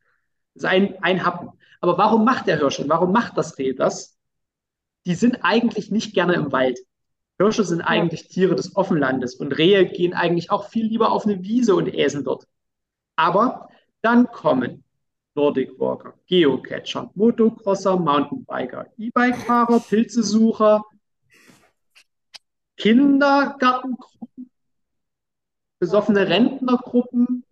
[0.53, 1.49] Das ist ein, ein Happen.
[1.81, 4.18] Aber warum macht der Hirsch und warum macht das Reh das?
[5.09, 6.77] Die sind eigentlich nicht gerne im Wald.
[7.39, 11.41] Hirsche sind eigentlich Tiere des Offenlandes und Rehe gehen eigentlich auch viel lieber auf eine
[11.41, 12.45] Wiese und äsen dort.
[13.15, 13.69] Aber
[14.03, 14.83] dann kommen
[15.33, 20.85] Nordic Walker, Geocacher, Motocrosser, Mountainbiker, E-Bike-Fahrer, Pilzesucher,
[22.77, 24.51] Kindergartengruppen,
[25.79, 27.43] besoffene Rentnergruppen.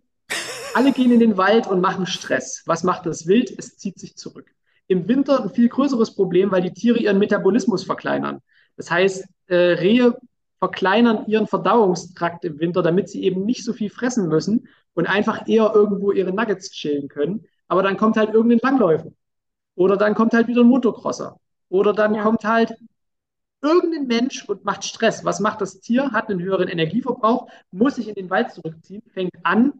[0.74, 2.62] Alle gehen in den Wald und machen Stress.
[2.66, 3.52] Was macht das Wild?
[3.58, 4.54] Es zieht sich zurück.
[4.88, 8.40] Im Winter ein viel größeres Problem, weil die Tiere ihren Metabolismus verkleinern.
[8.76, 10.16] Das heißt, äh, Rehe
[10.58, 15.46] verkleinern ihren Verdauungstrakt im Winter, damit sie eben nicht so viel fressen müssen und einfach
[15.46, 17.44] eher irgendwo ihre Nuggets chillen können.
[17.68, 19.12] Aber dann kommt halt irgendein Langläufer.
[19.76, 21.38] Oder dann kommt halt wieder ein Motocrosser.
[21.68, 22.22] Oder dann Ja.
[22.22, 22.74] kommt halt
[23.62, 25.24] irgendein Mensch und macht Stress.
[25.24, 26.12] Was macht das Tier?
[26.12, 29.72] Hat einen höheren Energieverbrauch, muss sich in den Wald zurückziehen, fängt an,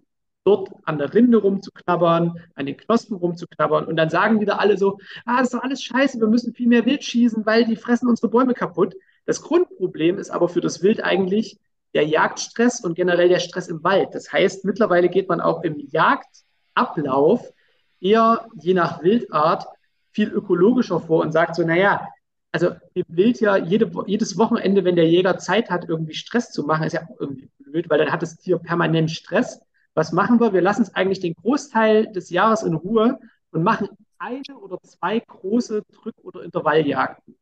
[0.49, 3.85] dort an der Rinde rumzuknabbern, an den Knospen rumzuknabbern.
[3.85, 6.69] Und dann sagen wieder alle so, ah, das ist doch alles scheiße, wir müssen viel
[6.69, 8.95] mehr Wild schießen, weil die fressen unsere Bäume kaputt.
[9.27, 11.59] Das Grundproblem ist aber für das Wild eigentlich
[11.95, 14.15] der Jagdstress und generell der Stress im Wald.
[14.15, 17.53] Das heißt, mittlerweile geht man auch im Jagdablauf
[18.01, 19.67] eher je nach Wildart
[20.13, 22.09] viel ökologischer vor und sagt so, naja,
[22.53, 26.65] also dem Wild ja jede, jedes Wochenende, wenn der Jäger Zeit hat, irgendwie Stress zu
[26.65, 29.61] machen, ist ja auch irgendwie blöd, weil dann hat das Tier permanent Stress.
[29.99, 30.53] Was machen wir?
[30.53, 33.19] Wir lassen es eigentlich den Großteil des Jahres in Ruhe
[33.51, 33.89] und machen
[34.21, 37.37] eine oder zwei große Drück- oder Intervalljagden.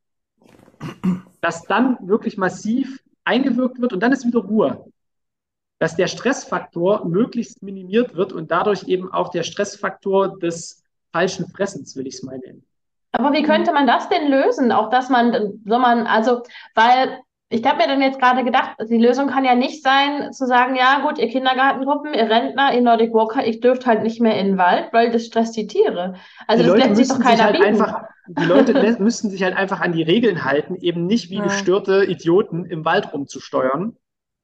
[1.43, 4.87] Dass dann wirklich massiv eingewirkt wird und dann ist wieder Ruhe.
[5.81, 10.83] Dass der Stressfaktor möglichst minimiert wird und dadurch eben auch der Stressfaktor des
[11.13, 12.65] falschen Fressens, will ich es mal nennen.
[13.13, 14.73] Aber wie könnte man das denn lösen?
[14.73, 16.43] Auch dass man, soll man, also,
[16.75, 20.47] weil ich habe mir dann jetzt gerade gedacht, die Lösung kann ja nicht sein, zu
[20.47, 24.39] sagen, ja gut, ihr Kindergartengruppen, ihr Rentner, ihr Nordic Walker, ich dürft halt nicht mehr
[24.39, 26.15] in den Wald, weil das stresst die Tiere.
[26.49, 29.31] Also Die das Leute lässt sich doch müssen sich keiner halt einfach, die Leute müssten
[29.31, 31.43] sich halt einfach an die Regeln halten, eben nicht wie Ja.
[31.43, 33.97] gestörte Idioten im Wald rumzusteuern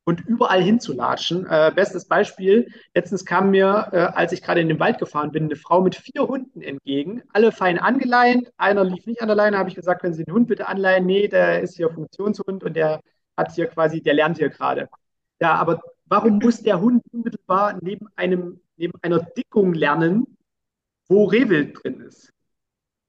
[0.04, 1.46] und überall hinzulatschen.
[1.46, 5.44] Äh, bestes Beispiel, letztens kam mir, äh, als ich gerade in den Wald gefahren bin,
[5.44, 9.58] eine Frau mit vier Hunden entgegen, alle fein angeleint, einer lief nicht an der Leine,
[9.58, 11.06] habe ich gesagt, können Sie den Hund bitte anleihen?
[11.06, 13.00] Nee, der ist hier Funktionshund und der
[13.36, 14.88] hat hier quasi, der lernt hier gerade.
[15.40, 20.36] Ja, aber warum muss der Hund unmittelbar neben einem, neben einer Dickung lernen,
[21.08, 22.32] wo Rehwild drin ist?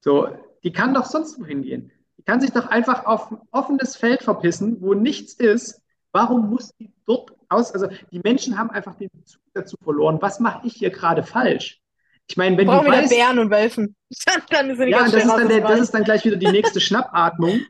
[0.00, 0.28] So,
[0.62, 1.90] die kann doch sonst wohin gehen.
[2.18, 5.83] Die kann sich doch einfach auf ein offenes Feld verpissen, wo nichts ist.
[6.14, 7.72] Warum muss die dort aus?
[7.72, 10.18] Also die Menschen haben einfach den Bezug dazu verloren.
[10.22, 11.80] Was mache ich hier gerade falsch?
[12.28, 13.96] Ich meine, wenn Brauchen du weißt, Bären und Wölfen.
[14.48, 17.60] Dann die ja, das ist, dann der, das ist dann gleich wieder die nächste Schnappatmung.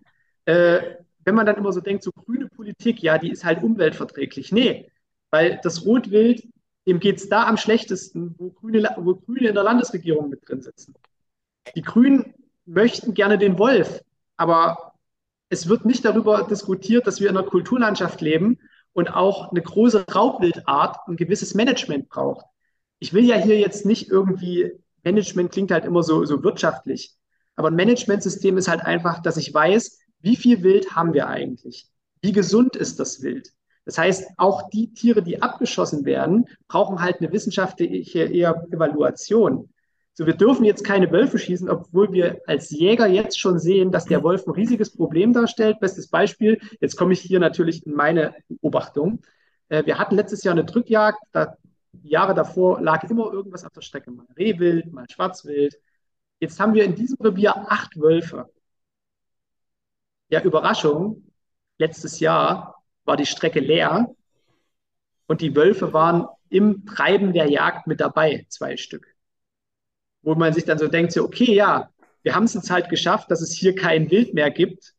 [0.45, 0.81] Äh,
[1.25, 4.53] wenn man dann immer so denkt, so grüne Politik, ja, die ist halt umweltverträglich.
[4.53, 4.91] Nee,
[5.31, 6.47] weil das Rotwild,
[6.87, 10.61] dem geht es da am schlechtesten, wo Grüne, wo Grüne in der Landesregierung mit drin
[10.61, 10.95] sitzen.
[11.75, 12.35] Die Grünen
[12.67, 14.03] möchten gerne den Wolf,
[14.37, 14.94] aber
[15.55, 18.59] es wird nicht darüber diskutiert, dass wir in einer Kulturlandschaft leben
[18.93, 22.45] und auch eine große Raubwildart ein gewisses Management braucht.
[22.99, 24.73] Ich will ja hier jetzt nicht irgendwie,
[25.05, 27.15] Management klingt halt immer so, so wirtschaftlich,
[27.55, 31.89] aber ein Managementsystem ist halt einfach, dass ich weiß, wie viel Wild haben wir eigentlich?
[32.21, 33.51] Wie gesund ist das Wild?
[33.85, 39.69] Das heißt, auch die Tiere, die abgeschossen werden, brauchen halt eine wissenschaftliche Evaluation.
[40.17, 44.05] So, wir dürfen jetzt keine Wölfe schießen, obwohl wir als Jäger jetzt schon sehen, dass
[44.05, 45.81] der Wolf ein riesiges Problem darstellt.
[45.81, 49.23] Bestes Beispiel, jetzt komme ich hier natürlich in meine Beobachtung.
[49.69, 51.57] Äh, wir hatten letztes Jahr eine Drückjagd, da,
[52.05, 55.81] Jahre davor lag immer irgendwas auf der Strecke, mal Rehwild, mal Schwarzwild.
[56.39, 58.49] Jetzt haben wir in diesem Revier acht Wölfe.
[60.29, 61.25] Ja, Überraschung,
[61.79, 64.15] letztes Jahr war die Strecke leer
[65.27, 69.14] und die Wölfe waren im Treiben der Jagd mit dabei, zwei Stück
[70.25, 71.91] wo man sich dann so denkt, so, okay, ja,
[72.23, 74.95] wir haben es jetzt halt geschafft, dass es hier kein Wild mehr gibt,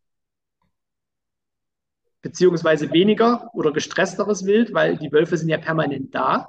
[2.21, 6.47] beziehungsweise weniger oder gestressteres Wild, weil die Wölfe sind ja permanent da.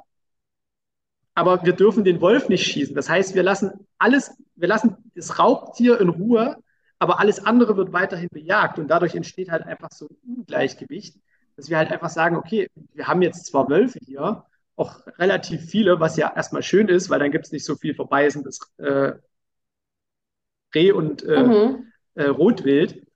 [1.35, 2.95] Aber wir dürfen den Wolf nicht schießen.
[2.95, 6.57] Das heißt, wir lassen alles, wir lassen das Raubtier in Ruhe,
[6.99, 8.79] aber alles andere wird weiterhin bejagt.
[8.79, 11.17] Und dadurch entsteht halt einfach so ein Ungleichgewicht,
[11.57, 14.45] dass wir halt einfach sagen, okay, wir haben jetzt zwar Wölfe hier,
[14.77, 17.95] auch relativ viele, was ja erstmal schön ist, weil dann gibt es nicht so viel
[17.95, 19.13] verbeißendes äh,
[20.75, 21.93] Reh und äh, Mhm.
[22.15, 23.07] äh, Rotwild.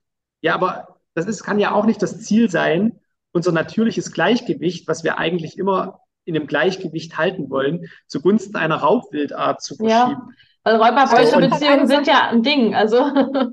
[0.41, 2.99] Ja, aber das ist, kann ja auch nicht das Ziel sein,
[3.31, 9.61] unser natürliches Gleichgewicht, was wir eigentlich immer in dem Gleichgewicht halten wollen, zugunsten einer Raubwildart
[9.61, 10.05] zu Ja.
[10.05, 10.35] verschieben.
[10.63, 12.75] Weil So, Räuber-Beute-Beziehungen und- sind ja ein Ding.
[12.75, 13.11] Also,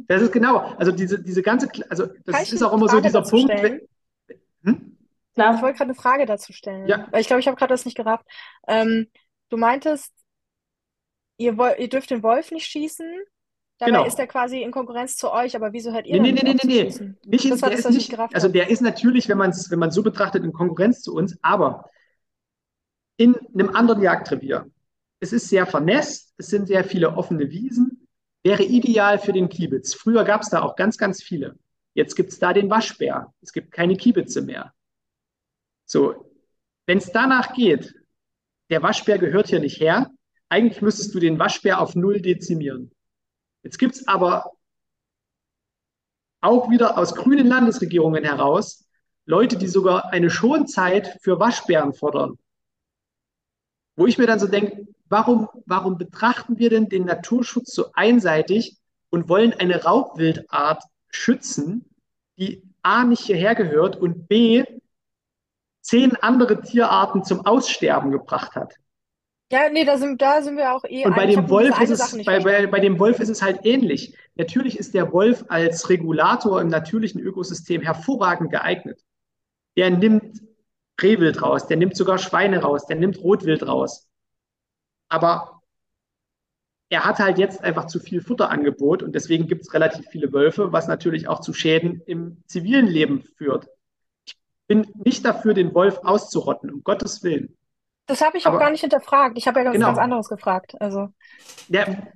[0.09, 3.01] Das ist genau, also diese, diese ganze, also Kann das ich ist auch immer so
[3.01, 3.51] dieser Punkt.
[3.51, 3.81] stellen?
[4.65, 4.98] Hm?
[5.45, 5.63] Ich klar.
[5.63, 7.07] wollte gerade eine Frage dazu stellen, Ja.
[7.11, 8.25] weil ich glaube, ich habe gerade das nicht gerafft.
[8.67, 9.09] Ähm,
[9.51, 10.13] du meintest,
[11.37, 13.07] ihr, woll- ihr dürft den Wolf nicht schießen,
[13.79, 14.05] dabei Genau.
[14.07, 16.65] ist er quasi in Konkurrenz zu euch, aber wieso hört ihr Nee, nee, nee, nicht
[16.65, 17.19] nee, nee, schießen?
[17.27, 19.51] Nicht in, Das der das, ist ich nicht, gerafft also der ist natürlich, wenn man
[19.51, 21.89] es wenn so betrachtet, in Konkurrenz zu uns, aber
[23.17, 24.71] in einem anderen Jagdrevier.
[25.21, 28.07] Es ist sehr vernässt, es sind sehr viele offene Wiesen,
[28.45, 29.95] wäre ideal für den Kiebitz.
[29.95, 31.57] Früher gab es da auch ganz, ganz viele.
[31.95, 33.33] Jetzt gibt es da den Waschbär.
[33.41, 34.73] Es gibt keine Kiebitze mehr.
[35.89, 36.31] So,
[36.87, 37.95] wenn es danach geht,
[38.69, 40.11] der Waschbär gehört hier nicht her,
[40.51, 42.91] eigentlich müsstest du den Waschbär auf null dezimieren.
[43.63, 44.53] Jetzt gibt es aber
[46.43, 48.87] auch wieder aus grünen Landesregierungen heraus
[49.25, 52.39] Leute, die sogar eine Schonzeit für Waschbären fordern.
[53.97, 58.77] Wo ich mir dann so denke, warum, warum betrachten wir denn den Naturschutz so einseitig
[59.09, 61.87] und wollen eine Raubwildart schützen,
[62.39, 64.65] die A nicht hierher gehört und B
[65.81, 68.75] zehn andere Tierarten zum Aussterben gebracht hat.
[69.51, 72.25] Ja, nee, da sind, da sind wir auch eh Und bei dem Wolf ist es,
[72.25, 74.15] bei, bei, bei dem Wolf ist es halt ähnlich.
[74.35, 79.03] Natürlich ist der Wolf als Regulator im natürlichen Ökosystem hervorragend geeignet.
[79.77, 80.43] Der nimmt
[81.01, 84.07] Rehwild raus, der nimmt sogar Schweine raus, der nimmt Rotwild raus.
[85.09, 85.63] Aber
[86.91, 90.73] er hat halt jetzt einfach zu viel Futterangebot und deswegen gibt es relativ viele Wölfe,
[90.73, 93.69] was natürlich auch zu Schäden im zivilen Leben führt.
[94.71, 97.57] Ich bin nicht dafür, den Wolf auszurotten, um Gottes Willen.
[98.07, 99.39] Das habe ich auch Aber- gar nicht hinterfragt.
[99.39, 99.87] Ich habe ja was Genau.
[99.87, 100.75] ganz anderes gefragt.
[100.79, 101.09] Also,
[101.69, 102.09] Der,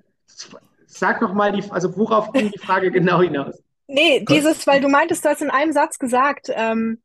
[0.87, 3.62] sag noch mal, die, also worauf ging die Frage genau hinaus?
[3.87, 7.01] nee, dieses, weil du meintest, du hast in einem Satz gesagt, ähm,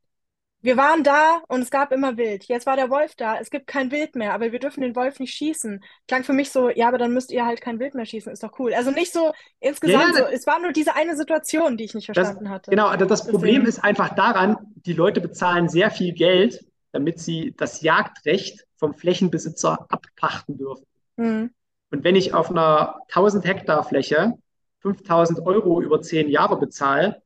[0.61, 2.45] wir waren da und es gab immer Wild.
[2.45, 5.19] Jetzt war der Wolf da, es gibt kein Wild mehr, aber wir dürfen den Wolf
[5.19, 5.84] nicht schießen.
[6.07, 8.43] Klang für mich so, ja, aber dann müsst ihr halt kein Wild mehr schießen, ist
[8.43, 8.73] doch cool.
[8.73, 11.93] Also nicht so insgesamt Ja, ja, so, es war nur diese eine Situation, die ich
[11.93, 12.71] nicht Das, verstanden hatte.
[12.71, 17.53] genau, also das Problem ist einfach daran, die Leute bezahlen sehr viel Geld, damit sie
[17.57, 20.85] das Jagdrecht vom Flächenbesitzer abpachten dürfen.
[21.17, 21.51] Hm.
[21.91, 24.34] Und wenn ich auf einer 1000 Hektar Fläche
[24.79, 27.21] 5000 Euro über 10 Jahre bezahle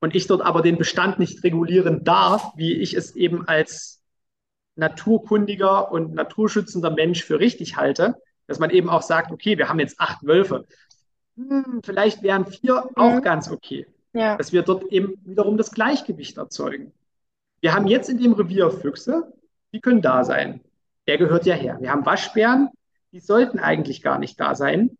[0.00, 4.02] und ich dort aber den Bestand nicht regulieren darf, wie ich es eben als
[4.76, 8.16] naturkundiger und naturschützender Mensch für richtig halte,
[8.46, 10.66] dass man eben auch sagt, okay, wir haben jetzt acht Wölfe.
[11.36, 13.22] Hm, vielleicht wären vier auch Mhm.
[13.22, 14.36] ganz okay Ja.
[14.36, 16.92] dass wir dort eben wiederum das Gleichgewicht erzeugen.
[17.60, 19.32] Wir haben jetzt in dem Revier Füchse,
[19.72, 20.60] die können da sein.
[21.06, 21.78] Der gehört ja her.
[21.80, 22.70] Wir haben Waschbären,
[23.12, 24.96] die sollten eigentlich gar nicht da sein.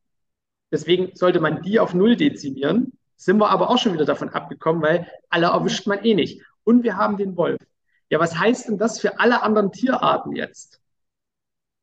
[0.71, 2.93] Deswegen sollte man die auf Null dezimieren.
[3.19, 6.43] Sind wir aber auch schon wieder davon abgekommen, weil alle erwischt man eh nicht.
[6.65, 7.59] Und wir haben den Wolf.
[8.11, 10.81] Ja, was heißt denn das für alle anderen Tierarten jetzt?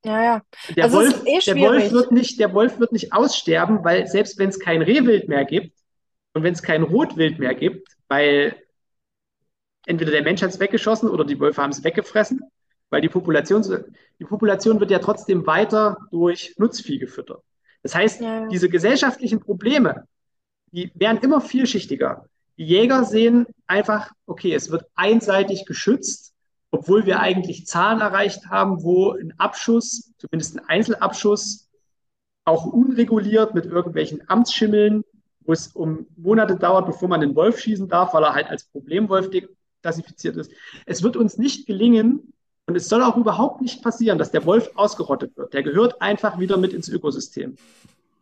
[0.05, 0.41] Ja, ja.
[0.75, 4.07] Der, Also Wolf, ist eh der, Wolf wird nicht, der Wolf wird nicht aussterben, weil
[4.07, 5.77] selbst wenn es kein Rehwild mehr gibt
[6.33, 8.55] und wenn es kein Rotwild mehr gibt, weil
[9.85, 12.41] entweder der Mensch hat es weggeschossen oder die Wölfe haben es weggefressen,
[12.89, 13.63] weil die Population,
[14.19, 17.43] die Population wird ja trotzdem weiter durch Nutzvieh gefüttert.
[17.83, 18.47] Das heißt, Ja, ja.
[18.47, 20.07] diese gesellschaftlichen Probleme,
[20.75, 22.25] die werden immer vielschichtiger.
[22.57, 26.33] Die Jäger sehen einfach, okay, es wird einseitig geschützt,
[26.69, 31.69] obwohl wir eigentlich Zahlen erreicht haben, wo ein Abschuss, zumindest ein Einzelabschuss,
[32.43, 35.03] auch unreguliert mit irgendwelchen Amtsschimmeln,
[35.45, 38.65] wo es um Monate dauert, bevor man den Wolf schießen darf, weil er halt als
[38.65, 39.29] Problemwolf
[39.81, 40.51] klassifiziert ist.
[40.85, 42.33] Es wird uns nicht gelingen
[42.67, 45.53] und es soll auch überhaupt nicht passieren, dass der Wolf ausgerottet wird.
[45.53, 47.55] Der gehört einfach wieder mit ins Ökosystem.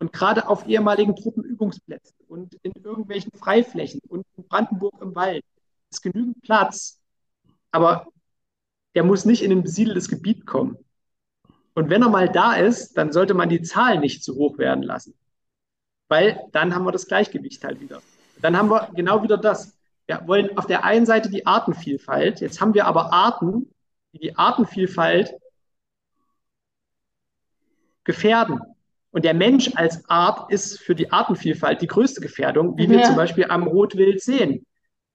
[0.04, 5.46] Und gerade auf ehemaligen Truppenübungsplätzen und in irgendwelchen Freiflächen und in Brandenburg im Wald
[5.90, 7.00] ist genügend Platz,
[7.72, 8.08] aber
[8.96, 10.78] der muss nicht in ein besiedeltes Gebiet kommen.
[11.74, 14.84] Und wenn er mal da ist, dann sollte man die Zahl nicht zu hoch werden
[14.84, 15.14] lassen.
[16.10, 18.02] Weil dann haben wir das Gleichgewicht halt wieder.
[18.42, 19.74] Dann haben wir genau wieder das.
[20.06, 23.74] Wir wollen auf der einen Seite die Artenvielfalt, jetzt haben wir aber Arten,
[24.12, 25.34] die die Artenvielfalt
[28.04, 28.73] gefährden.
[29.14, 33.06] Und der Mensch als Art ist für die Artenvielfalt die größte Gefährdung, wie wir Ja.
[33.06, 34.66] zum Beispiel am Rotwild sehen.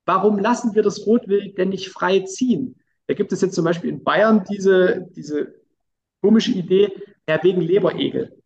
[0.06, 2.76] Warum lassen wir das Rotwild denn nicht frei ziehen?
[3.08, 5.52] Da gibt es jetzt zum Beispiel in Bayern diese, diese
[6.22, 6.92] komische Idee,
[7.28, 8.40] ja, wegen Leberegel.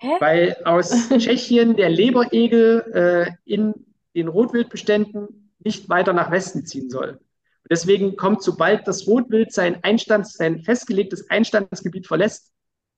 [0.00, 0.16] Hä?
[0.18, 3.74] Weil aus Tschechien der Leberegel äh, in
[4.16, 7.10] den Rotwildbeständen nicht weiter nach Westen ziehen soll.
[7.10, 12.50] Und deswegen kommt, sobald das Rotwild sein, Einstands, sein festgelegtes Einstandsgebiet verlässt,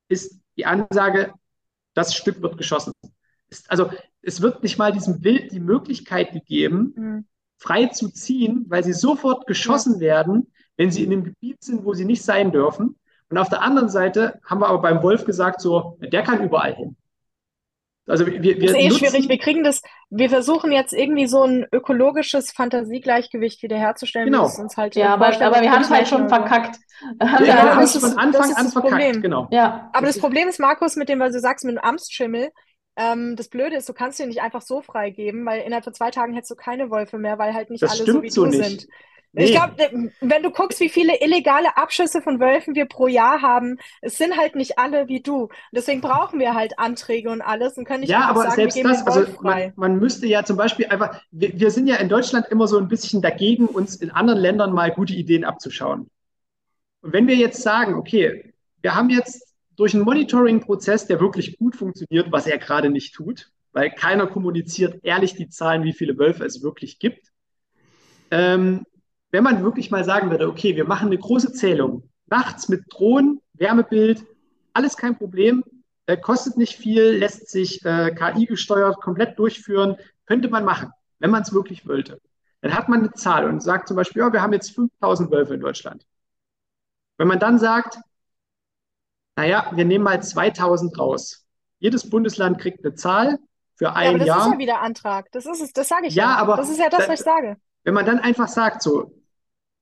[0.09, 1.35] ist die Ansage,
[1.95, 2.93] das Stück wird geschossen.
[3.49, 3.91] Ist, also
[4.23, 7.25] es wird nicht mal diesem Wild die Möglichkeit gegeben, Mhm.
[7.59, 11.93] frei zu ziehen, weil sie sofort geschossen werden, wenn sie in einem Gebiet sind, wo
[11.95, 12.97] sie nicht sein dürfen.
[13.29, 16.75] Und auf der anderen Seite haben wir aber beim Wolf gesagt, so, der kann überall
[16.75, 16.97] hin.
[18.11, 19.29] Also wir, wir Das ist eh schwierig.
[19.29, 24.27] Wir kriegen das, wir versuchen jetzt irgendwie so ein ökologisches Fantasiegleichgewicht wiederherzustellen.
[24.27, 24.41] Genau.
[24.43, 26.79] Wir müssen uns halt Ja, aber, aber wir haben es halt schon verkackt.
[27.19, 29.23] wir, Haben wir Ja, haben das es ist- von Anfang an verkackt, Problem.
[29.23, 29.49] genau.
[29.51, 32.51] Ja, Aber Das Problem ist, Markus, mit dem, was du sagst, mit dem Amtsschimmel,
[32.97, 36.11] ähm, das Blöde ist, du kannst den nicht einfach so freigeben, weil innerhalb von zwei
[36.11, 38.45] Tagen hättest du keine Wölfe mehr, weil halt nicht Das alle so stimmt wie so
[38.45, 38.65] du nicht.
[38.81, 38.87] sind.
[39.33, 39.45] Nee.
[39.45, 43.79] Ich glaube, wenn du guckst, wie viele illegale Abschüsse von Wölfen wir pro Jahr haben,
[44.01, 45.49] es sind halt nicht alle wie du.
[45.71, 49.07] Deswegen brauchen wir halt Anträge und alles und können nicht Ja, aber sagen, selbst das,
[49.07, 52.67] also man, man müsste ja zum Beispiel einfach, wir, wir sind ja in Deutschland immer
[52.67, 56.11] so ein bisschen dagegen, uns in anderen Ländern mal gute Ideen abzuschauen.
[57.03, 58.53] Und wenn wir jetzt sagen, okay,
[58.83, 63.51] wir haben jetzt durch einen Monitoring-Prozess, der wirklich gut funktioniert, was er gerade nicht tut,
[63.73, 67.31] weil keiner kommuniziert ehrlich die Zahlen, wie viele Wölfe es wirklich gibt.
[68.33, 68.85] Ähm,
[69.31, 73.41] wenn man wirklich mal sagen würde, okay, wir machen eine große Zählung, nachts mit Drohnen,
[73.55, 74.25] Wärmebild,
[74.73, 75.65] alles kein Problem,
[76.07, 79.97] äh, kostet nicht viel, lässt sich äh, KI gesteuert komplett durchführen,
[80.27, 82.21] könnte man machen, wenn man es wirklich wollte.
[82.63, 85.55] Dann hat man eine Zahl und sagt zum Beispiel, ja, wir haben jetzt 5000 Wölfe
[85.55, 86.05] in Deutschland.
[87.19, 87.99] Wenn man dann sagt,
[89.37, 91.47] naja, wir nehmen mal 2000 raus.
[91.79, 93.39] Jedes Bundesland kriegt eine Zahl
[93.77, 94.47] für Ja, aber ein das Jahr.
[94.47, 95.31] ist ja wieder Antrag.
[95.33, 96.37] Das ist es, das sage ich Ja, ja.
[96.37, 97.57] aber Das ist ja das, da- was ich sage.
[97.85, 99.13] Wenn man dann einfach sagt, so,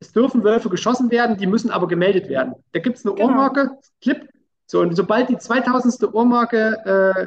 [0.00, 2.54] es dürfen Wölfe geschossen werden, die müssen aber gemeldet werden.
[2.72, 3.28] Da gibt es eine Genau.
[3.28, 3.70] Ohrmarke,
[4.00, 4.28] Clip.
[4.66, 6.14] So, und sobald die 2000.
[6.14, 7.26] Ohrmarke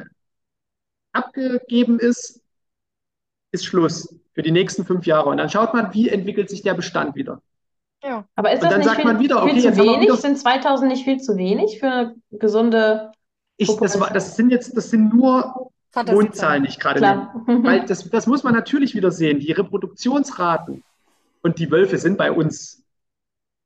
[1.12, 2.40] abgegeben ist,
[3.52, 5.28] ist Schluss für die nächsten fünf Jahre.
[5.28, 7.42] Und dann schaut man, wie entwickelt sich der Bestand wieder.
[8.04, 8.24] Ja.
[8.34, 10.00] aber ist Und das dann nicht sagt viel, man wieder, viel okay, zu wenig?
[10.00, 13.12] wieder- Sind 2000 nicht viel zu wenig für eine gesunde
[13.58, 15.70] Ich, das, war, das sind jetzt, das sind nur.
[15.94, 16.98] Mondzahlen, die ich gerade.
[17.00, 17.44] Klar.
[17.46, 19.40] Weil das, das muss man natürlich wieder sehen.
[19.40, 20.82] Die Reproduktionsraten
[21.42, 22.84] und die Wölfe sind bei uns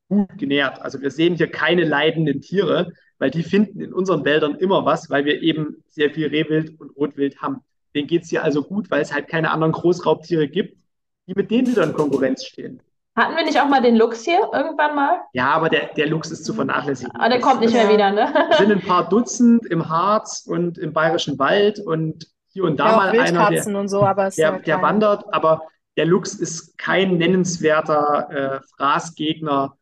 [0.08, 0.80] gut genährt.
[0.82, 5.10] Also wir sehen hier keine leidenden Tiere, weil die finden in unseren Wäldern immer was,
[5.10, 7.60] weil wir eben sehr viel Rehwild und Rotwild haben.
[7.94, 10.78] Denen geht es hier also gut, weil es halt keine anderen Großraubtiere gibt,
[11.26, 12.80] die mit denen wieder in Konkurrenz stehen.
[13.16, 15.20] Hatten wir nicht auch mal den Luchs hier irgendwann mal?
[15.32, 17.10] Ja, aber der, der Luchs ist zu vernachlässigen.
[17.16, 18.30] Aber der Das- kommt nicht mehr wieder, ne?
[18.58, 22.96] sind ein paar Dutzend im Harz und im Bayerischen Wald und hier und da Ja,
[22.96, 25.62] mal einer, der, Wildkatzen und so, es der, ja der wandert, aber
[25.96, 29.76] der Luchs ist kein nennenswerter äh, Fraßgegner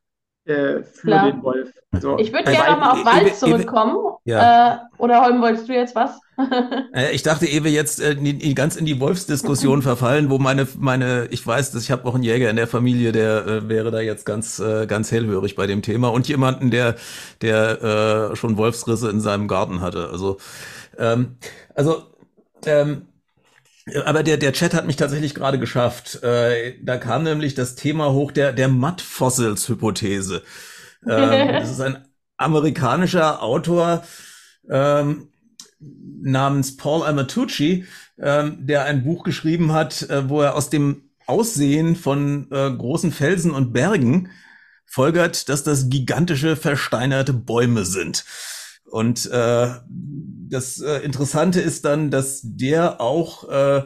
[0.47, 1.31] äh, für Klar.
[1.33, 1.71] den Wolf.
[1.91, 3.97] Also, Ich würde Äh, gerne nochmal auf Wald zurückkommen.
[4.25, 4.75] Ja.
[4.75, 6.21] Äh, oder Holm, wolltest du jetzt was?
[6.93, 10.39] Äh, Ich dachte, ehe wir jetzt äh, in, in, ganz in die Wolfsdiskussion verfallen, wo
[10.39, 13.69] meine, meine, ich weiß, dass ich habe auch einen Jäger in der Familie, der äh,
[13.69, 16.97] wäre da jetzt ganz, äh, ganz hellhörig bei dem Thema und jemanden, der,
[17.41, 20.09] der äh, schon Wolfsrisse in seinem Garten hatte.
[20.11, 20.39] Also,
[20.99, 21.37] ähm,
[21.75, 22.03] also,
[22.67, 23.07] ähm,
[24.05, 26.23] aber der, der Chat hat mich tatsächlich gerade geschafft.
[26.23, 30.43] Äh, da kam nämlich das Thema hoch der, der Matt-Fossils-Hypothese.
[31.07, 32.05] Ähm, das ist ein
[32.37, 34.05] amerikanischer Autor
[34.71, 35.29] ähm,
[35.79, 37.85] namens Paul Amatucci,
[38.19, 43.13] ähm, der ein Buch geschrieben hat, äh, wo er aus dem Aussehen von äh, großen
[43.13, 44.31] Felsen und Bergen
[44.87, 48.25] folgert, dass das gigantische versteinerte Bäume sind.
[48.85, 49.69] Und äh,
[50.55, 53.83] das äh, Interessante ist dann, dass der auch äh,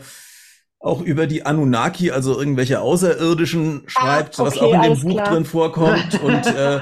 [0.81, 5.01] auch über die Anunnaki, also irgendwelche Außerirdischen ah, schreibt, ah, okay, was auch in dem
[5.03, 5.35] Buch klar.
[5.35, 6.79] drin vorkommt und äh,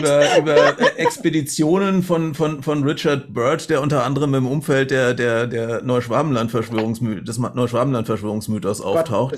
[0.00, 5.14] über, über äh, Expeditionen von von von Richard Byrd, der unter anderem im Umfeld der
[5.14, 9.34] der der Neuschwabenland Verschwörungsmythos des Neuschwabenland Verschwörungsmythos auftaucht.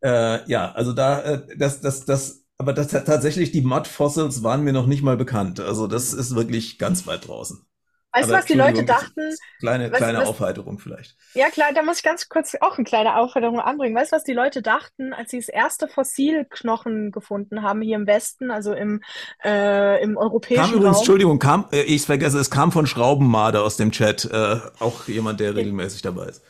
[0.00, 4.64] Äh, ja, also da äh, das das das aber das tatsächlich die Mud Fossils waren
[4.64, 5.60] mir noch nicht mal bekannt.
[5.60, 7.67] Also das ist wirklich ganz weit draußen.
[8.12, 9.34] Weißt du, was die Leute dachten?
[9.60, 11.16] Kleine, was, kleine was, Aufheiterung vielleicht.
[11.34, 13.94] Ja, klar, da muss ich ganz kurz auch eine kleine Aufheiterung anbringen.
[13.94, 18.06] Weißt du, was die Leute dachten, als sie das erste Fossilknochen gefunden haben hier im
[18.06, 19.02] Westen, also im,
[19.44, 21.00] äh, im europäischen kam übrigens, Raum?
[21.00, 25.40] Entschuldigung, kam, äh, ich vergesse, es kam von Schraubenmader aus dem Chat, äh, auch jemand,
[25.40, 26.42] der regelmäßig dabei ist.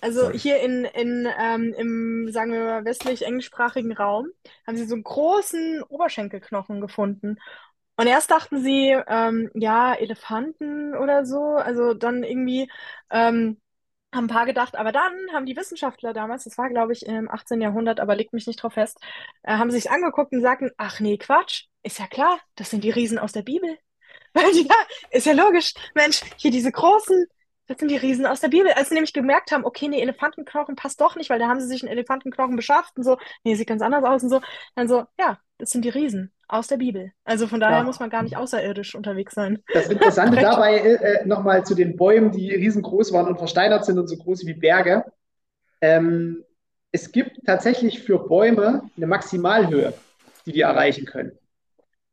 [0.00, 0.38] Also Sorry.
[0.38, 4.28] hier in, in ähm, im, sagen wir mal, westlich-englischsprachigen Raum
[4.66, 7.38] haben sie so einen großen Oberschenkelknochen gefunden.
[7.98, 11.56] Und erst dachten sie, ähm, ja, Elefanten oder so.
[11.56, 12.70] Also dann irgendwie
[13.10, 13.60] ähm,
[14.14, 17.28] haben ein paar gedacht, aber dann haben die Wissenschaftler damals, das war glaube ich im
[17.30, 17.60] 18.
[17.60, 18.98] Jahrhundert, aber legt mich nicht drauf fest,
[19.42, 22.90] äh, haben sich angeguckt und sagten, ach nee, Quatsch, ist ja klar, das sind die
[22.90, 23.76] Riesen aus der Bibel.
[24.36, 24.76] ja,
[25.10, 25.74] ist ja logisch.
[25.94, 27.26] Mensch, hier diese großen,
[27.66, 28.72] das sind die Riesen aus der Bibel.
[28.72, 31.66] Als sie nämlich gemerkt haben, okay, nee, Elefantenknochen passt doch nicht, weil da haben sie
[31.66, 34.40] sich einen Elefantenknochen beschafft und so, nee, sieht ganz anders aus und so.
[34.76, 37.12] Dann so, ja, das sind die Riesen aus der Bibel.
[37.24, 37.84] Also von daher ja.
[37.84, 39.62] muss man gar nicht außerirdisch unterwegs sein.
[39.72, 44.08] Das Interessante dabei äh, nochmal zu den Bäumen, die riesengroß waren und versteinert sind und
[44.08, 45.04] so groß wie Berge.
[45.80, 46.44] Ähm,
[46.90, 49.92] es gibt tatsächlich für Bäume eine Maximalhöhe,
[50.46, 51.32] die die erreichen können.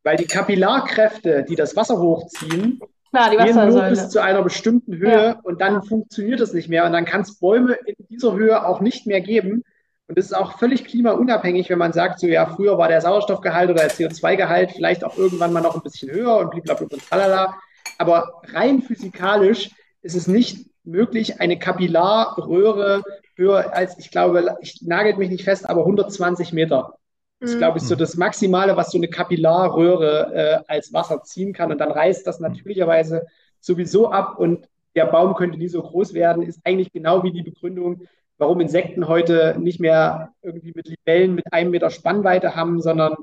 [0.04, 2.82] Weil die Kapillarkräfte, die das Wasser hochziehen,
[3.12, 5.40] Klar, die gehen nur bis zu einer bestimmten Höhe ja.
[5.44, 6.86] und dann funktioniert es nicht mehr.
[6.86, 9.64] Und dann kann es Bäume in dieser Höhe auch nicht mehr geben,
[10.08, 13.72] und es ist auch völlig klimaunabhängig, wenn man sagt, so ja, früher war der Sauerstoffgehalt
[13.72, 17.56] oder der CO2-Gehalt vielleicht auch irgendwann mal noch ein bisschen höher und blablabla und tralala.
[17.98, 19.72] Aber rein physikalisch
[20.02, 23.02] ist es nicht möglich, eine Kapillarröhre
[23.36, 26.96] höher als, ich glaube, ich nagelt mich nicht fest, aber 120 Meter.
[27.40, 28.00] Das ist, glaube ich, so mhm.
[28.00, 31.72] das Maximale, was so eine Kapillarröhre äh, als Wasser ziehen kann.
[31.72, 33.26] Und dann reißt das natürlicherweise
[33.60, 37.44] sowieso ab und der Baum könnte nie so groß werden, ist eigentlich genau wie die
[37.44, 38.08] Begründung,
[38.38, 43.16] warum Insekten heute nicht mehr irgendwie mit Libellen mit einem Meter Spannweite haben, sondern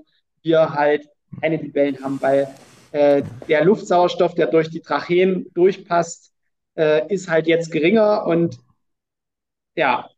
[0.43, 1.09] wir halt
[1.40, 2.48] keine Libellen haben, weil
[2.93, 6.32] äh, der Luftsauerstoff, der durch die Tracheen durchpasst,
[6.76, 8.59] äh, ist halt jetzt geringer und
[9.74, 10.09] ja.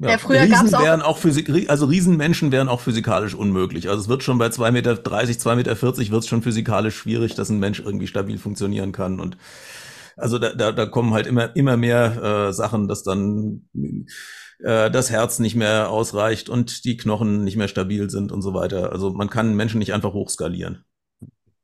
[0.00, 3.88] Ja, ja früher Riesen auch wären auch Physik, also Riesenmenschen wären auch physikalisch unmöglich.
[3.88, 7.50] Also es wird schon bei 2,30 Meter, 2,40 Meter wird es schon physikalisch schwierig, dass
[7.50, 9.18] ein Mensch irgendwie stabil funktionieren kann.
[9.18, 9.36] Und
[10.18, 13.68] also da, da, da kommen halt immer, immer mehr äh, Sachen, dass dann
[14.60, 18.54] äh, das Herz nicht mehr ausreicht und die Knochen nicht mehr stabil sind und so
[18.54, 18.92] weiter.
[18.92, 20.84] Also man kann Menschen nicht einfach hochskalieren.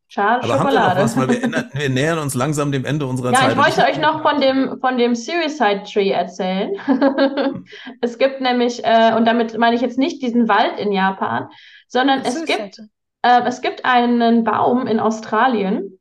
[0.06, 0.78] Schade, Aber Schokolade.
[0.78, 3.38] Haben wir, noch was, weil wir, ändern, wir nähern uns langsam dem Ende unserer ja,
[3.38, 3.56] Zeit.
[3.56, 6.72] Ja, ich wollte euch noch von dem, von dem Suicide Tree erzählen.
[8.00, 11.48] es gibt nämlich, äh, und damit meine ich jetzt nicht diesen Wald in Japan,
[11.88, 12.78] sondern es gibt,
[13.22, 15.98] äh, es gibt einen Baum in Australien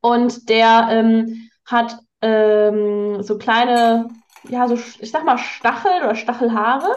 [0.00, 4.08] und der ähm, hat ähm, so kleine,
[4.48, 6.96] ja, so, ich sag mal, Stachel oder Stachelhaare.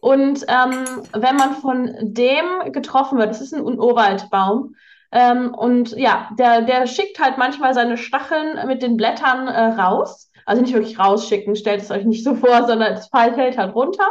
[0.00, 4.74] Und ähm, wenn man von dem getroffen wird, das ist ein Urwaldbaum,
[5.12, 10.30] ähm, und ja, der, der schickt halt manchmal seine Stacheln mit den Blättern äh, raus.
[10.46, 14.06] Also nicht wirklich rausschicken, stellt es euch nicht so vor, sondern es fällt halt runter.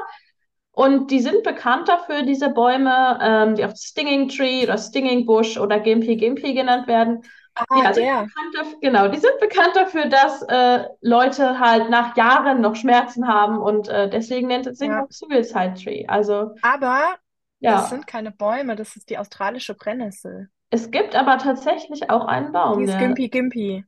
[0.71, 5.57] Und die sind bekannt dafür, diese Bäume, ähm, die auch Stinging Tree oder Stinging Bush
[5.57, 7.23] oder Gimpy Gimpy genannt werden.
[7.69, 8.27] Ah, ja, der.
[8.53, 13.59] Dafür, genau, die sind bekannt dafür, dass äh, Leute halt nach Jahren noch Schmerzen haben
[13.59, 15.05] und äh, deswegen nennt es sich ja.
[15.09, 16.05] Suicide Tree.
[16.07, 17.15] Also, aber
[17.59, 17.71] ja.
[17.71, 20.49] das sind keine Bäume, das ist die australische Brennnessel.
[20.71, 22.79] Es gibt aber tatsächlich auch einen Baum.
[22.79, 23.85] Die ist Gimpy Gimpy.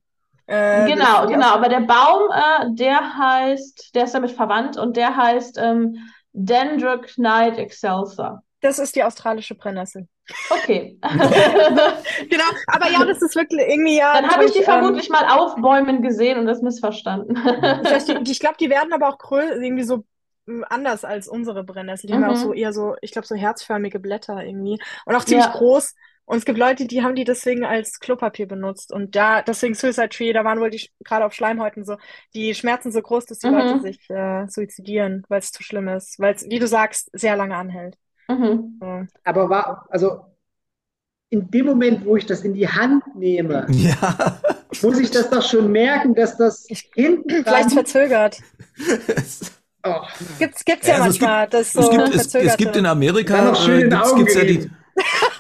[0.48, 5.16] Äh, genau, genau, aber der Baum, äh, der heißt, der ist damit verwandt und der
[5.16, 5.98] heißt ähm,
[6.34, 8.44] Dendrocnide excelsa.
[8.62, 10.08] Das ist die australische Brennnessel.
[10.50, 10.98] Okay.
[11.02, 14.14] genau, aber ja, das ist wirklich irgendwie ja.
[14.14, 17.36] Dann habe ich die ähm, vermutlich mal aufbäumen gesehen und das missverstanden.
[17.62, 20.04] das heißt, die, ich glaube, die werden aber auch größer, irgendwie so
[20.48, 22.08] hm, anders als unsere Brennnessel.
[22.08, 22.24] Die mhm.
[22.24, 24.80] haben auch so eher so, ich glaube, so herzförmige Blätter irgendwie.
[25.06, 25.54] Und auch ziemlich ja.
[25.54, 25.96] groß.
[26.26, 28.94] Und es gibt Leute, die haben die deswegen als Klopapier benutzt.
[28.94, 31.98] Und da, deswegen Suicide Tree, da waren wohl die, gerade auf Schleimhäuten so,
[32.34, 33.54] die Schmerzen so groß, dass die mhm.
[33.56, 36.20] Leute sich äh, suizidieren, weil es zu schlimm ist.
[36.20, 37.98] Weil es, wie du sagst, sehr lange anhält.
[38.38, 39.08] Mhm.
[39.24, 40.22] Aber war, also
[41.30, 44.40] in dem Moment, wo ich das in die Hand nehme, Ja.
[44.82, 48.40] muss ich das doch schon merken, dass das hinten Vielleicht verzögert.
[49.84, 50.02] oh,
[50.40, 53.36] Gibt's, gibt's ja, Also es manchmal, dass so Es gibt, es, es gibt in Amerika,
[53.38, 54.70] Dann noch schön äh, gibt's, gibt's ja die,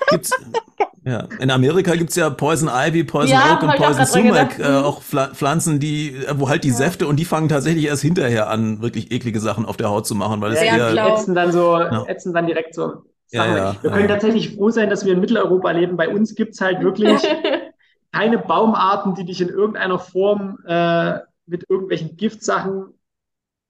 [0.09, 0.31] gibt's,
[1.03, 4.75] ja, in Amerika gibt's ja Poison Ivy, Poison Ja, Oak und Poison Sumac, äh, Mhm.
[4.85, 8.49] auch Pfla Pflanzen, die, äh, wo halt die Säfte und die fangen tatsächlich erst hinterher
[8.49, 11.13] an, wirklich eklige Sachen auf der Haut zu machen, weil es Ja, eher, klar.
[11.13, 12.03] ätzen dann so, Ja.
[12.07, 13.57] ätzen dann direkt so Ja, Sachen.
[13.57, 13.95] ja, Wir ja.
[13.95, 15.97] können tatsächlich froh sein, dass wir in Mitteleuropa leben.
[15.97, 17.21] Bei uns gibt's halt wirklich
[18.11, 22.93] keine Baumarten, die dich in irgendeiner Form äh, mit irgendwelchen Giftsachen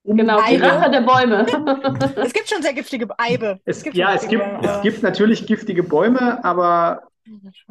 [0.03, 0.55] um genau, die.
[0.55, 1.45] Rache der Bäume.
[2.15, 3.59] Es gibt schon sehr giftige Eibe.
[3.65, 7.03] Es, gibt ja, es gibt, es gibt natürlich giftige Bäume, aber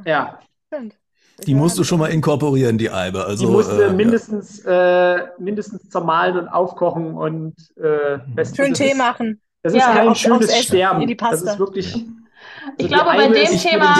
[0.05, 0.39] ja,
[0.69, 0.95] Stimmt.
[1.47, 3.25] die musst du schon mal inkorporieren, die Eibe.
[3.25, 3.93] Also, die musst du äh, ja.
[3.93, 9.41] mindestens, äh, mindestens zermahlen und aufkochen und äh, besten- Schön Tee ist, machen.
[9.63, 11.17] Das ist Ja, kein aufs- schönes Sterben.
[11.19, 11.95] Das ist wirklich.
[11.95, 12.09] Ich also
[12.79, 13.95] die glaube, bei dem ist Thema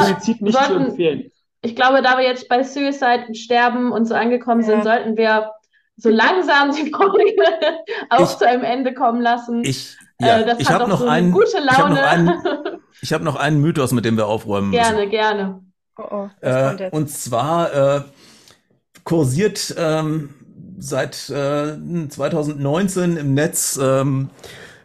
[0.51, 1.31] sollten- empfehlen.
[1.63, 4.67] Ich glaube, da wir jetzt bei Suicide und Sterben und so angekommen Ja.
[4.67, 5.51] sind, sollten wir
[5.97, 7.35] so langsam die Folge
[8.11, 9.63] auch Ich- zu einem Ende kommen lassen.
[9.65, 11.97] Ich, ja, äh, das ich hat habe noch so eine einen, gute ich habe noch
[11.97, 12.07] Laune.
[12.07, 12.33] einen,
[13.03, 14.83] ich habe noch einen Mythos, mit dem wir aufräumen müssen.
[14.83, 15.61] gerne, gerne.
[15.99, 16.93] Oh, oh, Äh, jetzt?
[16.93, 18.01] und zwar äh,
[19.05, 20.31] kursiert ähm,
[20.79, 21.77] seit äh,
[22.09, 24.31] 2019 im Netz ähm,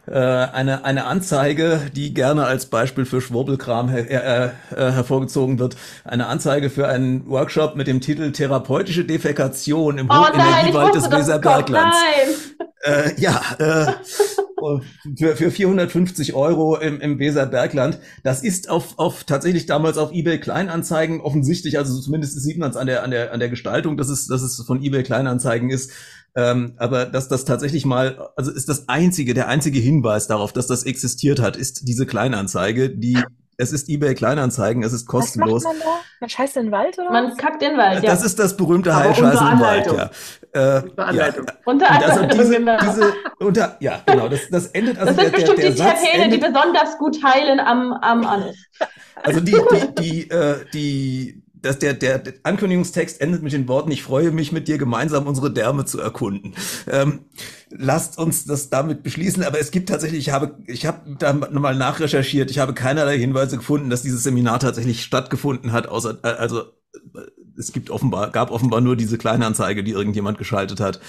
[0.06, 5.76] äh, eine, eine Anzeige, die gerne als Beispiel für Schwurbelkram her, äh, äh, hervorgezogen wird.
[6.04, 11.10] Eine Anzeige für einen Workshop mit dem Titel Therapeutische Defekation im Oh Hochenergiewald des.
[11.10, 11.96] Weserberglands.
[12.86, 13.04] Nein.
[13.16, 13.40] Äh, ja,
[15.16, 17.98] für, für 450 Euro im, im Weserbergland.
[18.22, 22.76] Das ist auf, auf tatsächlich damals auf eBay Kleinanzeigen offensichtlich, also zumindest sieht man es
[22.76, 25.90] an der, an der, an der Gestaltung, dass es, dass es von eBay Kleinanzeigen ist.
[26.34, 30.66] Ähm, aber dass das tatsächlich mal, also ist das einzige, der einzige Hinweis darauf, dass
[30.66, 33.18] das existiert hat, ist diese Kleinanzeige, die,
[33.58, 35.64] es ist eBay Kleinanzeigen, es ist Was macht kostenlos.
[35.64, 35.86] man da?
[36.20, 38.10] Man scheißt in den Wald oder Man kackt in den Wald, ja.
[38.10, 39.96] Das ist das berühmte Aber Heilscheiße unter im Wald, Anleitung.
[39.98, 40.78] ja.
[40.78, 41.04] Äh, Unter ja.
[41.08, 41.46] Anleitung.
[41.64, 42.78] Unter Und also anderem, diese, genau.
[42.80, 45.76] diese, unter, ja, genau, das, das endet, also das sind der, der, bestimmt der die
[45.76, 48.56] Satz Terpene, die besonders gut heilen am, am Anus.
[49.22, 54.02] also die, die, die, äh, die, dass der, der, Ankündigungstext endet mit den Worten, ich
[54.02, 56.54] freue mich mit dir gemeinsam unsere Därme zu erkunden.
[56.90, 57.20] Ähm,
[57.70, 61.74] lasst uns das damit beschließen, aber es gibt tatsächlich, ich habe, ich habe da mal
[61.74, 66.60] nachrecherchiert, ich habe keinerlei Hinweise gefunden, dass dieses Seminar tatsächlich stattgefunden hat, außer, äh, also,
[66.60, 71.00] äh, es gibt offenbar, gab offenbar nur diese kleine Anzeige, die irgendjemand geschaltet hat,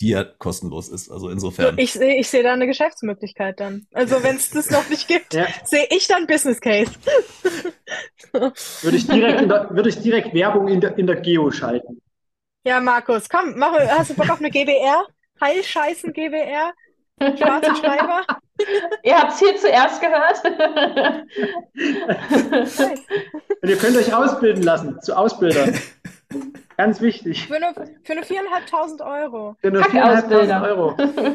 [0.00, 1.78] die ja kostenlos ist, also insofern.
[1.78, 3.86] Ich sehe ich sehe da eine Geschäftsmöglichkeit dann.
[3.92, 5.46] Also wenn es das noch nicht gibt, Ja.
[5.64, 6.90] sehe ich dann Business Case.
[8.32, 12.00] Würde ich direkt, in der, würde ich direkt Werbung in der, in der Geo schalten.
[12.64, 15.06] Ja, Markus, komm, mach, hast du Bock auf eine GBR?
[15.40, 16.72] Heilscheißen GBR?
[17.38, 18.26] Schwarze Schreiber?
[19.04, 20.42] Ihr habt es hier zuerst gehört.
[23.62, 25.78] Und ihr könnt euch ausbilden lassen zu Ausbildern.
[26.76, 27.46] Ganz wichtig.
[27.46, 27.72] Für nur,
[28.04, 29.56] für nur 4.500 Euro.
[29.60, 30.62] Für nur Kackausbilder.
[30.62, 30.88] 4.500 Euro.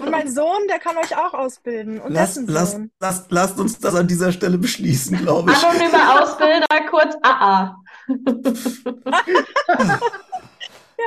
[0.04, 2.00] Und mein Sohn, der kann euch auch ausbilden.
[2.00, 2.92] Und Lasst, dessen lasst, Sohn.
[3.00, 5.58] lasst, lasst uns das an dieser Stelle beschließen, glaube ich.
[5.64, 7.76] Anonyme Ausbilder, kurz AA.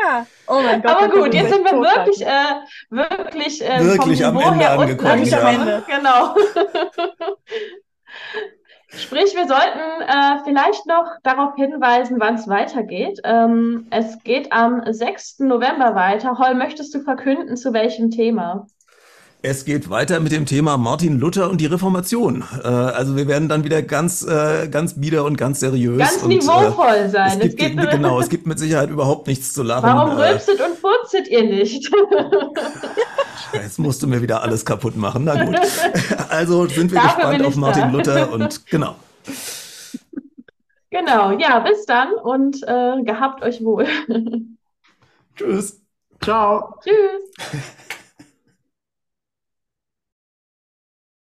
[0.05, 0.27] Ja.
[0.49, 0.91] Oh mein Gott.
[0.91, 2.55] Aber gut, jetzt sind wir wirklich, äh,
[2.91, 5.47] wirklich, äh, Wirklich vom am Ende her angekommen, Wirklich am.
[5.47, 5.85] Ende.
[5.87, 6.35] Genau.
[8.97, 13.21] Sprich, wir sollten äh, vielleicht noch darauf hinweisen, wann es weitergeht.
[13.25, 15.41] Ähm, es geht am 6.
[15.41, 16.39] November weiter.
[16.39, 18.67] Hol, möchtest du verkünden, zu welchem Thema?
[19.47, 22.43] Es geht weiter mit dem Thema Martin Luther und die Reformation.
[22.63, 25.99] Äh, also wir werden dann wieder ganz, äh, ganz bieder und ganz seriös.
[25.99, 27.41] Ganz und, niveauvoll Äh, es sein.
[27.41, 29.83] gibt, geht, genau, es gibt mit Sicherheit überhaupt nichts zu lachen.
[29.83, 31.91] Warum Äh, rülpset und furzet ihr nicht?
[33.53, 35.25] jetzt musst du mir wieder alles kaputt machen.
[35.25, 35.59] Na gut.
[36.31, 37.89] Also sind wir Dafür gespannt auf Martin da.
[37.91, 38.97] Luther und genau.
[40.89, 43.87] Genau, ja, bis dann und äh, gehabt euch wohl.
[45.37, 45.83] Tschüss.
[46.23, 46.77] Ciao.
[46.83, 47.61] Tschüss.